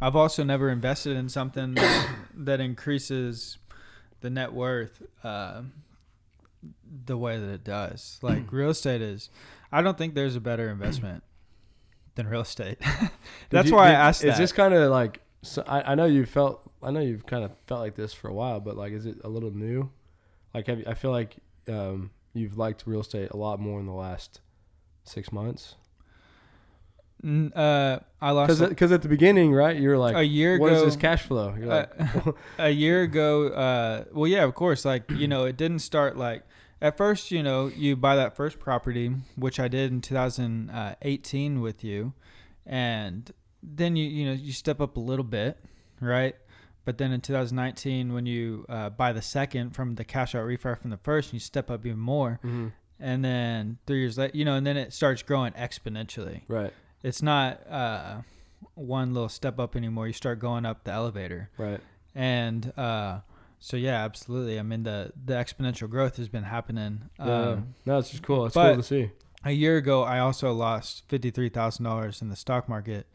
I've 0.00 0.16
also 0.16 0.42
never 0.42 0.70
invested 0.70 1.16
in 1.16 1.28
something 1.28 1.74
that, 1.74 2.10
that 2.34 2.60
increases 2.60 3.58
the 4.20 4.28
net 4.28 4.52
worth 4.52 5.02
uh, 5.22 5.62
the 7.06 7.16
way 7.16 7.38
that 7.38 7.48
it 7.48 7.64
does. 7.64 8.18
Like 8.22 8.50
real 8.52 8.70
estate 8.70 9.02
is, 9.02 9.30
I 9.72 9.82
don't 9.82 9.96
think 9.98 10.14
there's 10.14 10.36
a 10.36 10.40
better 10.40 10.68
investment 10.70 11.22
than 12.14 12.26
real 12.28 12.42
estate. 12.42 12.78
That's 13.50 13.68
you- 13.70 13.74
why 13.76 13.88
I 13.88 13.92
asked 13.92 14.24
Is 14.24 14.32
that. 14.34 14.38
this 14.38 14.52
kind 14.52 14.74
of 14.74 14.90
like? 14.90 15.20
So 15.42 15.62
I, 15.66 15.92
I 15.92 15.94
know 15.94 16.06
you 16.06 16.24
felt. 16.26 16.62
I 16.82 16.90
know 16.90 17.00
you've 17.00 17.26
kind 17.26 17.44
of 17.44 17.52
felt 17.66 17.80
like 17.80 17.94
this 17.96 18.12
for 18.14 18.28
a 18.28 18.34
while, 18.34 18.60
but 18.60 18.76
like, 18.76 18.92
is 18.92 19.06
it 19.06 19.16
a 19.24 19.28
little 19.28 19.50
new? 19.50 19.90
Like, 20.54 20.66
have 20.68 20.78
you, 20.78 20.84
I 20.86 20.94
feel 20.94 21.10
like 21.10 21.36
um, 21.68 22.10
you've 22.34 22.56
liked 22.58 22.84
real 22.86 23.00
estate 23.00 23.30
a 23.30 23.36
lot 23.36 23.58
more 23.60 23.80
in 23.80 23.86
the 23.86 23.92
last 23.92 24.40
six 25.04 25.32
months. 25.32 25.76
Uh, 27.24 27.98
I 28.20 28.30
lost 28.32 28.60
Because 28.60 28.92
at 28.92 29.02
the 29.02 29.08
beginning, 29.08 29.52
right, 29.52 29.76
you're 29.80 29.96
like, 29.96 30.14
a 30.14 30.22
year 30.24 30.58
what 30.58 30.72
is 30.72 30.78
ago. 30.78 30.84
this 30.86 30.96
cash 30.96 31.22
flow? 31.22 31.54
You're 31.58 31.66
like, 31.68 31.90
uh, 32.26 32.32
a 32.58 32.70
year 32.70 33.02
ago, 33.02 33.48
uh, 33.48 34.04
well, 34.12 34.26
yeah, 34.28 34.44
of 34.44 34.54
course. 34.54 34.84
Like 34.84 35.10
you 35.10 35.26
know, 35.28 35.44
it 35.44 35.56
didn't 35.56 35.78
start 35.78 36.16
like 36.16 36.42
at 36.82 36.96
first. 36.96 37.30
You 37.30 37.42
know, 37.42 37.68
you 37.68 37.96
buy 37.96 38.16
that 38.16 38.36
first 38.36 38.58
property, 38.58 39.10
which 39.36 39.58
I 39.58 39.68
did 39.68 39.90
in 39.90 40.00
2018 40.02 41.60
with 41.60 41.82
you, 41.84 42.12
and 42.66 43.30
then 43.62 43.96
you 43.96 44.04
you 44.08 44.26
know 44.26 44.32
you 44.32 44.52
step 44.52 44.80
up 44.80 44.96
a 44.96 45.00
little 45.00 45.24
bit, 45.24 45.58
right? 46.00 46.36
But 46.84 46.98
then 46.98 47.12
in 47.12 47.22
2019, 47.22 48.12
when 48.12 48.26
you 48.26 48.66
uh, 48.68 48.90
buy 48.90 49.12
the 49.14 49.22
second 49.22 49.70
from 49.70 49.94
the 49.94 50.04
cash 50.04 50.34
out 50.34 50.44
refi 50.44 50.78
from 50.78 50.90
the 50.90 50.98
first, 50.98 51.32
you 51.32 51.38
step 51.40 51.70
up 51.70 51.86
even 51.86 51.98
more, 51.98 52.38
mhm, 52.44 52.72
and 53.00 53.24
then 53.24 53.78
three 53.86 54.00
years 54.00 54.18
later, 54.18 54.36
you 54.36 54.44
know, 54.44 54.54
and 54.56 54.66
then 54.66 54.76
it 54.76 54.92
starts 54.92 55.22
growing 55.22 55.52
exponentially. 55.52 56.42
right, 56.48 56.74
It's 57.04 57.22
not 57.22 57.60
uh, 57.70 58.22
one 58.74 59.12
little 59.14 59.28
step 59.28 59.60
up 59.60 59.76
anymore. 59.76 60.06
You 60.08 60.12
start 60.14 60.38
going 60.40 60.64
up 60.66 60.82
the 60.84 60.90
elevator 60.92 61.50
right, 61.58 61.78
and 62.14 62.72
uh, 62.76 63.20
so 63.60 63.76
yeah, 63.76 64.02
absolutely. 64.04 64.58
I 64.58 64.62
mean 64.62 64.82
the 64.82 65.12
the 65.24 65.34
exponential 65.34 65.88
growth 65.88 66.16
has 66.16 66.28
been 66.28 66.44
happening. 66.44 67.10
yeah. 67.18 67.24
Um, 67.50 67.74
No, 67.86 67.98
it's 67.98 68.10
just 68.10 68.22
cool. 68.22 68.46
It's 68.46 68.54
cool 68.54 68.74
to 68.76 68.82
see. 68.82 69.10
a 69.44 69.52
year 69.52 69.76
ago, 69.76 70.02
I 70.02 70.18
also 70.18 70.52
lost 70.52 71.04
fifty 71.08 71.30
three 71.30 71.50
thousand 71.50 71.84
dollars 71.84 72.22
in 72.22 72.30
the 72.30 72.36
stock 72.36 72.68
market 72.68 73.06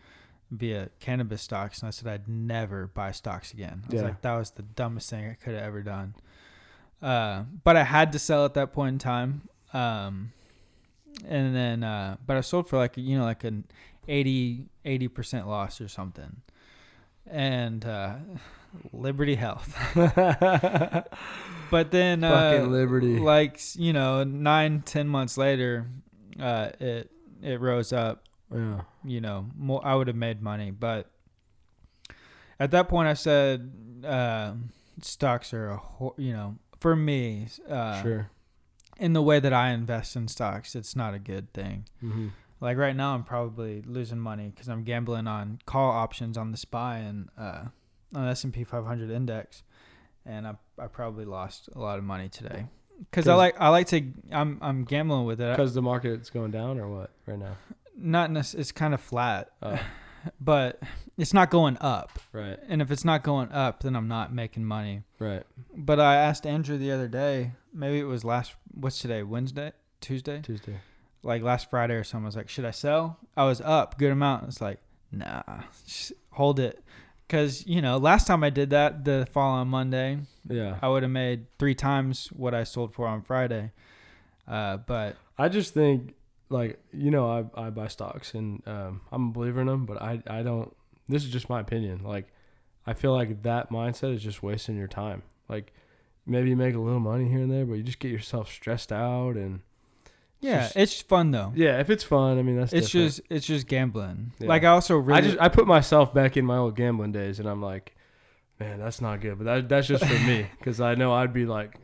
via 0.52 0.89
cannabis 0.99 1.41
stocks, 1.41 1.80
and 1.80 1.88
I 1.88 1.91
said 1.91 2.08
I'd 2.08 2.28
never 2.28 2.88
buy 2.88 3.12
stocks 3.12 3.54
again. 3.54 3.84
I 3.86 3.91
was 3.91 4.02
Yeah. 4.02 4.08
like, 4.08 4.21
that 4.21 4.36
was 4.36 4.52
the 4.52 4.63
dumbest 4.63 5.10
thing 5.10 5.28
I 5.30 5.34
could 5.36 5.54
have 5.54 5.63
ever 5.63 5.84
done. 5.84 6.15
Uh, 7.02 7.43
but 7.63 7.75
I 7.78 7.84
had 7.84 8.12
to 8.13 8.19
sell 8.19 8.45
at 8.45 8.54
that 8.56 8.73
point 8.73 8.93
in 8.93 8.99
time. 8.99 9.47
Um, 9.73 10.32
and 11.27 11.55
then, 11.55 11.84
uh, 11.84 12.17
but 12.25 12.38
I 12.38 12.41
sold 12.41 12.67
for 12.69 12.77
like 12.77 12.97
you 12.97 13.17
know 13.17 13.23
like 13.25 13.43
an 13.43 13.65
80 14.08 14.67
percent 15.13 15.47
loss 15.47 15.79
or 15.82 15.88
something. 15.88 16.38
And 17.29 17.86
uh, 17.86 18.15
Liberty 18.93 19.36
Health. 19.36 19.75
But 21.71 21.91
then, 21.91 22.23
uh, 22.23 22.65
Liberty. 22.67 23.19
like 23.19 23.60
you 23.75 23.93
know, 23.93 24.23
nine 24.23 24.82
ten 24.82 25.08
months 25.08 25.38
later, 25.38 25.86
uh, 26.39 26.69
it 26.79 27.12
it 27.43 27.62
rose 27.62 27.93
up. 27.93 28.23
yeah, 28.51 28.82
You 29.03 29.21
know, 29.21 29.45
more 29.55 29.79
I 29.86 29.93
would 29.93 30.08
have 30.08 30.15
made 30.15 30.41
money, 30.41 30.71
but 30.71 31.12
at 32.60 32.71
that 32.71 32.89
point, 32.89 33.08
I 33.08 33.13
said 33.13 33.71
uh, 34.03 34.53
stocks 35.01 35.53
are 35.53 35.69
a 35.69 35.77
hor- 35.77 36.15
you 36.17 36.34
know 36.34 36.55
for 36.79 36.95
me 36.95 37.47
uh, 37.69 38.01
sure. 38.01 38.29
In 38.99 39.13
the 39.13 39.21
way 39.21 39.39
that 39.39 39.53
I 39.53 39.69
invest 39.69 40.15
in 40.15 40.27
stocks, 40.27 40.75
it's 40.75 40.95
not 40.95 41.13
a 41.13 41.19
good 41.19 41.51
thing. 41.53 41.85
hmm 42.01 42.27
Like 42.62 42.77
right 42.77 42.95
now, 42.95 43.13
I'm 43.15 43.23
probably 43.23 43.81
losing 43.88 44.19
money 44.19 44.49
because 44.53 44.67
I'm 44.67 44.83
gambling 44.83 45.27
on 45.27 45.59
call 45.65 45.89
options 45.91 46.38
on 46.38 46.51
the 46.51 46.57
SPY 46.57 46.97
and 46.97 47.29
uh, 47.38 47.65
on 48.13 48.27
S 48.27 48.43
and 48.43 48.53
P 48.53 48.63
500 48.63 49.09
index, 49.09 49.63
and 50.25 50.45
I 50.47 50.55
I 50.77 50.88
probably 50.88 51.25
lost 51.25 51.69
a 51.75 51.79
lot 51.79 51.97
of 51.99 52.03
money 52.03 52.27
today 52.29 52.65
because 52.99 53.27
I 53.29 53.35
like 53.35 53.55
I 53.59 53.69
like 53.69 53.88
to 53.88 54.01
I'm 54.31 54.57
I'm 54.62 54.83
gambling 54.83 55.25
with 55.25 55.39
it. 55.39 55.51
Because 55.55 55.73
the 55.73 55.81
market's 55.81 56.29
going 56.29 56.51
down 56.51 56.79
or 56.79 56.88
what 56.89 57.12
right 57.25 57.39
now? 57.39 57.55
Not 57.95 58.31
nec- 58.31 58.53
it's 58.55 58.71
kind 58.71 58.93
of 58.93 59.01
flat, 59.01 59.49
Oh, 59.62 59.79
but 60.39 60.82
it's 61.17 61.34
not 61.34 61.49
going 61.49 61.77
up. 61.82 62.19
right, 62.34 62.58
And 62.67 62.82
if 62.82 62.91
it's 62.91 63.03
not 63.05 63.23
going 63.23 63.51
up, 63.51 63.82
then 63.84 63.95
I'm 63.95 64.08
not 64.08 64.34
making 64.34 64.63
money. 64.65 65.03
right. 65.19 65.43
But 65.75 65.99
I 65.99 66.15
asked 66.15 66.45
Andrew 66.45 66.77
the 66.77 66.91
other 66.91 67.08
day, 67.08 67.51
maybe 67.73 67.99
it 67.99 68.03
was 68.05 68.23
last 68.23 68.55
what's 68.73 68.99
today 68.99 69.23
Wednesday 69.23 69.71
Tuesday 70.01 70.41
Tuesday. 70.41 70.77
like 71.23 71.41
last 71.41 71.69
Friday 71.69 71.93
or 71.95 72.03
something. 72.03 72.25
I 72.25 72.27
was 72.27 72.36
like, 72.36 72.49
should 72.49 72.65
I 72.65 72.71
sell? 72.71 73.17
I 73.36 73.45
was 73.45 73.60
up 73.62 73.97
good 73.97 74.12
amount. 74.12 74.47
It's 74.47 74.62
like, 74.62 74.79
nah, 75.12 75.43
hold 76.32 76.60
it. 76.60 76.84
Cause 77.27 77.63
you 77.67 77.82
know, 77.82 77.97
last 77.97 78.25
time 78.27 78.43
I 78.43 78.49
did 78.49 78.71
that, 78.71 79.05
the 79.05 79.27
following 79.32 79.67
Monday, 79.67 80.19
Yeah. 80.47 80.79
I 80.82 80.88
would 80.89 81.03
have 81.03 81.12
made 81.12 81.45
three 81.60 81.75
times 81.75 82.27
what 82.27 82.53
I 82.55 82.63
sold 82.63 82.93
for 82.93 83.05
on 83.08 83.21
Friday. 83.21 83.71
Uh, 84.47 84.77
but 84.77 85.15
I 85.38 85.47
just 85.49 85.73
think 85.75 86.15
like 86.49 86.79
you 86.91 87.12
know 87.12 87.29
I 87.55 87.65
I 87.67 87.69
buy 87.69 87.88
stocks 87.88 88.33
and 88.33 88.62
um, 88.67 89.01
I'm 89.12 89.29
a 89.29 89.31
believer 89.31 89.62
in 89.62 89.67
them, 89.67 89.85
but 89.85 90.01
I 90.01 90.21
I 90.27 90.41
don't. 90.43 90.75
This 91.07 91.23
is 91.23 91.31
just 91.31 91.49
my 91.49 91.59
opinion. 91.59 92.03
Like 92.03 92.27
I 92.88 92.93
feel 92.93 93.13
like 93.13 93.43
that 93.43 93.71
mindset 93.71 94.13
is 94.15 94.23
just 94.23 94.41
wasting 94.43 94.77
your 94.77 94.88
time. 94.88 95.23
Like 95.47 95.73
maybe 96.25 96.49
you 96.49 96.55
make 96.55 96.75
a 96.75 96.79
little 96.79 96.99
money 96.99 97.27
here 97.27 97.39
and 97.39 97.51
there, 97.51 97.65
but 97.65 97.73
you 97.75 97.83
just 97.83 97.99
get 97.99 98.12
yourself 98.12 98.51
stressed 98.51 98.91
out 98.91 99.31
and 99.35 99.62
yeah, 100.41 100.62
just- 100.63 100.77
it's 100.77 101.01
fun 101.01 101.31
though. 101.31 101.51
yeah. 101.55 101.79
If 101.79 101.89
it's 101.89 102.03
fun, 102.03 102.39
I 102.39 102.41
mean 102.43 102.57
that's 102.57 102.73
it's 102.73 102.88
different. 102.88 103.07
just 103.07 103.21
it's 103.29 103.45
just 103.45 103.67
gambling. 103.67 104.31
Yeah. 104.39 104.47
Like 104.47 104.63
I 104.63 104.67
also 104.67 104.95
really 104.97 105.17
I 105.19 105.21
just 105.21 105.38
I 105.39 105.49
put 105.49 105.67
myself 105.67 106.13
back 106.13 106.38
in 106.38 106.45
my 106.45 106.57
old 106.57 106.75
gambling 106.75 107.12
days, 107.12 107.39
and 107.39 107.47
I'm 107.49 107.62
like, 107.62 107.95
man, 108.59 108.79
that's 108.79 109.01
not 109.01 109.21
good. 109.21 109.38
But 109.38 109.43
that 109.45 109.69
that's 109.69 109.88
just 109.88 110.05
for 110.05 110.19
me 110.27 110.47
because 110.57 110.79
I 110.81 110.95
know 110.95 111.13
I'd 111.13 111.33
be 111.33 111.45
like 111.45 111.75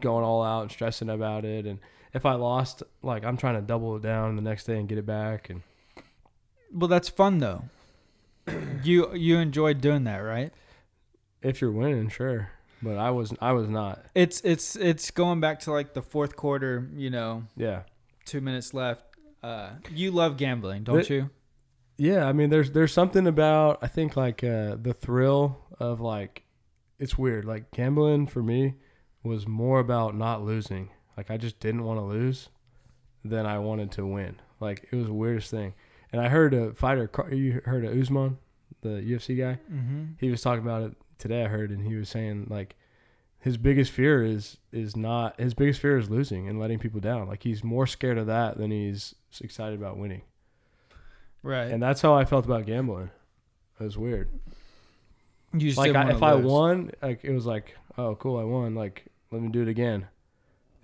going 0.00 0.24
all 0.24 0.42
out 0.42 0.62
and 0.62 0.70
stressing 0.70 1.08
about 1.10 1.44
it, 1.44 1.66
and 1.66 1.80
if 2.16 2.26
I 2.26 2.34
lost, 2.34 2.82
like 3.02 3.24
I'm 3.24 3.36
trying 3.36 3.54
to 3.54 3.60
double 3.62 3.94
it 3.96 4.02
down 4.02 4.34
the 4.36 4.42
next 4.42 4.64
day 4.64 4.78
and 4.78 4.88
get 4.88 4.98
it 4.98 5.06
back, 5.06 5.50
and 5.50 5.62
well, 6.72 6.88
that's 6.88 7.08
fun 7.08 7.38
though. 7.38 7.64
you 8.82 9.14
you 9.14 9.38
enjoyed 9.38 9.80
doing 9.80 10.04
that, 10.04 10.18
right? 10.18 10.52
if 11.42 11.60
you're 11.60 11.70
winning, 11.70 12.08
sure. 12.08 12.50
But 12.82 12.98
I 12.98 13.10
was 13.10 13.32
I 13.40 13.52
was 13.52 13.68
not. 13.68 14.04
It's 14.14 14.40
it's 14.42 14.74
it's 14.76 15.10
going 15.10 15.40
back 15.40 15.60
to 15.60 15.72
like 15.72 15.94
the 15.94 16.02
fourth 16.02 16.34
quarter. 16.36 16.88
You 16.96 17.10
know, 17.10 17.44
Yeah. 17.56 17.82
two 18.24 18.40
minutes 18.40 18.74
left. 18.74 19.04
Uh, 19.42 19.70
you 19.92 20.10
love 20.10 20.36
gambling, 20.36 20.82
don't 20.82 21.08
you? 21.08 21.30
Yeah, 21.98 22.26
I 22.26 22.32
mean, 22.32 22.50
there's 22.50 22.72
there's 22.72 22.92
something 22.92 23.26
about 23.26 23.78
I 23.82 23.86
think 23.86 24.16
like 24.16 24.42
uh, 24.42 24.76
the 24.80 24.92
thrill 24.94 25.58
of 25.78 26.00
like 26.00 26.42
it's 26.98 27.16
weird. 27.16 27.44
Like 27.44 27.70
gambling 27.70 28.26
for 28.26 28.42
me 28.42 28.74
was 29.22 29.46
more 29.46 29.78
about 29.80 30.16
not 30.16 30.42
losing. 30.44 30.90
Like 31.16 31.30
I 31.30 31.36
just 31.36 31.60
didn't 31.60 31.84
want 31.84 31.98
to 31.98 32.04
lose 32.04 32.48
than 33.24 33.46
I 33.46 33.58
wanted 33.58 33.90
to 33.92 34.06
win. 34.06 34.36
Like 34.60 34.88
it 34.90 34.96
was 34.96 35.06
the 35.06 35.14
weirdest 35.14 35.50
thing. 35.50 35.74
And 36.12 36.20
I 36.20 36.28
heard 36.28 36.54
a 36.54 36.74
fighter. 36.74 37.10
You 37.30 37.60
heard 37.64 37.84
of 37.84 37.98
Usman, 37.98 38.38
the 38.82 38.88
UFC 38.88 39.36
guy. 39.38 39.58
Mm-hmm. 39.72 40.04
He 40.18 40.30
was 40.30 40.40
talking 40.40 40.64
about 40.64 40.82
it 40.82 40.96
today. 41.18 41.44
I 41.44 41.48
heard, 41.48 41.70
and 41.70 41.86
he 41.86 41.94
was 41.96 42.08
saying 42.08 42.46
like 42.48 42.76
his 43.38 43.56
biggest 43.56 43.92
fear 43.92 44.22
is 44.24 44.58
is 44.72 44.96
not 44.96 45.38
his 45.38 45.54
biggest 45.54 45.80
fear 45.80 45.98
is 45.98 46.10
losing 46.10 46.48
and 46.48 46.58
letting 46.58 46.78
people 46.78 47.00
down. 47.00 47.28
Like 47.28 47.42
he's 47.42 47.62
more 47.62 47.86
scared 47.86 48.18
of 48.18 48.26
that 48.26 48.56
than 48.58 48.70
he's 48.70 49.14
excited 49.40 49.78
about 49.78 49.96
winning. 49.98 50.22
Right. 51.42 51.70
And 51.70 51.82
that's 51.82 52.02
how 52.02 52.14
I 52.14 52.24
felt 52.24 52.44
about 52.44 52.66
gambling. 52.66 53.10
It 53.78 53.84
was 53.84 53.96
weird. 53.96 54.30
you 55.52 55.60
just 55.60 55.78
like 55.78 55.94
I, 55.94 56.10
if 56.10 56.22
I 56.22 56.34
won, 56.34 56.90
like 57.02 57.24
it 57.24 57.32
was 57.32 57.46
like, 57.46 57.76
oh 57.98 58.16
cool, 58.16 58.38
I 58.38 58.44
won. 58.44 58.74
Like 58.74 59.04
let 59.30 59.42
me 59.42 59.48
do 59.48 59.62
it 59.62 59.68
again. 59.68 60.08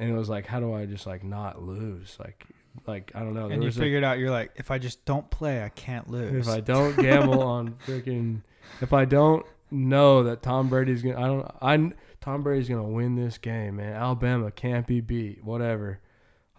And 0.03 0.11
it 0.11 0.19
was 0.19 0.29
like, 0.29 0.47
how 0.47 0.61
do 0.61 0.75
I 0.75 0.87
just 0.87 1.07
like 1.07 1.23
not 1.25 1.63
lose? 1.63 2.17
Like, 2.19 2.45
like 2.87 3.13
I 3.15 3.21
don't 3.21 3.35
know. 3.35 3.49
And 3.49 3.63
you 3.63 3.67
was 3.67 3.77
a- 3.77 3.81
figured 3.81 4.05
out 4.05 4.19
you're 4.19 4.31
like, 4.31 4.51
if 4.57 4.71
I 4.71 4.79
just 4.79 5.05
don't 5.05 5.29
play, 5.31 5.63
I 5.63 5.69
can't 5.71 6.09
lose. 6.11 6.47
if 6.49 6.53
I 6.53 6.61
don't 6.61 6.97
gamble 6.97 7.43
on 7.57 7.77
freaking, 7.87 8.43
if 8.81 8.93
I 8.93 9.05
don't 9.05 9.45
know 9.71 10.23
that 10.25 10.43
Tom 10.43 10.69
Brady's 10.69 11.03
gonna, 11.03 11.19
I 11.21 11.27
don't, 11.27 11.91
I 11.91 11.93
Tom 12.21 12.43
Brady's 12.43 12.69
gonna 12.69 12.83
win 12.83 13.15
this 13.17 13.39
game, 13.39 13.77
man. 13.77 13.93
Alabama 13.95 14.51
can't 14.51 14.87
be 14.87 15.01
beat. 15.01 15.43
Whatever. 15.45 15.99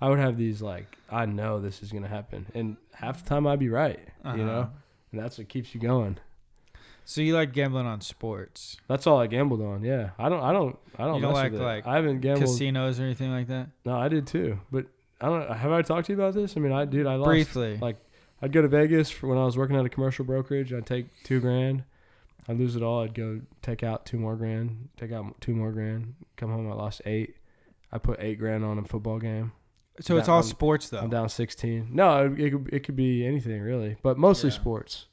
I 0.02 0.10
would 0.10 0.20
have 0.20 0.38
these 0.38 0.62
like, 0.62 0.98
I 1.10 1.26
know 1.26 1.60
this 1.62 1.82
is 1.82 1.92
gonna 1.92 2.08
happen, 2.10 2.46
and 2.54 2.76
half 2.94 3.24
the 3.24 3.30
time 3.30 3.48
I'd 3.48 3.60
be 3.60 3.70
right. 3.70 4.00
You 4.26 4.30
Uh-huh. 4.30 4.36
know, 4.38 4.70
and 5.12 5.22
that's 5.22 5.38
what 5.38 5.48
keeps 5.50 5.74
you 5.74 5.80
going. 5.82 6.18
So 7.06 7.22
you 7.22 7.34
like 7.36 7.52
gambling 7.52 7.86
on 7.86 8.00
sports, 8.02 8.78
That's 8.88 9.06
all 9.08 9.20
I 9.20 9.28
gambled 9.28 9.62
on. 9.62 9.84
Yeah, 9.84 10.12
I 10.18 10.30
don't, 10.30 10.42
I 10.42 10.54
don't, 10.54 10.78
I 10.98 11.06
don't. 11.06 11.16
You 11.16 11.22
don't 11.22 11.34
like, 11.34 11.52
like, 11.54 11.86
I 11.86 11.96
haven't 11.96 12.22
gambled. 12.22 12.44
casinos 12.46 13.00
or 13.00 13.04
anything 13.04 13.30
like 13.32 13.48
that? 13.48 13.68
No, 13.86 13.98
I 13.98 14.08
did 14.08 14.26
too. 14.26 14.60
But 14.72 14.86
I 15.20 15.26
don't. 15.28 15.50
Have 15.52 15.72
I 15.72 15.82
talked 15.82 16.08
to 16.08 16.14
you 16.14 16.18
about 16.20 16.34
this? 16.34 16.56
I 16.56 16.60
mean, 16.62 16.72
I 16.72 16.86
dude, 16.86 17.06
I 17.06 17.16
lost. 17.16 17.28
Briefly. 17.28 17.78
like, 17.82 17.98
I'd 18.42 18.52
go 18.54 18.62
to 18.62 18.68
Vegas 18.70 19.10
for 19.10 19.28
when 19.28 19.38
I 19.38 19.44
was 19.46 19.58
working 19.58 19.76
at 19.76 19.86
a 19.86 19.90
commercial 19.90 20.24
brokerage. 20.26 20.72
I'd 20.74 20.86
take 20.86 21.08
two 21.24 21.40
grand. 21.42 21.84
I'd 22.48 22.58
lose 22.58 22.76
it 22.76 22.84
all. 22.84 23.02
I'd 23.04 23.14
go 23.14 23.42
take 23.62 23.84
out 23.84 24.06
two 24.06 24.18
more 24.18 24.36
grand. 24.36 24.90
Take 24.98 25.12
out 25.12 25.40
two 25.42 25.54
more 25.56 25.72
grand. 25.72 26.16
Come 26.38 26.52
home. 26.52 26.70
I 26.72 26.74
lost 26.76 27.02
eight. 27.06 27.36
I 27.92 27.98
put 27.98 28.20
eight 28.22 28.40
grand 28.40 28.64
on 28.66 28.78
a 28.80 28.84
football 28.84 29.20
game. 29.20 29.52
so 30.00 30.18
it's 30.18 30.28
that 30.28 30.32
all 30.32 30.38
one- 30.40 30.44
sports 30.48 30.90
though. 30.90 31.00
I'm 31.00 31.10
down 31.10 31.28
sixteen. 31.30 31.90
No, 31.92 32.26
it, 32.26 32.40
it 32.40 32.52
could 32.52 32.70
it 32.74 32.80
could 32.86 32.96
be 32.96 33.26
anything 33.26 33.62
really, 33.62 33.98
but 34.02 34.18
mostly 34.18 34.50
Yeah. 34.52 34.56
sports. 34.56 35.06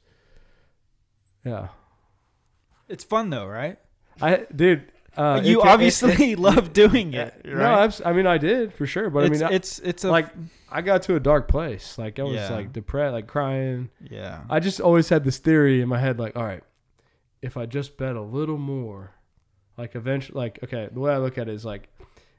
Yeah, 1.45 1.67
It's 2.91 3.03
fun 3.03 3.29
though, 3.29 3.47
right? 3.47 3.77
I 4.21 4.45
dude. 4.55 4.91
Uh, 5.17 5.41
it 5.43 5.47
you 5.47 5.61
it- 5.61 5.67
obviously 5.67 6.35
love 6.49 6.71
doing 6.73 7.13
it, 7.13 7.33
it- 7.43 7.49
right? 7.49 7.57
No, 7.57 7.83
abs- 7.83 8.01
I 8.05 8.13
mean 8.13 8.25
I 8.27 8.37
did 8.37 8.73
for 8.73 8.85
sure, 8.85 9.09
but 9.09 9.25
it's, 9.25 9.41
I 9.41 9.45
mean 9.45 9.53
I- 9.53 9.55
it's 9.55 9.79
it's 9.79 10.03
a 10.05 10.09
like 10.11 10.27
I 10.71 10.81
got 10.81 11.01
to 11.03 11.15
a 11.15 11.19
dark 11.19 11.47
place. 11.49 11.97
Like 11.97 12.17
I 12.19 12.23
was 12.23 12.33
Yeah. 12.35 12.49
like 12.51 12.71
depressed, 12.71 13.13
like 13.13 13.27
crying. 13.27 13.89
yeah. 14.09 14.43
I 14.49 14.59
just 14.61 14.79
always 14.79 15.09
had 15.09 15.23
this 15.25 15.37
theory 15.37 15.81
in 15.81 15.89
my 15.89 15.99
head, 15.99 16.17
like, 16.17 16.37
all 16.37 16.43
right, 16.45 16.63
if 17.41 17.57
I 17.57 17.65
just 17.65 17.97
bet 17.97 18.15
a 18.15 18.21
little 18.21 18.57
more, 18.57 19.11
like 19.77 19.95
eventually, 19.95 20.37
like, 20.39 20.59
okay, 20.63 20.87
the 20.91 20.99
way 21.01 21.11
I 21.11 21.17
look 21.17 21.37
at 21.37 21.49
it 21.49 21.53
is 21.53 21.65
like, 21.65 21.89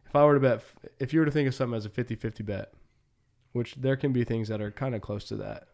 if 0.06 0.16
I 0.16 0.24
were 0.24 0.34
to 0.34 0.40
bet, 0.40 0.62
if 0.98 1.12
you 1.12 1.20
were 1.20 1.26
to 1.26 1.30
think 1.32 1.46
of 1.48 1.54
something 1.54 1.76
as 1.76 1.84
a 1.84 1.90
50 1.90 2.14
50 2.14 2.42
bet, 2.42 2.72
which 3.52 3.74
there 3.74 3.96
can 3.96 4.12
be 4.14 4.24
things 4.24 4.48
that 4.48 4.62
are 4.62 4.70
kind 4.70 4.94
of 4.94 5.02
close 5.02 5.24
to 5.26 5.36
that. 5.36 5.68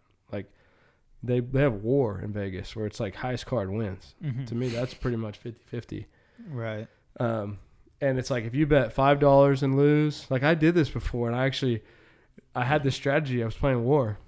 They, 1.22 1.40
they 1.40 1.60
have 1.60 1.74
war 1.82 2.20
in 2.20 2.32
Vegas 2.32 2.76
where 2.76 2.86
it's 2.86 3.00
like 3.00 3.16
highest 3.16 3.46
card 3.46 3.70
wins. 3.70 4.14
Mhm. 4.24 4.46
To 4.46 4.54
me, 4.54 4.68
that's 4.68 4.94
pretty 4.94 5.16
much 5.16 5.38
50 5.38 5.60
50. 5.66 6.06
right. 6.50 6.86
Um, 7.18 7.58
and 8.00 8.18
it's 8.18 8.30
like 8.30 8.44
if 8.44 8.54
you 8.54 8.64
bet 8.66 8.92
five 8.92 9.18
dollars 9.18 9.62
and 9.64 9.76
lose, 9.76 10.26
like 10.30 10.44
I 10.44 10.54
did 10.54 10.74
this 10.76 10.88
before, 10.88 11.26
and 11.26 11.34
I 11.36 11.46
actually, 11.46 11.82
I 12.54 12.64
had 12.64 12.84
this 12.84 12.94
strategy. 12.94 13.42
I 13.42 13.46
was 13.46 13.56
playing 13.56 13.82
war, 13.84 14.18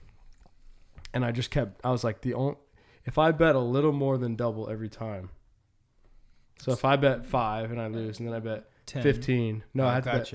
and 1.14 1.24
I 1.24 1.30
just 1.30 1.51
kept. 1.53 1.80
I 1.84 1.91
was 1.91 2.03
like 2.03 2.22
the 2.22 2.34
only. 2.34 2.57
If 3.05 3.16
I 3.18 3.30
bet 3.30 3.55
a 3.55 3.61
little 3.61 3.93
more 3.93 4.18
than 4.18 4.34
double 4.34 4.68
every 4.68 4.88
time. 4.88 5.30
So 6.59 6.72
if 6.72 6.84
I 6.84 6.97
bet 6.97 7.24
five 7.26 7.70
and 7.70 7.80
I 7.80 7.86
lose, 7.86 8.18
and 8.18 8.28
then 8.28 8.34
I 8.34 8.41
bet 8.41 8.64
10. 8.86 9.03
fifteen. 9.03 9.62
No, 9.72 9.84
Oh, 9.84 9.88
I 9.88 9.95
had 9.95 10.05
to 10.05 10.11
bet 10.12 10.32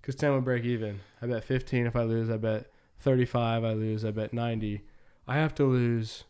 because 0.00 0.14
ten 0.14 0.32
would 0.34 0.44
break 0.44 0.64
even. 0.64 1.00
I 1.22 1.26
bet 1.26 1.42
fifteen 1.44 1.86
if 1.86 1.96
I 1.96 2.02
lose. 2.02 2.28
I 2.28 2.36
bet 2.36 2.70
thirty-five. 3.00 3.64
I 3.64 3.72
lose. 3.72 4.04
I 4.04 4.10
bet 4.10 4.32
ninety. 4.34 4.82
I 5.26 5.36
have 5.36 5.54
to 5.56 5.64
lose 5.64 6.24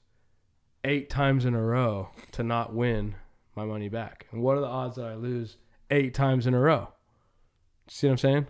eight 0.85 1.11
times 1.11 1.45
in 1.45 1.55
a 1.55 1.63
row 1.63 2.11
to 2.33 2.43
not 2.43 2.75
win 2.75 3.17
my 3.57 3.65
money 3.65 3.89
back. 3.89 4.27
And 4.31 4.43
what 4.43 4.57
are 4.57 4.61
the 4.61 4.67
odds 4.67 4.97
that 4.97 5.07
I 5.07 5.15
lose 5.15 5.57
eight 5.91 6.15
times 6.15 6.47
in 6.47 6.55
a 6.55 6.61
row? 6.61 6.89
See 7.89 8.07
what 8.07 8.13
I'm 8.13 8.19
saying? 8.19 8.47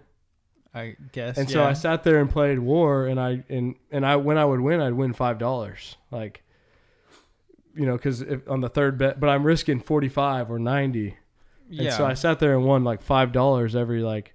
I 0.75 0.97
guess. 1.13 1.39
And 1.39 1.49
yeah. 1.49 1.55
so 1.55 1.65
I 1.65 1.73
sat 1.73 2.03
there 2.03 2.19
and 2.19 2.29
played 2.29 2.59
war, 2.59 3.07
and 3.07 3.21
I 3.21 3.45
and 3.49 3.77
and 3.93 4.05
I 4.05 4.17
when 4.17 4.37
I 4.37 4.45
would 4.45 4.61
win, 4.61 4.81
I'd 4.81 4.95
win 4.95 5.13
five 5.13 5.39
dollars. 5.39 5.97
Like, 6.11 6.43
you 7.77 7.87
know, 7.87 7.97
because 7.97 8.25
on 8.49 8.61
the 8.61 8.69
third 8.69 8.99
bet, 8.99 9.21
but 9.21 9.29
I'm 9.29 9.45
risking 9.45 9.81
forty 9.81 10.09
five 10.09 10.51
or 10.51 10.59
ninety. 10.59 11.17
yeah. 11.71 11.85
And 11.85 11.93
so 11.95 12.05
I 12.05 12.15
sat 12.15 12.41
there 12.41 12.55
and 12.57 12.65
won 12.65 12.83
like 12.83 13.03
five 13.03 13.31
dollars 13.31 13.77
every 13.77 14.03
like 14.03 14.35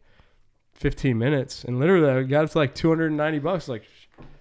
fifteen 0.74 1.18
minutes, 1.18 1.66
and 1.66 1.78
literally 1.78 2.10
I 2.10 2.24
got 2.24 2.46
it 2.46 2.52
to 2.52 2.58
like 2.58 2.74
two 2.74 2.88
hundred 2.88 3.08
and 3.08 3.18
ninety 3.18 3.40
bucks. 3.40 3.68
Like, 3.68 3.84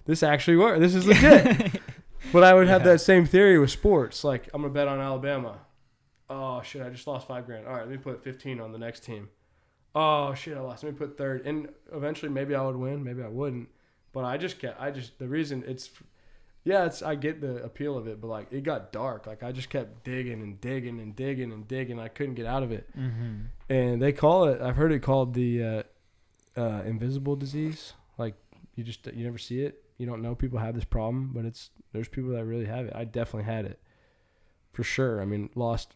this 0.05 0.23
actually 0.23 0.57
worked. 0.57 0.79
This 0.79 0.95
is 0.95 1.05
legit. 1.05 1.81
but 2.33 2.43
I 2.43 2.53
would 2.53 2.67
have 2.67 2.81
Yeah. 2.81 2.93
that 2.93 2.99
same 2.99 3.25
theory 3.25 3.59
with 3.59 3.71
sports. 3.71 4.23
Like, 4.23 4.49
I'm 4.53 4.61
gonna 4.61 4.73
bet 4.73 4.87
on 4.87 4.99
Alabama. 4.99 5.59
Oh 6.29 6.61
shit! 6.61 6.81
I 6.81 6.89
just 6.89 7.07
lost 7.07 7.27
five 7.27 7.45
grand. 7.45 7.65
All 7.65 7.73
right, 7.73 7.81
let 7.81 7.89
me 7.89 7.97
put 7.97 8.23
fifteen 8.23 8.59
on 8.59 8.71
the 8.71 8.77
next 8.77 9.03
team. 9.03 9.29
Oh 9.95 10.33
shit! 10.35 10.55
I 10.55 10.61
lost. 10.61 10.83
Let 10.83 10.93
me 10.93 10.97
put 10.97 11.17
third, 11.17 11.45
and 11.45 11.69
eventually 11.91 12.31
maybe 12.31 12.53
I 12.53 12.61
would 12.63 12.75
win, 12.75 13.03
maybe 13.03 13.23
I 13.23 13.27
wouldn't. 13.27 13.69
But 14.13 14.25
I 14.25 14.37
just 14.37 14.59
kept. 14.59 14.79
I 14.79 14.91
just 14.91 15.17
the 15.17 15.27
reason 15.27 15.63
it's. 15.67 15.89
Yeah, 16.65 16.85
it's 16.85 17.01
I 17.01 17.15
get 17.15 17.41
the 17.41 17.63
appeal 17.63 17.97
of 17.97 18.05
it, 18.07 18.21
but 18.21 18.27
like 18.27 18.51
it 18.53 18.61
got 18.63 18.91
dark. 18.91 19.25
Like 19.25 19.41
I 19.41 19.51
just 19.51 19.69
kept 19.69 20.03
digging 20.03 20.41
and 20.41 20.59
digging 20.61 20.99
and 20.99 21.15
digging 21.15 21.51
and 21.51 21.67
digging. 21.67 21.99
I 21.99 22.09
couldn't 22.09 22.35
get 22.35 22.45
out 22.45 22.61
of 22.61 22.71
it 22.71 22.87
mm-hmm. 22.95 23.45
and 23.69 24.01
they 24.01 24.11
call 24.11 24.45
it 24.45 24.61
i've 24.61 24.75
heard 24.75 24.91
it 24.91 24.99
called 24.99 25.33
the 25.33 25.63
uh, 25.63 25.83
uh, 26.57 26.81
invisible 26.85 27.35
disease 27.35 27.93
you 28.79 28.85
just 28.85 29.05
you 29.07 29.25
never 29.25 29.37
see 29.37 29.61
it. 29.61 29.83
You 29.97 30.05
don't 30.05 30.21
know 30.21 30.33
people 30.33 30.57
have 30.59 30.73
this 30.73 30.85
problem 30.85 31.31
but 31.33 31.43
it's 31.43 31.69
there's 31.91 32.07
people 32.07 32.31
that 32.31 32.45
really 32.45 32.65
have 32.65 32.85
it. 32.85 32.93
I 32.95 33.03
definitely 33.03 33.43
had 33.43 33.65
it. 33.65 33.79
For 34.71 34.83
sure. 34.83 35.21
I 35.21 35.25
mean 35.25 35.49
lost 35.53 35.93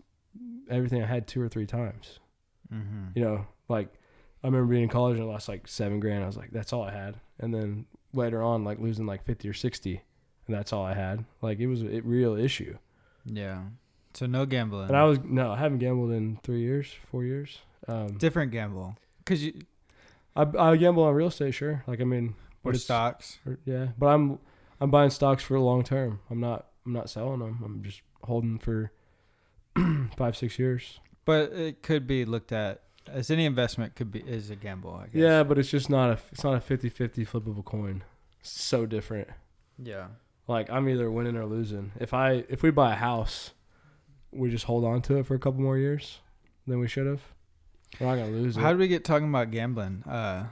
everything 0.69 1.01
i 1.01 1.05
had 1.05 1.27
two 1.27 1.41
or 1.41 1.47
three 1.47 1.65
times. 1.65 2.19
Mm-hmm. 2.73 3.09
you 3.13 3.23
know 3.23 3.45
like 3.69 3.88
i 4.43 4.47
remember 4.47 4.71
being 4.71 4.84
in 4.84 4.89
college 4.89 5.19
and 5.19 5.29
i 5.29 5.31
lost 5.31 5.47
like 5.47 5.67
seven 5.67 5.99
grand. 5.99 6.23
I 6.23 6.27
was 6.27 6.36
like 6.38 6.51
that's 6.51 6.73
all 6.73 6.84
i 6.84 6.91
had. 6.91 7.15
And 7.39 7.53
then 7.53 7.86
later 8.13 8.43
on 8.43 8.63
like 8.65 8.79
losing 8.79 9.05
like 9.05 9.23
50 9.25 9.47
or 9.47 9.53
60 9.53 10.01
and 10.47 10.55
that's 10.55 10.73
all 10.73 10.84
i 10.86 10.93
had. 10.93 11.23
Like 11.41 11.59
it 11.59 11.67
was 11.67 11.84
a 11.84 12.01
real 12.01 12.36
issue. 12.36 12.77
Yeah. 13.25 13.61
So 14.13 14.25
no 14.25 14.45
gambling. 14.45 14.89
and 14.89 14.97
i 14.97 15.03
was 15.05 15.19
no 15.23 15.51
i 15.51 15.57
haven't 15.57 15.79
gambled 15.79 16.11
in 16.11 16.39
three 16.43 16.61
years 16.61 16.88
four 17.09 17.23
years. 17.23 17.59
Um, 17.88 18.17
different 18.17 18.51
gamble. 18.51 18.97
Because 19.19 19.43
you 19.45 19.53
I, 20.36 20.47
I 20.57 20.75
gamble 20.77 21.03
on 21.03 21.13
real 21.13 21.27
estate, 21.27 21.53
sure. 21.53 21.84
Like 21.88 22.01
I 22.01 22.05
mean, 22.05 22.36
or 22.64 22.74
stocks. 22.76 23.39
or- 23.45 23.59
yeah, 23.66 23.88
but 23.97 24.07
I'm 24.07 24.39
I'm 24.82 24.91
buying 24.91 25.09
stocks 25.09 25.43
for 25.43 25.55
a 25.55 25.61
long 25.61 25.84
term. 25.84 26.20
I'm 26.30 26.39
not 26.39 26.68
I'm 26.86 26.93
not 26.93 27.09
selling 27.09 27.39
them. 27.39 27.61
I'm 27.64 27.84
just 27.84 28.01
holding 28.24 28.59
for 28.59 28.91
five 30.18 30.36
six 30.38 30.59
years. 30.59 30.99
But 31.26 31.53
it 31.53 31.82
could 31.84 32.05
be 32.07 32.26
looked 32.26 32.51
at 32.51 32.82
as 33.07 33.30
any 33.32 33.45
investment 33.45 33.95
could 33.95 34.11
be 34.11 34.20
is 34.22 34.49
a 34.49 34.55
gamble. 34.55 34.93
I 34.93 35.05
guess. 35.05 35.16
Yeah, 35.16 35.43
but 35.43 35.57
it's 35.57 35.70
just 35.70 35.89
not 35.89 36.09
a 36.09 36.20
it's 36.32 36.43
not 36.43 36.55
a 36.55 36.59
50-50 36.59 37.28
flip 37.28 37.47
of 37.47 37.57
a 37.57 37.64
coin. 37.64 38.03
It's 38.39 38.49
so 38.49 38.86
different. 38.86 39.30
Yeah. 39.82 40.07
Like 40.47 40.70
I'm 40.70 40.89
either 40.89 41.09
winning 41.09 41.38
or 41.38 41.45
losing. 41.45 41.91
If 41.99 42.14
I 42.14 42.43
if 42.49 42.61
we 42.64 42.72
buy 42.72 42.91
a 42.93 42.95
house, 42.95 43.51
we 44.32 44.49
just 44.49 44.66
hold 44.66 44.84
on 44.84 45.01
to 45.03 45.18
it 45.18 45.26
for 45.26 45.36
a 45.36 45.39
couple 45.39 45.61
more 45.61 45.78
years 45.78 46.20
than 46.68 46.80
we 46.80 46.88
should 46.88 47.07
have. 47.07 47.22
We're 47.99 48.07
not 48.07 48.16
gonna 48.16 48.32
lose 48.32 48.57
it. 48.57 48.61
How 48.61 48.70
did 48.72 48.80
we 48.80 48.88
get 48.88 49.05
talking 49.05 49.30
about 49.30 49.51
gambling? 49.51 50.03
Uh, 50.05 50.45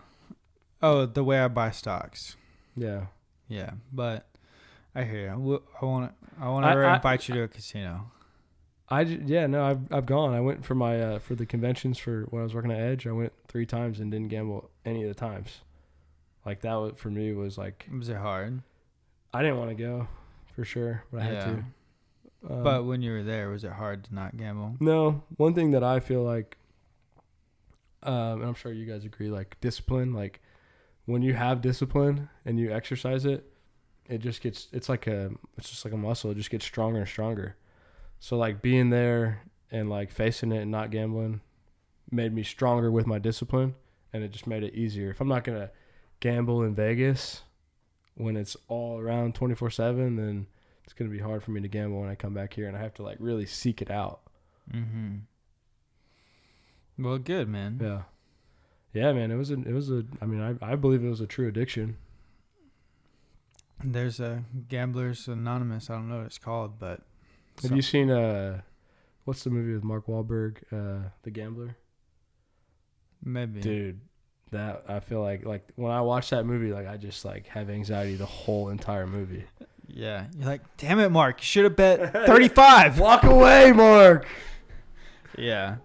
oh, 0.81 1.05
the 1.05 1.23
way 1.23 1.39
I 1.39 1.47
buy 1.47 1.71
stocks. 1.71 2.35
yeah. 2.75 3.05
Yeah, 3.47 3.71
but 3.91 4.27
I 4.95 5.03
hear 5.03 5.23
you. 5.23 5.61
I 5.81 5.85
want 5.85 6.09
to. 6.09 6.41
I 6.41 6.47
want 6.47 6.65
to 6.65 6.93
invite 6.93 7.27
you 7.27 7.35
to 7.35 7.43
a 7.43 7.47
casino. 7.49 8.11
I 8.87 9.01
yeah 9.01 9.47
no 9.47 9.63
I've 9.63 9.91
I've 9.91 10.05
gone. 10.05 10.33
I 10.33 10.41
went 10.41 10.65
for 10.65 10.75
my 10.75 11.01
uh, 11.01 11.19
for 11.19 11.35
the 11.35 11.45
conventions 11.45 11.97
for 11.97 12.23
when 12.29 12.41
I 12.41 12.43
was 12.43 12.53
working 12.53 12.71
at 12.71 12.79
Edge. 12.79 13.07
I 13.07 13.11
went 13.11 13.31
three 13.47 13.65
times 13.65 13.99
and 13.99 14.11
didn't 14.11 14.27
gamble 14.27 14.69
any 14.85 15.03
of 15.03 15.09
the 15.09 15.15
times. 15.15 15.61
Like 16.45 16.61
that 16.61 16.73
was 16.75 16.93
for 16.97 17.09
me 17.09 17.33
was 17.33 17.57
like 17.57 17.87
Was 17.97 18.09
it 18.09 18.17
hard? 18.17 18.61
I 19.33 19.41
didn't 19.41 19.57
want 19.57 19.69
to 19.69 19.75
go 19.75 20.07
for 20.55 20.65
sure, 20.65 21.03
but 21.11 21.21
I 21.21 21.23
had 21.23 21.43
to. 21.45 21.65
Um, 22.49 22.63
but 22.63 22.85
when 22.85 23.01
you 23.01 23.11
were 23.11 23.23
there, 23.23 23.49
was 23.49 23.63
it 23.63 23.71
hard 23.71 24.05
to 24.05 24.15
not 24.15 24.35
gamble? 24.35 24.75
no, 24.79 25.23
one 25.37 25.53
thing 25.53 25.71
that 25.71 25.83
I 25.83 25.99
feel 25.99 26.23
like, 26.23 26.57
um, 28.03 28.41
and 28.41 28.45
I'm 28.45 28.55
sure 28.55 28.73
you 28.73 28.85
guys 28.85 29.05
agree, 29.05 29.29
like 29.29 29.57
discipline. 29.61 30.13
Like 30.13 30.40
when 31.11 31.21
you 31.21 31.33
have 31.33 31.61
discipline 31.61 32.29
and 32.45 32.59
you 32.59 32.71
exercise 32.71 33.25
it, 33.25 33.51
it 34.07 34.19
just 34.19 34.41
gets. 34.41 34.67
It's 34.71 34.89
like 34.89 35.07
a. 35.07 35.31
It's 35.57 35.69
just 35.69 35.85
like 35.85 35.93
a 35.93 35.97
muscle. 35.97 36.31
It 36.31 36.37
just 36.37 36.49
gets 36.49 36.65
stronger 36.65 36.99
and 36.99 37.07
stronger. 37.07 37.55
So 38.19 38.37
like 38.37 38.61
being 38.61 38.89
there 38.89 39.41
and 39.71 39.89
like 39.89 40.11
facing 40.11 40.51
it 40.51 40.61
and 40.61 40.71
not 40.71 40.91
gambling 40.91 41.41
made 42.11 42.33
me 42.33 42.43
stronger 42.43 42.91
with 42.91 43.07
my 43.07 43.19
discipline, 43.19 43.75
and 44.11 44.23
it 44.23 44.31
just 44.31 44.47
made 44.47 44.63
it 44.63 44.73
easier. 44.73 45.09
If 45.09 45.21
I'm 45.21 45.27
not 45.27 45.43
gonna 45.43 45.71
gamble 46.19 46.63
in 46.63 46.75
Vegas 46.75 47.41
when 48.15 48.35
it's 48.35 48.57
all 48.67 48.99
around 48.99 49.33
24 49.33 49.69
seven, 49.69 50.17
then 50.17 50.47
it's 50.83 50.93
gonna 50.93 51.09
be 51.09 51.19
hard 51.19 51.41
for 51.43 51.51
me 51.51 51.61
to 51.61 51.67
gamble 51.67 52.01
when 52.01 52.09
I 52.09 52.15
come 52.15 52.33
back 52.33 52.53
here, 52.53 52.67
and 52.67 52.75
I 52.75 52.81
have 52.81 52.93
to 52.95 53.03
like 53.03 53.17
really 53.19 53.45
seek 53.45 53.81
it 53.81 53.89
out. 53.89 54.21
Mm-hmm. 54.73 55.17
Well, 56.99 57.17
good 57.17 57.47
man. 57.47 57.79
Yeah. 57.81 58.01
Yeah, 58.93 59.13
man, 59.13 59.31
it 59.31 59.35
was 59.37 59.51
a, 59.51 59.53
it 59.53 59.73
was 59.73 59.89
a, 59.89 60.03
I 60.21 60.25
mean, 60.25 60.41
I, 60.41 60.71
I 60.73 60.75
believe 60.75 61.03
it 61.03 61.09
was 61.09 61.21
a 61.21 61.27
true 61.27 61.47
addiction. 61.47 61.97
There's 63.83 64.19
a 64.19 64.43
Gamblers 64.67 65.27
Anonymous. 65.27 65.89
I 65.89 65.93
don't 65.95 66.09
know 66.09 66.17
what 66.17 66.25
it's 66.27 66.37
called, 66.37 66.77
but 66.77 67.01
Have 67.63 67.71
you 67.71 67.81
seen, 67.81 68.11
uh, 68.11 68.61
what's 69.25 69.43
the 69.43 69.49
movie 69.49 69.73
with 69.73 69.83
Mark 69.83 70.07
Wahlberg, 70.07 70.57
uh, 70.71 71.09
The 71.23 71.31
Gambler? 71.31 71.77
maybe 73.23 73.61
Dude, 73.61 73.99
that 74.51 74.83
I 74.87 74.99
feel 74.99 75.21
like 75.21 75.45
like 75.45 75.67
when 75.75 75.91
I 75.91 76.01
watch 76.01 76.31
that 76.31 76.43
movie, 76.45 76.73
like 76.73 76.87
I 76.87 76.97
just 76.97 77.23
like 77.23 77.45
have 77.47 77.69
anxiety 77.69 78.15
the 78.15 78.25
whole 78.25 78.69
entire 78.69 79.05
movie. 79.07 79.45
Yeah. 79.87 80.25
You're 80.37 80.47
like, 80.47 80.61
damn 80.77 80.99
it, 80.99 81.09
Mark. 81.09 81.39
You 81.41 81.45
should 81.45 81.63
have 81.65 81.75
bet 81.75 82.13
35. 82.25 82.99
Walk 82.99 83.23
away, 83.23 83.71
Mark. 83.71 84.25
yeah. 85.37 85.77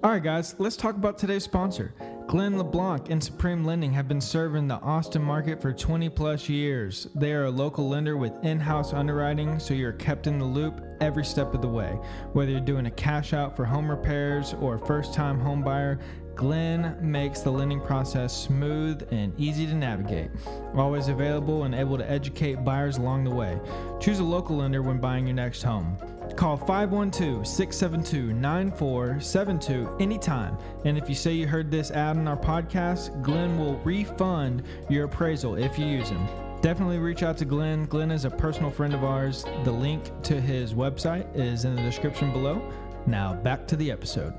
All 0.00 0.12
right, 0.12 0.22
guys, 0.22 0.54
let's 0.58 0.76
talk 0.76 0.94
about 0.94 1.18
today's 1.18 1.42
sponsor. 1.42 1.92
Glynn 2.28 2.56
LeBlanc 2.56 3.10
and 3.10 3.20
Supreme 3.22 3.64
Lending 3.64 3.92
have 3.94 4.06
been 4.06 4.20
serving 4.20 4.68
the 4.68 4.76
Austin 4.76 5.20
market 5.20 5.60
for 5.60 5.72
20 5.72 6.08
plus 6.10 6.48
years. 6.48 7.08
They 7.16 7.32
are 7.32 7.46
a 7.46 7.50
local 7.50 7.88
lender 7.88 8.16
with 8.16 8.32
in 8.44 8.60
house 8.60 8.92
underwriting, 8.92 9.58
so 9.58 9.74
you're 9.74 9.90
kept 9.90 10.28
in 10.28 10.38
the 10.38 10.44
loop 10.44 10.80
every 11.00 11.24
step 11.24 11.52
of 11.52 11.62
the 11.62 11.68
way. 11.68 11.98
Whether 12.32 12.52
you're 12.52 12.60
doing 12.60 12.86
a 12.86 12.92
cash 12.92 13.32
out 13.32 13.56
for 13.56 13.64
home 13.64 13.90
repairs 13.90 14.54
or 14.60 14.76
a 14.76 14.86
first 14.86 15.14
time 15.14 15.40
home 15.40 15.64
buyer, 15.64 15.98
Glynn 16.36 16.96
makes 17.00 17.40
the 17.40 17.50
lending 17.50 17.80
process 17.80 18.32
smooth 18.32 19.04
and 19.10 19.32
easy 19.36 19.66
to 19.66 19.74
navigate. 19.74 20.30
Always 20.76 21.08
available 21.08 21.64
and 21.64 21.74
able 21.74 21.98
to 21.98 22.08
educate 22.08 22.62
buyers 22.62 22.98
along 22.98 23.24
the 23.24 23.34
way. 23.34 23.58
Choose 23.98 24.20
a 24.20 24.24
local 24.24 24.58
lender 24.58 24.80
when 24.80 25.00
buying 25.00 25.26
your 25.26 25.34
next 25.34 25.64
home. 25.64 25.98
Call 26.36 26.56
512 26.56 27.46
672 27.46 28.32
9472 28.34 29.96
anytime. 30.00 30.56
And 30.84 30.96
if 30.96 31.08
you 31.08 31.14
say 31.14 31.32
you 31.32 31.46
heard 31.46 31.70
this 31.70 31.90
ad 31.90 32.16
on 32.16 32.28
our 32.28 32.36
podcast, 32.36 33.22
Glynn 33.22 33.58
will 33.58 33.76
refund 33.78 34.62
your 34.88 35.06
appraisal 35.06 35.56
if 35.56 35.78
you 35.78 35.86
use 35.86 36.08
him. 36.08 36.26
Definitely 36.60 36.98
reach 36.98 37.22
out 37.22 37.38
to 37.38 37.44
Glynn. 37.44 37.86
Glynn 37.86 38.10
is 38.10 38.24
a 38.24 38.30
personal 38.30 38.70
friend 38.70 38.94
of 38.94 39.04
ours. 39.04 39.44
The 39.64 39.72
link 39.72 40.10
to 40.24 40.40
his 40.40 40.74
website 40.74 41.34
is 41.36 41.64
in 41.64 41.76
the 41.76 41.82
description 41.82 42.32
below. 42.32 42.60
Now 43.06 43.34
back 43.34 43.66
to 43.68 43.76
the 43.76 43.90
episode. 43.90 44.34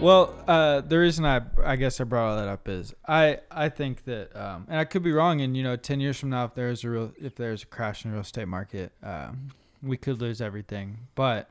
Well, 0.00 0.34
uh, 0.48 0.80
the 0.80 0.98
reason 0.98 1.24
I 1.24 1.42
I 1.62 1.76
guess 1.76 2.00
I 2.00 2.04
brought 2.04 2.30
all 2.30 2.36
that 2.36 2.48
up 2.48 2.68
is 2.68 2.92
I 3.06 3.38
I 3.50 3.68
think 3.68 4.04
that 4.04 4.34
um, 4.36 4.66
and 4.68 4.78
I 4.78 4.84
could 4.84 5.02
be 5.02 5.12
wrong. 5.12 5.40
And 5.40 5.56
you 5.56 5.62
know, 5.62 5.76
ten 5.76 6.00
years 6.00 6.18
from 6.18 6.30
now, 6.30 6.44
if 6.44 6.54
there's 6.54 6.82
a 6.82 6.90
real 6.90 7.12
if 7.20 7.36
there's 7.36 7.62
a 7.62 7.66
crash 7.66 8.04
in 8.04 8.10
the 8.10 8.16
real 8.16 8.22
estate 8.22 8.48
market, 8.48 8.92
um, 9.02 9.50
we 9.82 9.96
could 9.96 10.20
lose 10.20 10.40
everything. 10.40 10.98
But 11.14 11.50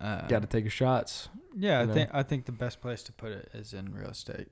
uh, 0.00 0.26
Got 0.26 0.42
to 0.42 0.48
take 0.48 0.64
your 0.64 0.70
shots. 0.70 1.28
yeah, 1.56 1.80
I 1.80 1.84
know. 1.84 1.94
think 1.94 2.10
I 2.12 2.22
think 2.22 2.44
the 2.46 2.52
best 2.52 2.80
place 2.80 3.02
to 3.04 3.12
put 3.12 3.32
it 3.32 3.48
is 3.54 3.72
in 3.72 3.94
real 3.94 4.10
estate. 4.10 4.48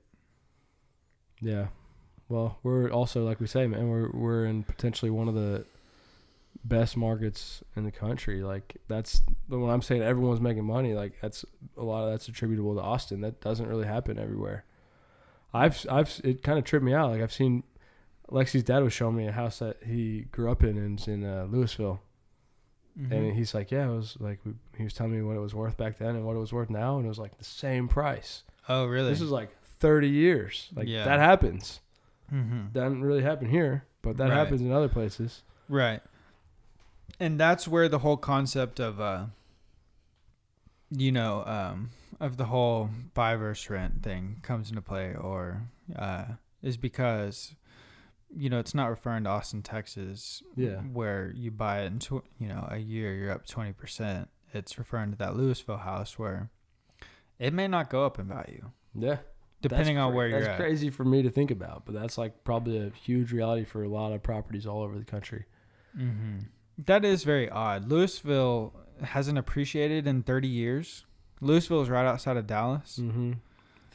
Yeah. 1.41 1.67
Well, 2.29 2.57
we're 2.63 2.89
also 2.89 3.23
like 3.23 3.39
we 3.39 3.47
say, 3.47 3.67
man, 3.67 3.87
we're 3.89 4.09
we're 4.11 4.45
in 4.45 4.63
potentially 4.63 5.11
one 5.11 5.27
of 5.27 5.35
the 5.35 5.65
best 6.63 6.97
markets 6.97 7.63
in 7.75 7.83
the 7.83 7.91
country. 7.91 8.41
Like 8.41 8.77
that's 8.87 9.21
when 9.47 9.69
I'm 9.69 9.83
saying 9.83 10.01
everyone's 10.01 10.41
making 10.41 10.65
money, 10.65 10.93
like 10.93 11.13
that's 11.21 11.45
a 11.77 11.83
lot 11.83 12.03
of 12.05 12.11
that's 12.11 12.27
attributable 12.27 12.75
to 12.75 12.81
Austin. 12.81 13.21
That 13.21 13.41
doesn't 13.41 13.67
really 13.67 13.85
happen 13.85 14.17
everywhere. 14.17 14.65
I've 15.53 15.85
I've 15.89 16.19
it 16.23 16.41
kind 16.41 16.57
of 16.57 16.65
tripped 16.65 16.83
me 16.85 16.93
out. 16.93 17.11
Like 17.11 17.21
I've 17.21 17.33
seen 17.33 17.63
Lexi's 18.31 18.63
dad 18.63 18.83
was 18.83 18.91
showing 18.93 19.15
me 19.15 19.27
a 19.27 19.31
house 19.31 19.59
that 19.59 19.77
he 19.85 20.21
grew 20.31 20.51
up 20.51 20.63
in 20.63 20.77
and 20.77 20.97
it's 20.97 21.07
in 21.07 21.23
uh, 21.23 21.47
Lewisville, 21.49 21.99
Mm-hmm. 22.97 23.11
and 23.11 23.35
he's 23.35 23.53
like, 23.53 23.71
yeah, 23.71 23.89
it 23.89 23.93
was 23.93 24.15
like 24.21 24.39
we, 24.45 24.53
he 24.77 24.83
was 24.85 24.93
telling 24.93 25.11
me 25.11 25.21
what 25.21 25.35
it 25.35 25.41
was 25.41 25.53
worth 25.53 25.75
back 25.75 25.97
then 25.97 26.15
and 26.15 26.25
what 26.25 26.37
it 26.37 26.39
was 26.39 26.53
worth 26.53 26.69
now, 26.69 26.95
and 26.95 27.05
it 27.05 27.09
was 27.09 27.19
like 27.19 27.37
the 27.37 27.43
same 27.43 27.89
price. 27.89 28.43
oh, 28.69 28.85
really? 28.85 29.09
This 29.09 29.19
is 29.19 29.31
like 29.31 29.49
30 29.79 30.07
years. 30.07 30.69
Like 30.73 30.87
Yeah. 30.87 31.03
that 31.03 31.19
happens 31.19 31.81
mm-hmm. 32.33 32.67
doesn't 32.71 33.03
really 33.03 33.21
happen 33.21 33.49
here, 33.49 33.83
but 34.01 34.15
that 34.15 34.29
Right. 34.29 34.37
happens 34.37 34.61
in 34.61 34.71
other 34.71 34.87
places. 34.87 35.41
Right. 35.67 36.01
And 37.19 37.37
that's 37.37 37.67
where 37.67 37.89
the 37.89 37.99
whole 37.99 38.15
concept 38.15 38.79
of 38.79 39.01
uh 39.01 39.25
you 40.89 41.11
know, 41.11 41.43
um 41.45 41.89
of 42.21 42.37
the 42.37 42.45
whole 42.45 42.89
buy 43.13 43.35
versus 43.35 43.69
rent 43.69 44.03
thing 44.03 44.37
comes 44.41 44.69
into 44.69 44.81
play 44.81 45.13
or 45.13 45.63
uh 45.97 46.25
is 46.63 46.77
because 46.77 47.55
you 48.35 48.49
know, 48.49 48.59
it's 48.59 48.73
not 48.75 48.89
referring 48.89 49.23
to 49.23 49.29
Austin, 49.29 49.61
Texas 49.63 50.43
Yeah. 50.55 50.81
where 50.81 51.31
you 51.35 51.51
buy 51.51 51.81
it 51.83 51.85
in 51.87 51.99
tw- 51.99 52.25
you 52.37 52.47
know, 52.47 52.67
a 52.69 52.77
year 52.77 53.13
you're 53.15 53.31
up 53.31 53.45
20%. 53.45 54.27
It's 54.53 54.77
referring 54.77 55.11
to 55.11 55.17
that 55.17 55.33
Lewisville 55.33 55.81
house 55.81 56.19
where 56.19 56.49
it 57.39 57.53
may 57.53 57.67
not 57.67 57.89
go 57.89 58.05
up 58.05 58.19
in 58.19 58.27
value 58.27 58.71
Yeah. 58.93 59.17
depending 59.61 59.95
That's 59.95 60.03
on 60.03 60.09
cra- 60.11 60.17
where 60.17 60.27
you're 60.27 60.39
That's 60.41 60.51
at. 60.51 60.57
crazy 60.59 60.89
for 60.89 61.05
me 61.05 61.21
to 61.23 61.29
think 61.29 61.49
about, 61.51 61.85
but 61.85 61.93
that's 61.95 62.17
like 62.17 62.43
probably 62.43 62.77
a 62.77 62.89
huge 62.89 63.31
reality 63.31 63.63
for 63.65 63.83
a 63.83 63.89
lot 63.89 64.11
of 64.13 64.21
properties 64.23 64.65
all 64.67 64.81
over 64.81 64.97
the 64.97 65.05
country. 65.05 65.45
hmm 65.95 66.39
That 66.77 67.05
is 67.05 67.23
very 67.23 67.49
odd. 67.49 67.87
Lewisville 67.89 68.73
hasn't 69.01 69.37
appreciated 69.37 70.07
in 70.07 70.23
30 70.23 70.47
years. 70.49 71.05
Lewisville 71.41 71.81
is 71.83 71.89
right 71.89 72.05
outside 72.05 72.35
of 72.37 72.47
Dallas. 72.47 72.99
Mm-hmm. 73.01 73.33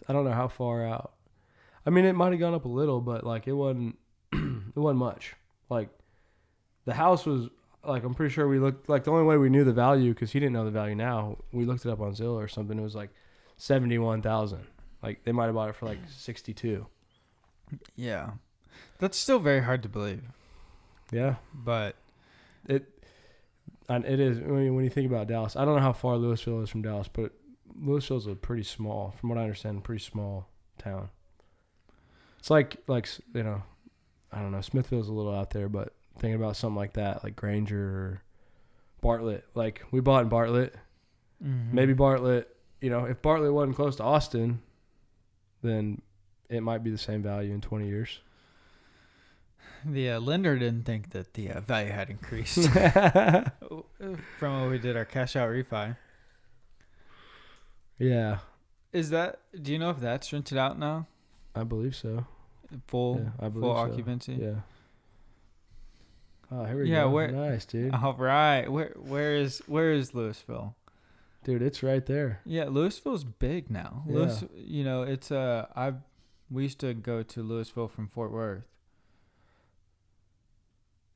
I 0.09 0.12
don't 0.12 0.24
know 0.24 0.32
how 0.32 0.49
far 0.49 0.86
out. 0.86 1.12
I 1.86 1.91
mean, 1.91 2.05
it 2.05 2.14
might 2.14 2.30
have 2.32 2.41
gone 2.41 2.55
up 2.55 2.64
a 2.64 2.68
little, 2.68 3.01
but 3.01 3.24
like 3.24 3.47
it 3.47 3.53
wasn't. 3.53 3.99
It 4.81 4.83
wasn't 4.83 5.01
much. 5.01 5.35
Like 5.68 5.91
the 6.87 6.95
house 6.95 7.26
was 7.26 7.51
like 7.85 8.03
I'm 8.03 8.14
pretty 8.14 8.33
sure 8.33 8.49
we 8.49 8.59
looked 8.59 8.89
like 8.89 9.05
the 9.05 9.11
only 9.11 9.24
way 9.24 9.37
we 9.37 9.51
knew 9.51 9.62
the 9.64 9.72
value 9.72 10.14
because 10.14 10.33
he 10.33 10.41
didn't 10.41 10.55
know 10.55 10.64
the 10.64 10.70
value. 10.70 10.95
Now 10.95 11.37
we 11.53 11.66
looked 11.66 11.85
it 11.85 11.91
up 11.91 12.01
on 12.01 12.12
Zillow 12.14 12.37
or 12.43 12.49
something. 12.49 12.78
It 12.78 12.83
was 12.83 12.95
like 12.95 13.11
seventy 13.59 13.99
one 13.99 14.22
thousand. 14.22 14.66
Like 15.03 15.24
they 15.24 15.33
might 15.33 15.47
have 15.47 15.55
bought 15.55 15.68
it 15.68 15.76
for 15.76 15.85
like 15.85 15.99
sixty 16.09 16.55
two. 16.55 16.87
Yeah. 17.95 18.31
That's 18.99 19.18
still 19.18 19.39
very 19.39 19.62
hard 19.62 19.83
to 19.83 19.89
believe. 19.89 20.22
Yeah, 21.12 21.37
But 21.53 21.97
it 22.66 22.87
and 23.89 24.05
it 24.05 24.18
is 24.20 24.39
when 24.41 24.64
you, 24.64 24.74
when 24.74 24.85
you 24.85 24.91
think 24.91 25.11
about 25.11 25.26
Dallas. 25.26 25.57
I 25.57 25.64
don't 25.64 25.74
know 25.74 25.83
how 25.83 25.93
far 25.93 26.14
Lewisville 26.14 26.62
is 26.62 26.70
from 26.70 26.83
Dallas, 26.83 27.09
but 27.12 27.33
Lewisville's 27.78 28.26
a 28.26 28.35
pretty 28.35 28.62
small, 28.62 29.11
from 29.18 29.28
what 29.28 29.39
I 29.39 29.43
understand, 29.43 29.85
pretty 29.85 30.03
small 30.03 30.49
town. 30.78 31.11
It's 32.39 32.51
like 32.51 32.76
like 32.87 33.09
you 33.35 33.43
know, 33.43 33.62
I 34.33 34.41
don't 34.41 34.53
know. 34.53 34.61
Smithville's 34.61 35.09
a 35.09 35.12
little 35.12 35.35
out 35.35 35.51
there, 35.51 35.68
but 35.68 35.93
thinking 36.18 36.35
about 36.41 36.57
something 36.57 36.76
like 36.76 36.93
that, 36.95 37.24
like 37.24 37.37
Granger 37.37 37.83
or 37.83 38.22
Bartlett. 39.01 39.45
Like 39.55 39.83
we 39.91 40.01
bought 40.01 40.22
in 40.22 40.28
Bartlett, 40.28 40.74
mhm. 41.45 41.72
maybe 41.72 41.93
Bartlett. 41.93 42.55
You 42.81 42.91
know, 42.91 43.05
if 43.05 43.20
Bartlett 43.22 43.53
wasn't 43.53 43.76
close 43.76 43.97
to 43.97 44.03
Austin, 44.05 44.62
then 45.62 46.01
it 46.49 46.62
might 46.62 46.83
be 46.83 46.91
the 46.91 46.99
same 46.99 47.22
value 47.22 47.53
in 47.53 47.61
twenty 47.61 47.89
years. 47.89 48.20
the 49.85 50.11
uh, 50.11 50.20
lender 50.20 50.59
didn't 50.59 50.85
think 50.85 51.11
that 51.11 51.35
the 51.35 51.51
uh, 51.51 51.61
value 51.61 51.91
had 51.91 52.11
increased 52.11 52.68
from 54.39 54.61
when 54.61 54.70
we 54.70 54.78
did 54.78 54.97
our 54.97 55.05
cash 55.07 55.37
out 55.37 55.49
refi. 55.49 55.97
yeah, 57.99 58.39
Is 58.93 59.11
that, 59.11 59.41
do 59.62 59.72
you 59.72 59.78
know 59.78 59.91
if 59.91 59.99
that's 60.01 60.33
rented 60.33 60.59
out 60.59 60.78
now? 60.78 61.07
I 61.55 61.64
believe 61.64 61.95
so. 61.97 62.26
Full, 62.87 63.21
Yeah, 63.41 63.49
full 63.51 63.62
so. 63.62 63.71
occupancy? 63.73 64.35
Yeah. 64.35 64.55
Oh, 66.53 66.64
here 66.64 66.79
we 66.83 66.91
Yeah, 66.91 67.03
go. 67.03 67.11
where- 67.11 67.31
nice, 67.31 67.64
dude. 67.64 67.95
All 67.95 68.14
right. 68.14 68.71
Where, 68.71 68.95
where 68.99 69.35
is, 69.37 69.62
where 69.66 69.93
is 69.93 70.12
Lewisville? 70.12 70.75
Dude, 71.45 71.62
it's 71.62 71.83
right 71.83 72.05
there. 72.05 72.41
Yeah, 72.45 72.64
Lewisville's 72.64 73.25
big 73.25 73.71
now. 73.71 74.05
Yeah. 74.07 74.14
Louis, 74.14 74.45
you 74.57 74.85
know, 74.85 75.03
it's 75.05 75.31
uh, 75.33 75.66
I 75.75 75.95
we 76.51 76.64
used 76.64 76.81
to 76.81 76.93
go 76.93 77.23
to 77.23 77.43
Louisville 77.43 77.89
from 77.89 78.09
Fort 78.09 78.31
Worth. 78.31 78.64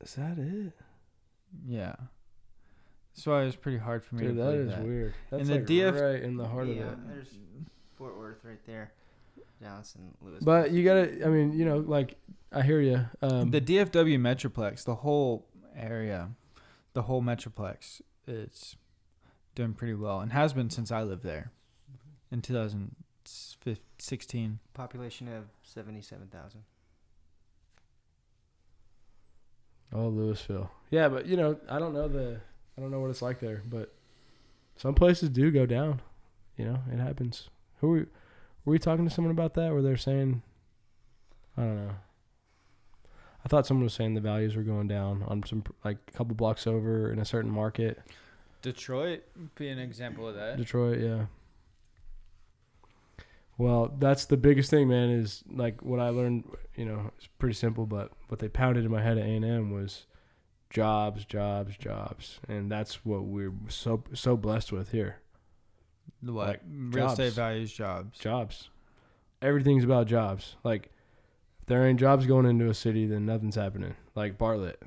Is 0.01 0.15
that 0.15 0.37
it? 0.37 0.73
Yeah, 1.67 1.95
that's 3.13 3.25
why 3.27 3.43
it 3.43 3.45
was 3.45 3.55
pretty 3.55 3.77
hard 3.77 4.03
for 4.03 4.15
me 4.15 4.23
Dude, 4.23 4.35
to 4.35 4.41
that 4.43 4.51
believe 4.51 4.67
is 4.67 4.75
that. 4.75 4.83
weird. 4.83 5.13
That's 5.29 5.41
And 5.41 5.49
the 5.49 5.55
like 5.55 5.65
DF 5.95 6.01
right 6.01 6.23
in 6.23 6.37
the 6.37 6.47
heart 6.47 6.67
yeah, 6.67 6.73
of 6.83 6.91
it. 6.93 7.07
there's 7.07 7.29
Fort 7.97 8.17
Worth 8.17 8.39
right 8.43 8.59
there, 8.65 8.93
Dallas 9.61 9.95
and 9.95 10.13
Lewisville. 10.23 10.45
But 10.45 10.71
you 10.71 10.83
gotta. 10.83 11.25
I 11.25 11.29
mean, 11.29 11.53
you 11.53 11.65
know, 11.65 11.77
like 11.77 12.15
I 12.51 12.61
hear 12.61 12.81
you. 12.81 13.05
Um, 13.21 13.51
the 13.51 13.61
DFW 13.61 14.19
Metroplex, 14.19 14.83
the 14.83 14.95
whole 14.95 15.47
area, 15.75 16.29
the 16.93 17.03
whole 17.03 17.21
Metroplex, 17.21 18.01
it's 18.27 18.75
doing 19.55 19.73
pretty 19.73 19.93
well 19.93 20.19
and 20.19 20.33
has 20.33 20.51
been 20.53 20.69
since 20.69 20.91
I 20.91 21.01
lived 21.03 21.23
there 21.23 21.51
in 22.31 22.41
2016. 22.41 24.59
population 24.73 25.27
of 25.29 25.45
seventy-seven 25.63 26.27
thousand. 26.27 26.63
oh, 29.93 30.11
Lewisville. 30.11 30.69
Yeah, 30.91 31.09
but 31.09 31.25
you 31.25 31.37
know, 31.37 31.57
I 31.69 31.79
don't 31.79 31.93
know 31.93 32.07
the. 32.07 32.39
I 32.77 32.81
don't 32.81 32.91
know 32.91 32.99
what 32.99 33.09
it's 33.09 33.21
like 33.21 33.39
there, 33.39 33.61
but 33.65 33.93
some 34.75 34.95
places 34.95 35.29
do 35.29 35.49
go 35.51 35.65
down. 35.65 36.01
You 36.57 36.65
know, 36.65 36.79
it 36.91 36.99
happens. 36.99 37.49
Who 37.79 37.87
were, 37.89 38.07
were 38.65 38.71
we 38.71 38.79
talking 38.79 39.07
to 39.07 39.13
someone 39.13 39.31
about 39.31 39.53
that? 39.53 39.71
Where 39.71 39.81
they're 39.81 39.95
saying, 39.95 40.41
I 41.57 41.61
don't 41.61 41.87
know. 41.87 41.95
I 43.45 43.47
thought 43.47 43.67
someone 43.67 43.83
was 43.83 43.93
saying 43.93 44.15
the 44.15 44.21
values 44.21 44.55
were 44.55 44.63
going 44.63 44.87
down 44.87 45.23
on 45.27 45.43
some 45.43 45.63
like 45.83 45.97
a 46.07 46.11
couple 46.11 46.33
blocks 46.35 46.65
over 46.65 47.11
in 47.11 47.19
a 47.19 47.25
certain 47.25 47.51
market. 47.51 47.99
Detroit 48.63 49.21
be 49.53 49.69
an 49.69 49.77
example 49.77 50.27
of 50.27 50.35
that. 50.35 50.57
Detroit, 50.57 50.99
yeah. 50.99 51.25
Well, 53.57 53.95
that's 53.99 54.25
the 54.25 54.35
biggest 54.35 54.71
thing, 54.71 54.87
man. 54.87 55.11
Is 55.11 55.43
like 55.49 55.83
what 55.83 55.99
I 55.99 56.09
learned. 56.09 56.45
You 56.75 56.85
know, 56.85 57.11
it's 57.17 57.27
pretty 57.37 57.53
simple, 57.53 57.85
but 57.85 58.11
what 58.27 58.39
they 58.39 58.49
pounded 58.49 58.83
in 58.83 58.91
my 58.91 59.01
head 59.01 59.19
at 59.19 59.25
A 59.25 59.27
and 59.27 59.45
M 59.45 59.71
was 59.71 60.07
jobs, 60.71 61.23
jobs, 61.23 61.77
jobs, 61.77 62.39
and 62.49 62.69
that's 62.71 63.05
what 63.05 63.23
we're 63.23 63.53
so 63.69 64.03
so 64.13 64.35
blessed 64.35 64.71
with 64.71 64.91
here. 64.91 65.17
What 66.21 66.47
Like, 66.47 66.61
real 66.67 67.07
estate 67.11 67.33
values 67.33 67.71
jobs. 67.71 68.17
jobs. 68.19 68.69
Everything's 69.41 69.83
about 69.83 70.07
jobs. 70.07 70.55
Like 70.63 70.89
if 71.61 71.67
there 71.67 71.85
ain't 71.85 71.99
jobs 71.99 72.25
going 72.25 72.45
into 72.45 72.69
a 72.69 72.73
city, 72.73 73.05
then 73.05 73.25
nothing's 73.25 73.55
happening. 73.55 73.95
Like 74.15 74.37
Bartlett, 74.37 74.81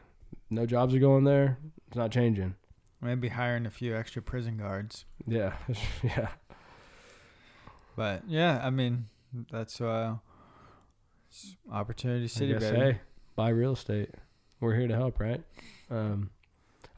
no 0.51 0.66
jobs 0.66 0.95
are 0.95 0.99
going 0.99 1.25
there. 1.25 1.59
It's 1.87 1.97
not 1.97 2.11
changing. 2.11 2.55
Maybe 3.01 3.29
hiring 3.29 3.66
a 3.66 3.71
few 3.71 3.97
extra 3.97 4.21
prison 4.21 4.57
guards. 4.57 5.05
Yeah, 5.27 5.53
yeah. 6.03 6.29
But 7.97 8.23
yeah, 8.27 8.61
I 8.64 8.71
mean 8.71 9.07
that's 9.51 9.81
uh 9.81 10.16
opportunity 11.71 12.25
I 12.25 12.29
city, 12.29 12.53
guess, 12.55 12.62
baby. 12.71 12.77
hey, 12.77 13.01
buy 13.37 13.51
real 13.51 13.73
estate. 13.73 14.11
We're 14.61 14.75
here 14.75 14.89
to 14.89 14.95
help, 14.95 15.21
right? 15.21 15.43
Um, 15.91 16.31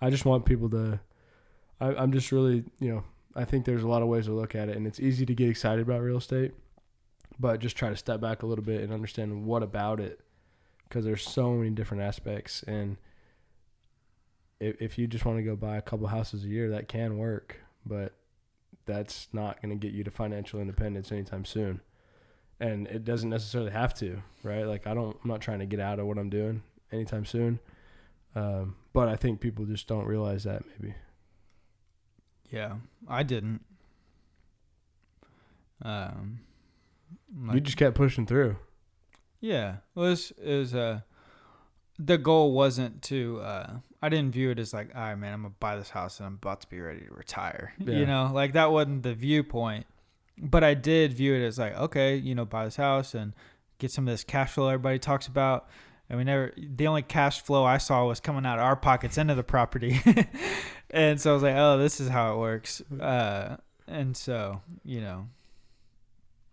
I 0.00 0.08
just 0.10 0.24
want 0.24 0.46
people 0.46 0.70
to. 0.70 1.00
I, 1.80 1.94
I'm 1.94 2.12
just 2.12 2.32
really, 2.32 2.64
you 2.78 2.88
know, 2.94 3.04
I 3.34 3.44
think 3.44 3.64
there's 3.64 3.82
a 3.82 3.88
lot 3.88 4.02
of 4.02 4.08
ways 4.08 4.26
to 4.26 4.32
look 4.32 4.54
at 4.54 4.68
it, 4.68 4.76
and 4.76 4.86
it's 4.86 5.00
easy 5.00 5.24
to 5.26 5.34
get 5.34 5.48
excited 5.48 5.82
about 5.82 6.02
real 6.02 6.18
estate, 6.18 6.52
but 7.38 7.60
just 7.60 7.76
try 7.76 7.88
to 7.88 7.96
step 7.96 8.20
back 8.20 8.42
a 8.42 8.46
little 8.46 8.64
bit 8.64 8.82
and 8.82 8.92
understand 8.92 9.44
what 9.44 9.62
about 9.62 10.00
it, 10.00 10.20
because 10.88 11.04
there's 11.04 11.22
so 11.22 11.52
many 11.54 11.70
different 11.70 12.02
aspects, 12.02 12.62
and 12.64 12.96
if 14.58 14.80
if 14.80 14.98
you 14.98 15.06
just 15.06 15.24
want 15.24 15.38
to 15.38 15.44
go 15.44 15.56
buy 15.56 15.76
a 15.76 15.82
couple 15.82 16.06
houses 16.08 16.44
a 16.44 16.48
year, 16.48 16.70
that 16.70 16.88
can 16.88 17.18
work, 17.18 17.60
but 17.86 18.14
that's 18.86 19.28
not 19.32 19.62
going 19.62 19.70
to 19.70 19.86
get 19.86 19.94
you 19.94 20.02
to 20.02 20.10
financial 20.10 20.60
independence 20.60 21.12
anytime 21.12 21.44
soon 21.44 21.80
and 22.60 22.86
it 22.88 23.04
doesn't 23.04 23.30
necessarily 23.30 23.70
have 23.70 23.94
to, 23.94 24.22
right? 24.42 24.64
Like 24.64 24.86
I 24.86 24.94
don't, 24.94 25.16
I'm 25.24 25.28
not 25.28 25.40
trying 25.40 25.60
to 25.60 25.66
get 25.66 25.80
out 25.80 25.98
of 25.98 26.06
what 26.06 26.18
I'm 26.18 26.28
doing 26.28 26.62
anytime 26.92 27.24
soon, 27.24 27.58
um, 28.34 28.76
but 28.92 29.08
I 29.08 29.16
think 29.16 29.40
people 29.40 29.64
just 29.64 29.88
don't 29.88 30.06
realize 30.06 30.44
that 30.44 30.62
maybe. 30.78 30.94
Yeah, 32.50 32.74
I 33.08 33.22
didn't. 33.22 33.60
Um, 35.82 36.40
you 37.52 37.60
just 37.60 37.76
kept 37.76 37.96
pushing 37.96 38.26
through. 38.26 38.56
Yeah, 39.40 39.76
it 39.96 39.98
was 39.98 40.32
was 40.44 40.74
uh 40.74 41.00
the 41.98 42.18
goal 42.18 42.52
wasn't 42.52 43.02
to 43.02 43.40
uh 43.40 43.70
I 44.02 44.08
didn't 44.08 44.32
view 44.32 44.50
it 44.50 44.58
as 44.58 44.72
like, 44.72 44.94
all 44.94 45.00
right 45.02 45.14
man, 45.14 45.34
I'm 45.34 45.42
gonna 45.42 45.54
buy 45.60 45.76
this 45.76 45.90
house 45.90 46.18
and 46.18 46.26
I'm 46.26 46.34
about 46.34 46.60
to 46.62 46.68
be 46.68 46.80
ready 46.80 47.00
to 47.00 47.14
retire. 47.14 47.74
Yeah. 47.78 47.98
You 47.98 48.06
know, 48.06 48.30
like 48.32 48.52
that 48.54 48.72
wasn't 48.72 49.02
the 49.02 49.14
viewpoint. 49.14 49.86
But 50.42 50.64
I 50.64 50.72
did 50.72 51.12
view 51.12 51.34
it 51.34 51.44
as 51.46 51.58
like, 51.58 51.76
okay, 51.76 52.16
you 52.16 52.34
know, 52.34 52.46
buy 52.46 52.64
this 52.64 52.76
house 52.76 53.14
and 53.14 53.34
get 53.78 53.90
some 53.90 54.08
of 54.08 54.12
this 54.12 54.24
cash 54.24 54.52
flow 54.52 54.68
everybody 54.68 54.98
talks 54.98 55.26
about. 55.26 55.68
And 56.10 56.18
we 56.18 56.24
never 56.24 56.52
the 56.58 56.88
only 56.88 57.02
cash 57.02 57.40
flow 57.40 57.64
I 57.64 57.78
saw 57.78 58.04
was 58.04 58.18
coming 58.18 58.44
out 58.44 58.58
of 58.58 58.64
our 58.64 58.74
pockets 58.74 59.16
into 59.16 59.36
the 59.36 59.44
property. 59.44 60.02
and 60.90 61.20
so 61.20 61.30
I 61.30 61.34
was 61.34 61.42
like, 61.44 61.54
oh, 61.56 61.78
this 61.78 62.00
is 62.00 62.08
how 62.08 62.34
it 62.34 62.38
works. 62.38 62.82
Uh 63.00 63.56
and 63.86 64.16
so, 64.16 64.60
you 64.84 65.00
know, 65.00 65.28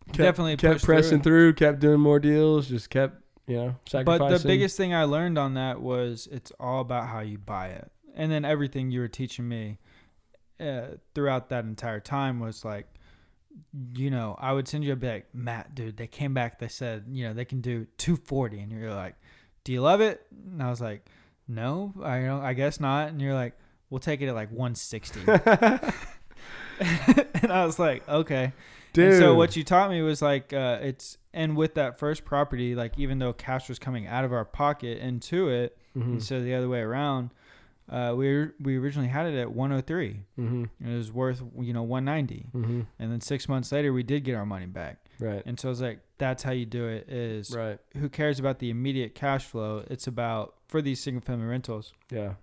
Kept, 0.08 0.20
definitely 0.20 0.58
kept 0.58 0.74
pushed 0.74 0.86
through 0.86 0.96
pressing 0.96 1.22
through, 1.22 1.54
kept 1.54 1.80
doing 1.80 2.00
more 2.00 2.20
deals, 2.20 2.70
just 2.70 2.90
kept, 2.90 3.22
you 3.48 3.56
know, 3.58 3.76
sacrificing. 3.88 4.30
But 4.30 4.42
the 4.42 4.48
biggest 4.48 4.78
thing 4.78 4.94
I 4.94 5.04
learned 5.04 5.38
on 5.38 5.56
that 5.56 5.82
was 5.82 6.30
it's 6.32 6.52
all 6.60 6.82
about 6.82 7.08
how 7.08 7.20
you 7.20 7.40
buy 7.40 7.70
it. 7.70 7.92
And 8.16 8.32
then 8.32 8.46
everything 8.46 8.92
you 8.92 9.00
were 9.00 9.08
teaching 9.08 9.48
me 9.48 9.80
uh, 10.60 10.98
throughout 11.14 11.50
that 11.50 11.66
entire 11.66 12.00
time 12.00 12.40
was 12.40 12.64
like, 12.64 12.88
you 13.96 14.10
know, 14.12 14.36
I 14.40 14.54
would 14.54 14.68
send 14.68 14.84
you 14.84 14.94
a 14.94 14.96
be 14.96 15.08
like, 15.08 15.34
Matt, 15.34 15.76
dude, 15.76 15.98
they 15.98 16.08
came 16.08 16.34
back, 16.34 16.60
they 16.60 16.68
said, 16.68 17.06
you 17.10 17.28
know, 17.28 17.34
they 17.34 17.46
can 17.46 17.62
do 17.62 17.88
240. 17.98 18.60
And 18.60 18.72
you're 18.72 18.94
like, 18.94 19.16
do 19.68 19.74
you 19.74 19.82
love 19.82 20.00
it? 20.00 20.26
And 20.50 20.64
I 20.64 20.70
was 20.70 20.80
like, 20.80 21.06
no, 21.46 21.94
I 22.02 22.22
don't, 22.22 22.42
I 22.42 22.54
guess 22.54 22.80
not. 22.80 23.10
And 23.10 23.22
you're 23.22 23.34
like, 23.34 23.52
we'll 23.90 24.00
take 24.00 24.22
it 24.22 24.30
at 24.30 24.34
like 24.34 24.50
160. 24.50 25.20
and 26.80 27.52
I 27.52 27.66
was 27.66 27.78
like, 27.78 28.08
okay. 28.08 28.54
dude. 28.94 29.10
And 29.14 29.18
so 29.18 29.36
what 29.36 29.58
you 29.58 29.66
taught 29.66 29.90
me 29.90 30.02
was 30.02 30.22
like 30.22 30.54
uh, 30.54 30.80
it's 30.82 31.18
and 31.34 31.58
with 31.58 31.74
that 31.74 32.00
first 32.00 32.24
property, 32.24 32.76
like 32.76 32.98
even 32.98 33.20
though 33.20 33.34
cash 33.34 33.68
was 33.68 33.78
coming 33.78 34.08
out 34.08 34.24
of 34.24 34.32
our 34.32 34.46
pocket 34.46 35.00
into 35.00 35.50
it, 35.50 35.78
Mhm. 35.98 36.14
instead 36.14 36.38
of 36.40 36.46
the 36.46 36.54
other 36.54 36.70
way 36.70 36.80
around, 36.80 37.32
uh, 37.90 38.14
we 38.18 38.48
we 38.60 38.78
originally 38.78 39.08
had 39.10 39.26
it 39.28 39.36
at 39.38 39.52
103. 39.52 40.24
Mhm. 40.38 40.70
It 40.86 40.94
was 40.96 41.12
worth 41.12 41.42
you 41.60 41.74
know 41.74 41.84
190, 41.84 42.50
Mhm. 42.54 42.86
and 43.00 43.12
then 43.12 43.22
six 43.22 43.48
months 43.48 43.72
later 43.72 43.94
we 43.94 44.04
did 44.04 44.24
get 44.24 44.36
our 44.36 44.46
money 44.46 44.66
back. 44.66 45.06
Right. 45.20 45.42
And 45.46 45.60
so 45.60 45.70
I 45.70 45.72
was 45.72 45.82
like, 45.82 46.00
that's 46.18 46.44
how 46.44 46.52
you 46.52 46.66
do 46.66 46.86
it. 46.88 47.10
Is 47.10 47.56
Right. 47.56 47.80
who 47.98 48.08
cares 48.10 48.40
about 48.40 48.60
the 48.60 48.70
immediate 48.70 49.16
cash 49.16 49.46
flow? 49.46 49.84
It's 49.90 50.06
about 50.08 50.56
for 50.68 50.82
these 50.82 51.00
single 51.00 51.22
family 51.22 51.46
rentals. 51.48 51.94
Yeah. 52.12 52.34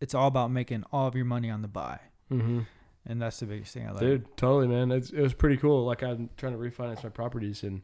It's 0.00 0.14
all 0.14 0.26
about 0.28 0.50
making 0.50 0.84
all 0.92 1.06
of 1.06 1.14
your 1.14 1.24
money 1.26 1.50
on 1.50 1.62
the 1.62 1.68
buy, 1.68 2.00
Mm-hmm. 2.32 2.60
and 3.06 3.22
that's 3.22 3.38
the 3.40 3.46
biggest 3.46 3.72
thing 3.74 3.86
I 3.86 3.90
learned. 3.90 4.00
Dude, 4.00 4.36
totally, 4.36 4.66
man. 4.68 4.90
It's, 4.90 5.10
it 5.10 5.20
was 5.20 5.34
pretty 5.34 5.56
cool. 5.58 5.84
Like 5.84 6.02
I'm 6.02 6.30
trying 6.36 6.52
to 6.52 6.58
refinance 6.58 7.02
my 7.04 7.10
properties 7.10 7.62
and 7.62 7.82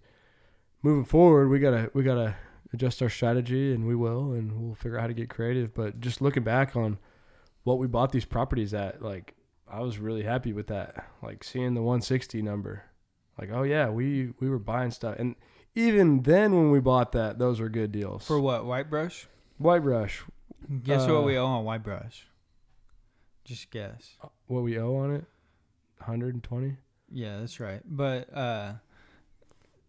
moving 0.83 1.05
forward, 1.05 1.49
we 1.49 1.59
gotta 1.59 1.91
we 1.95 2.03
gotta 2.03 2.35
adjust 2.73 3.03
our 3.03 3.09
strategy, 3.09 3.73
and 3.75 3.87
we 3.87 3.95
will, 3.95 4.33
and 4.33 4.53
we'll 4.61 4.75
figure 4.75 4.97
out 4.99 5.03
how 5.03 5.07
to 5.09 5.15
get 5.15 5.29
creative. 5.29 5.75
But 5.75 6.01
just 6.01 6.21
looking 6.21 6.43
back 6.45 6.75
on 6.77 6.99
what 7.65 7.79
we 7.79 7.87
bought 7.87 8.13
these 8.13 8.25
properties 8.25 8.73
at, 8.75 9.03
like 9.03 9.35
I 9.71 9.81
was 9.81 9.99
really 9.99 10.23
happy 10.23 10.53
with 10.53 10.67
that. 10.69 11.07
Like 11.23 11.45
seeing 11.45 11.75
the 11.75 11.83
160 11.83 12.43
number, 12.43 12.85
like 13.39 13.51
oh 13.53 13.63
yeah, 13.63 13.89
we 13.91 14.33
we 14.41 14.49
were 14.49 14.59
buying 14.59 14.91
stuff, 14.91 15.17
and 15.19 15.37
even 15.75 16.23
then 16.23 16.55
when 16.55 16.71
we 16.71 16.81
bought 16.81 17.13
that, 17.13 17.39
those 17.39 17.61
were 17.61 17.69
good 17.69 17.93
deals. 17.93 18.27
For 18.27 18.41
what? 18.41 18.65
White 18.65 18.91
brush? 18.91 19.27
White 19.59 19.83
Brush, 19.83 20.25
Guess 20.85 21.03
Uh, 21.03 21.13
what 21.15 21.25
we 21.25 21.37
owe 21.37 21.45
on 21.45 21.65
White 21.65 21.83
Brush? 21.83 22.27
Just 23.45 23.71
guess. 23.71 24.17
what 24.47 24.63
we 24.63 24.79
owe 24.79 24.97
on 24.97 25.15
it, 25.15 25.25
120. 25.99 26.77
Yeah, 27.13 27.41
that's 27.41 27.61
right. 27.61 27.83
But 27.85 28.35
uh 28.35 28.73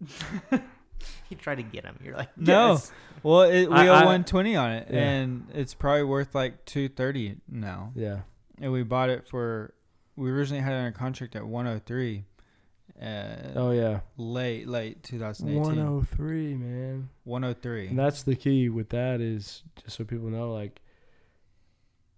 You 1.29 1.37
try 1.37 1.55
to 1.55 1.63
get 1.63 1.85
him. 1.85 1.97
You're 2.03 2.17
like, 2.17 2.37
No. 2.37 2.77
well, 3.23 3.43
it, 3.43 3.69
we 3.69 3.75
I- 3.75 3.87
owe 3.87 3.93
I- 3.93 3.99
120 4.05 4.55
on 4.57 4.71
it 4.71 4.87
Yeah. 4.91 4.99
and 4.99 5.47
it's 5.53 5.73
probably 5.73 6.03
worth 6.03 6.35
like 6.35 6.65
230 6.65 7.37
now. 7.49 7.91
Yeah. 7.95 8.21
And 8.59 8.71
we 8.73 8.83
bought 8.83 9.09
it 9.09 9.27
for 9.27 9.73
we 10.17 10.29
originally 10.29 10.61
had 10.61 10.73
it 10.73 10.77
under 10.77 10.91
contract 10.91 11.35
at 11.37 11.45
103. 11.47 12.25
Uh 13.01 13.35
Oh 13.55 13.71
yeah. 13.71 14.01
late 14.17 14.67
late 14.67 15.01
2018. 15.03 15.61
103, 15.61 16.53
man. 16.55 17.09
103. 17.23 17.87
And 17.87 17.97
that's 17.99 18.23
the 18.23 18.35
key 18.35 18.67
with 18.69 18.89
that 18.89 19.21
is 19.21 19.63
just 19.81 19.95
so 19.97 20.03
people 20.03 20.27
know, 20.27 20.51
like, 20.53 20.81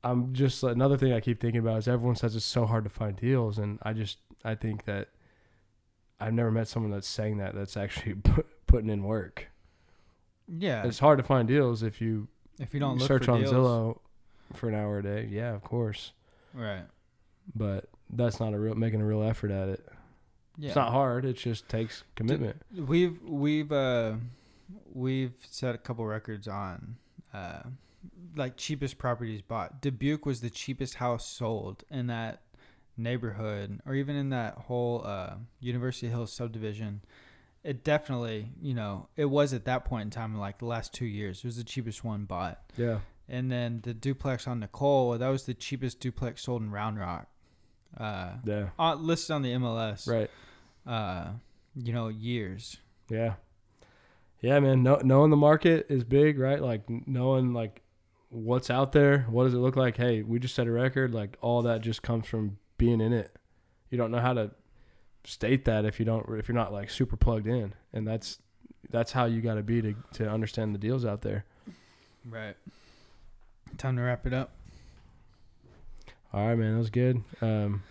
I'm 0.04 0.34
just 0.34 0.64
another 0.64 0.98
thing 0.98 1.14
I 1.14 1.20
keep 1.22 1.40
thinking 1.40 1.60
about 1.62 1.78
is 1.78 1.88
everyone 1.88 2.16
says 2.18 2.36
it's 2.36 2.44
so 2.44 2.66
hard 2.66 2.84
to 2.84 2.90
find 2.90 3.16
deals, 3.16 3.58
and 3.58 3.80
I 3.84 3.94
just 3.94 4.18
I 4.44 4.56
think 4.56 4.84
that 4.86 5.10
I've 6.20 6.34
never 6.34 6.52
met 6.52 6.68
someone 6.68 6.92
that's 6.92 7.08
saying 7.08 7.38
that 7.38 7.56
that's 7.56 7.78
actually 7.78 8.16
put, 8.24 8.46
putting 8.74 8.90
in 8.90 9.04
work. 9.04 9.48
yeah. 10.48 10.84
It's 10.86 11.00
hard 11.00 11.18
to 11.20 11.24
find 11.24 11.48
deals 11.48 11.84
if 11.84 12.02
you, 12.02 12.28
If 12.60 12.74
you 12.74 12.80
don't 12.80 12.98
look 12.98 13.08
search 13.08 13.28
on 13.30 13.42
deals, 13.42 13.54
Zillow 13.54 14.00
for 14.54 14.68
an 14.70 14.76
hour 14.76 15.00
a 15.00 15.04
day. 15.04 15.28
Yeah, 15.32 15.54
of 15.54 15.62
course, 15.62 16.12
Right. 16.54 16.84
but 17.56 17.90
that's 18.10 18.40
not 18.40 18.54
a 18.54 18.60
real 18.60 18.76
making 18.76 19.02
a 19.02 19.06
real 19.06 19.24
effort 19.24 19.52
at 19.52 19.70
it. 19.70 19.86
Yeah. 20.58 20.68
It's 20.68 20.76
not 20.76 20.92
hard. 20.92 21.26
It 21.26 21.34
just 21.38 21.68
takes 21.70 22.04
commitment. 22.16 22.62
We've 22.76 23.20
we've 23.24 23.72
uh 23.72 24.14
we've 24.94 25.34
set 25.50 25.74
a 25.74 25.78
couple 25.80 26.06
records 26.06 26.48
on 26.48 26.98
uh 27.34 27.62
like 28.36 28.58
cheapest 28.58 28.98
properties 29.00 29.42
bought. 29.42 29.82
Dubuque 29.82 30.26
was 30.26 30.42
the 30.42 30.50
cheapest 30.52 30.96
house 30.96 31.26
sold 31.28 31.84
in 31.90 32.08
that 32.08 32.42
neighborhood 32.98 33.80
or 33.86 33.96
even 33.96 34.16
in 34.16 34.30
that 34.30 34.54
whole 34.68 35.02
uh 35.06 35.36
University 35.60 36.10
Hills 36.10 36.32
subdivision. 36.32 37.02
It 37.64 37.84
definitely, 37.84 38.49
you 38.61 38.74
know, 38.74 39.07
it 39.16 39.26
was 39.26 39.53
at 39.53 39.66
that 39.66 39.86
point 39.86 40.03
in 40.03 40.09
time 40.09 40.38
like 40.38 40.59
the 40.59 40.66
last 40.66 40.93
2 40.93 41.05
years. 41.05 41.39
It 41.39 41.45
was 41.45 41.57
the 41.57 41.64
cheapest 41.64 42.03
one 42.03 42.26
bought. 42.26 42.59
Yeah, 42.78 42.99
And 43.30 43.49
then 43.51 43.80
the 43.84 43.93
duplex 43.93 44.47
on 44.47 44.59
Nicole, 44.59 45.18
that 45.18 45.30
was 45.30 45.45
the 45.45 45.53
cheapest 45.53 45.99
duplex 46.01 46.43
sold 46.43 46.61
in 46.61 46.72
Round 46.72 46.99
Rock. 46.99 47.28
Uh, 47.97 48.34
yeah, 48.43 48.70
listed 48.95 49.32
on 49.32 49.41
the 49.43 49.53
MLS. 49.53 50.07
right. 50.07 50.30
Uh 50.86 51.32
you 51.76 51.93
know, 51.93 52.07
years. 52.09 52.78
Yeah. 53.09 53.36
Yeah, 54.41 54.59
man. 54.59 54.84
Know, 54.84 54.99
knowing 55.03 55.32
the 55.32 55.38
market 55.38 55.86
is 55.89 56.03
big, 56.03 56.38
right? 56.38 56.61
Like 56.61 56.84
knowing 57.07 57.53
like 57.53 57.82
what's 58.30 58.70
out 58.70 58.91
there. 58.91 59.22
What 59.30 59.45
does 59.45 59.53
it 59.53 59.57
look 59.57 59.76
like? 59.76 59.95
Hey, 59.97 60.22
we 60.22 60.38
just 60.39 60.53
set 60.55 60.68
a 60.68 60.72
record. 60.72 61.14
Like 61.14 61.38
all 61.41 61.61
that 61.64 61.82
just 61.82 62.01
comes 62.03 62.28
from 62.28 62.57
being 62.78 62.99
in 62.99 63.14
it. 63.14 63.36
You 63.89 63.97
don't 63.97 64.11
know 64.11 64.20
how 64.20 64.34
to 64.34 64.51
state 65.26 65.66
that 65.66 65.86
if 65.86 66.00
you 66.00 66.06
don't 66.06 66.28
if 66.38 66.48
you're 66.48 66.56
not 66.56 66.74
like 66.74 66.90
super 66.90 67.16
plugged 67.16 67.48
in, 67.48 67.74
and 67.94 68.08
that's 68.08 68.40
that's 68.90 69.12
how 69.12 69.26
you 69.26 69.42
got 69.42 69.56
to 69.56 69.64
be 69.64 69.82
to 69.82 69.96
to 70.14 70.30
understand 70.30 70.74
the 70.74 70.80
deals 70.80 71.06
out 71.06 71.22
there. 71.22 71.46
Right. 72.30 72.56
Time 73.78 73.98
to 73.98 74.04
wrap 74.04 74.26
it 74.26 74.34
up. 74.34 74.52
All 76.34 76.48
right, 76.48 76.56
man. 76.58 76.74
That 76.74 76.80
was 76.80 76.90
good. 76.90 77.24
Um, 77.42 77.84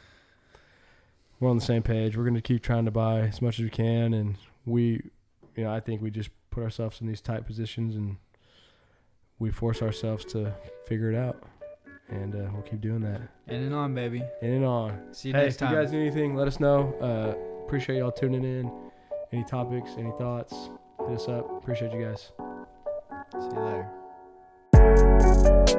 we're 1.39 1.51
on 1.51 1.59
the 1.59 1.64
same 1.64 1.83
page. 1.83 2.16
We're 2.16 2.24
going 2.24 2.35
to 2.35 2.41
keep 2.41 2.62
trying 2.62 2.85
to 2.85 2.91
buy 2.91 3.20
as 3.20 3.43
much 3.43 3.59
as 3.59 3.64
we 3.64 3.70
can, 3.70 4.14
and 4.14 4.37
we, 4.64 5.11
you 5.57 5.64
know, 5.64 5.72
I 5.72 5.80
think 5.80 6.01
we 6.01 6.11
just 6.11 6.30
put 6.51 6.62
ourselves 6.62 7.01
in 7.01 7.07
these 7.07 7.20
tight 7.20 7.47
positions, 7.47 7.95
and 7.97 8.16
we 9.39 9.51
force 9.51 9.83
ourselves 9.83 10.24
to 10.26 10.55
figure 10.87 11.11
it 11.11 11.16
out. 11.16 11.43
And 12.12 12.34
uh, 12.34 12.50
we'll 12.52 12.62
keep 12.62 12.80
doing 12.80 13.00
that. 13.00 13.20
In 13.48 13.62
and 13.62 13.74
on, 13.74 13.94
baby. 13.94 14.22
In 14.42 14.50
and 14.50 14.64
on. 14.64 15.12
See 15.12 15.28
you 15.28 15.34
hey, 15.34 15.44
next 15.44 15.54
if 15.54 15.60
time. 15.60 15.72
you 15.72 15.78
guys 15.78 15.92
need 15.92 16.00
anything, 16.02 16.34
let 16.34 16.46
us 16.46 16.60
know. 16.60 16.94
Uh, 17.00 17.34
appreciate 17.64 17.98
y'all 17.98 18.12
tuning 18.12 18.44
in. 18.44 18.70
Any 19.32 19.44
topics, 19.44 19.92
any 19.98 20.12
thoughts, 20.18 20.70
hit 21.08 21.16
us 21.16 21.28
up. 21.28 21.50
Appreciate 21.56 21.92
you 21.92 22.04
guys. 22.04 22.32
See 23.32 23.48
you 23.54 23.86
later. 24.74 25.78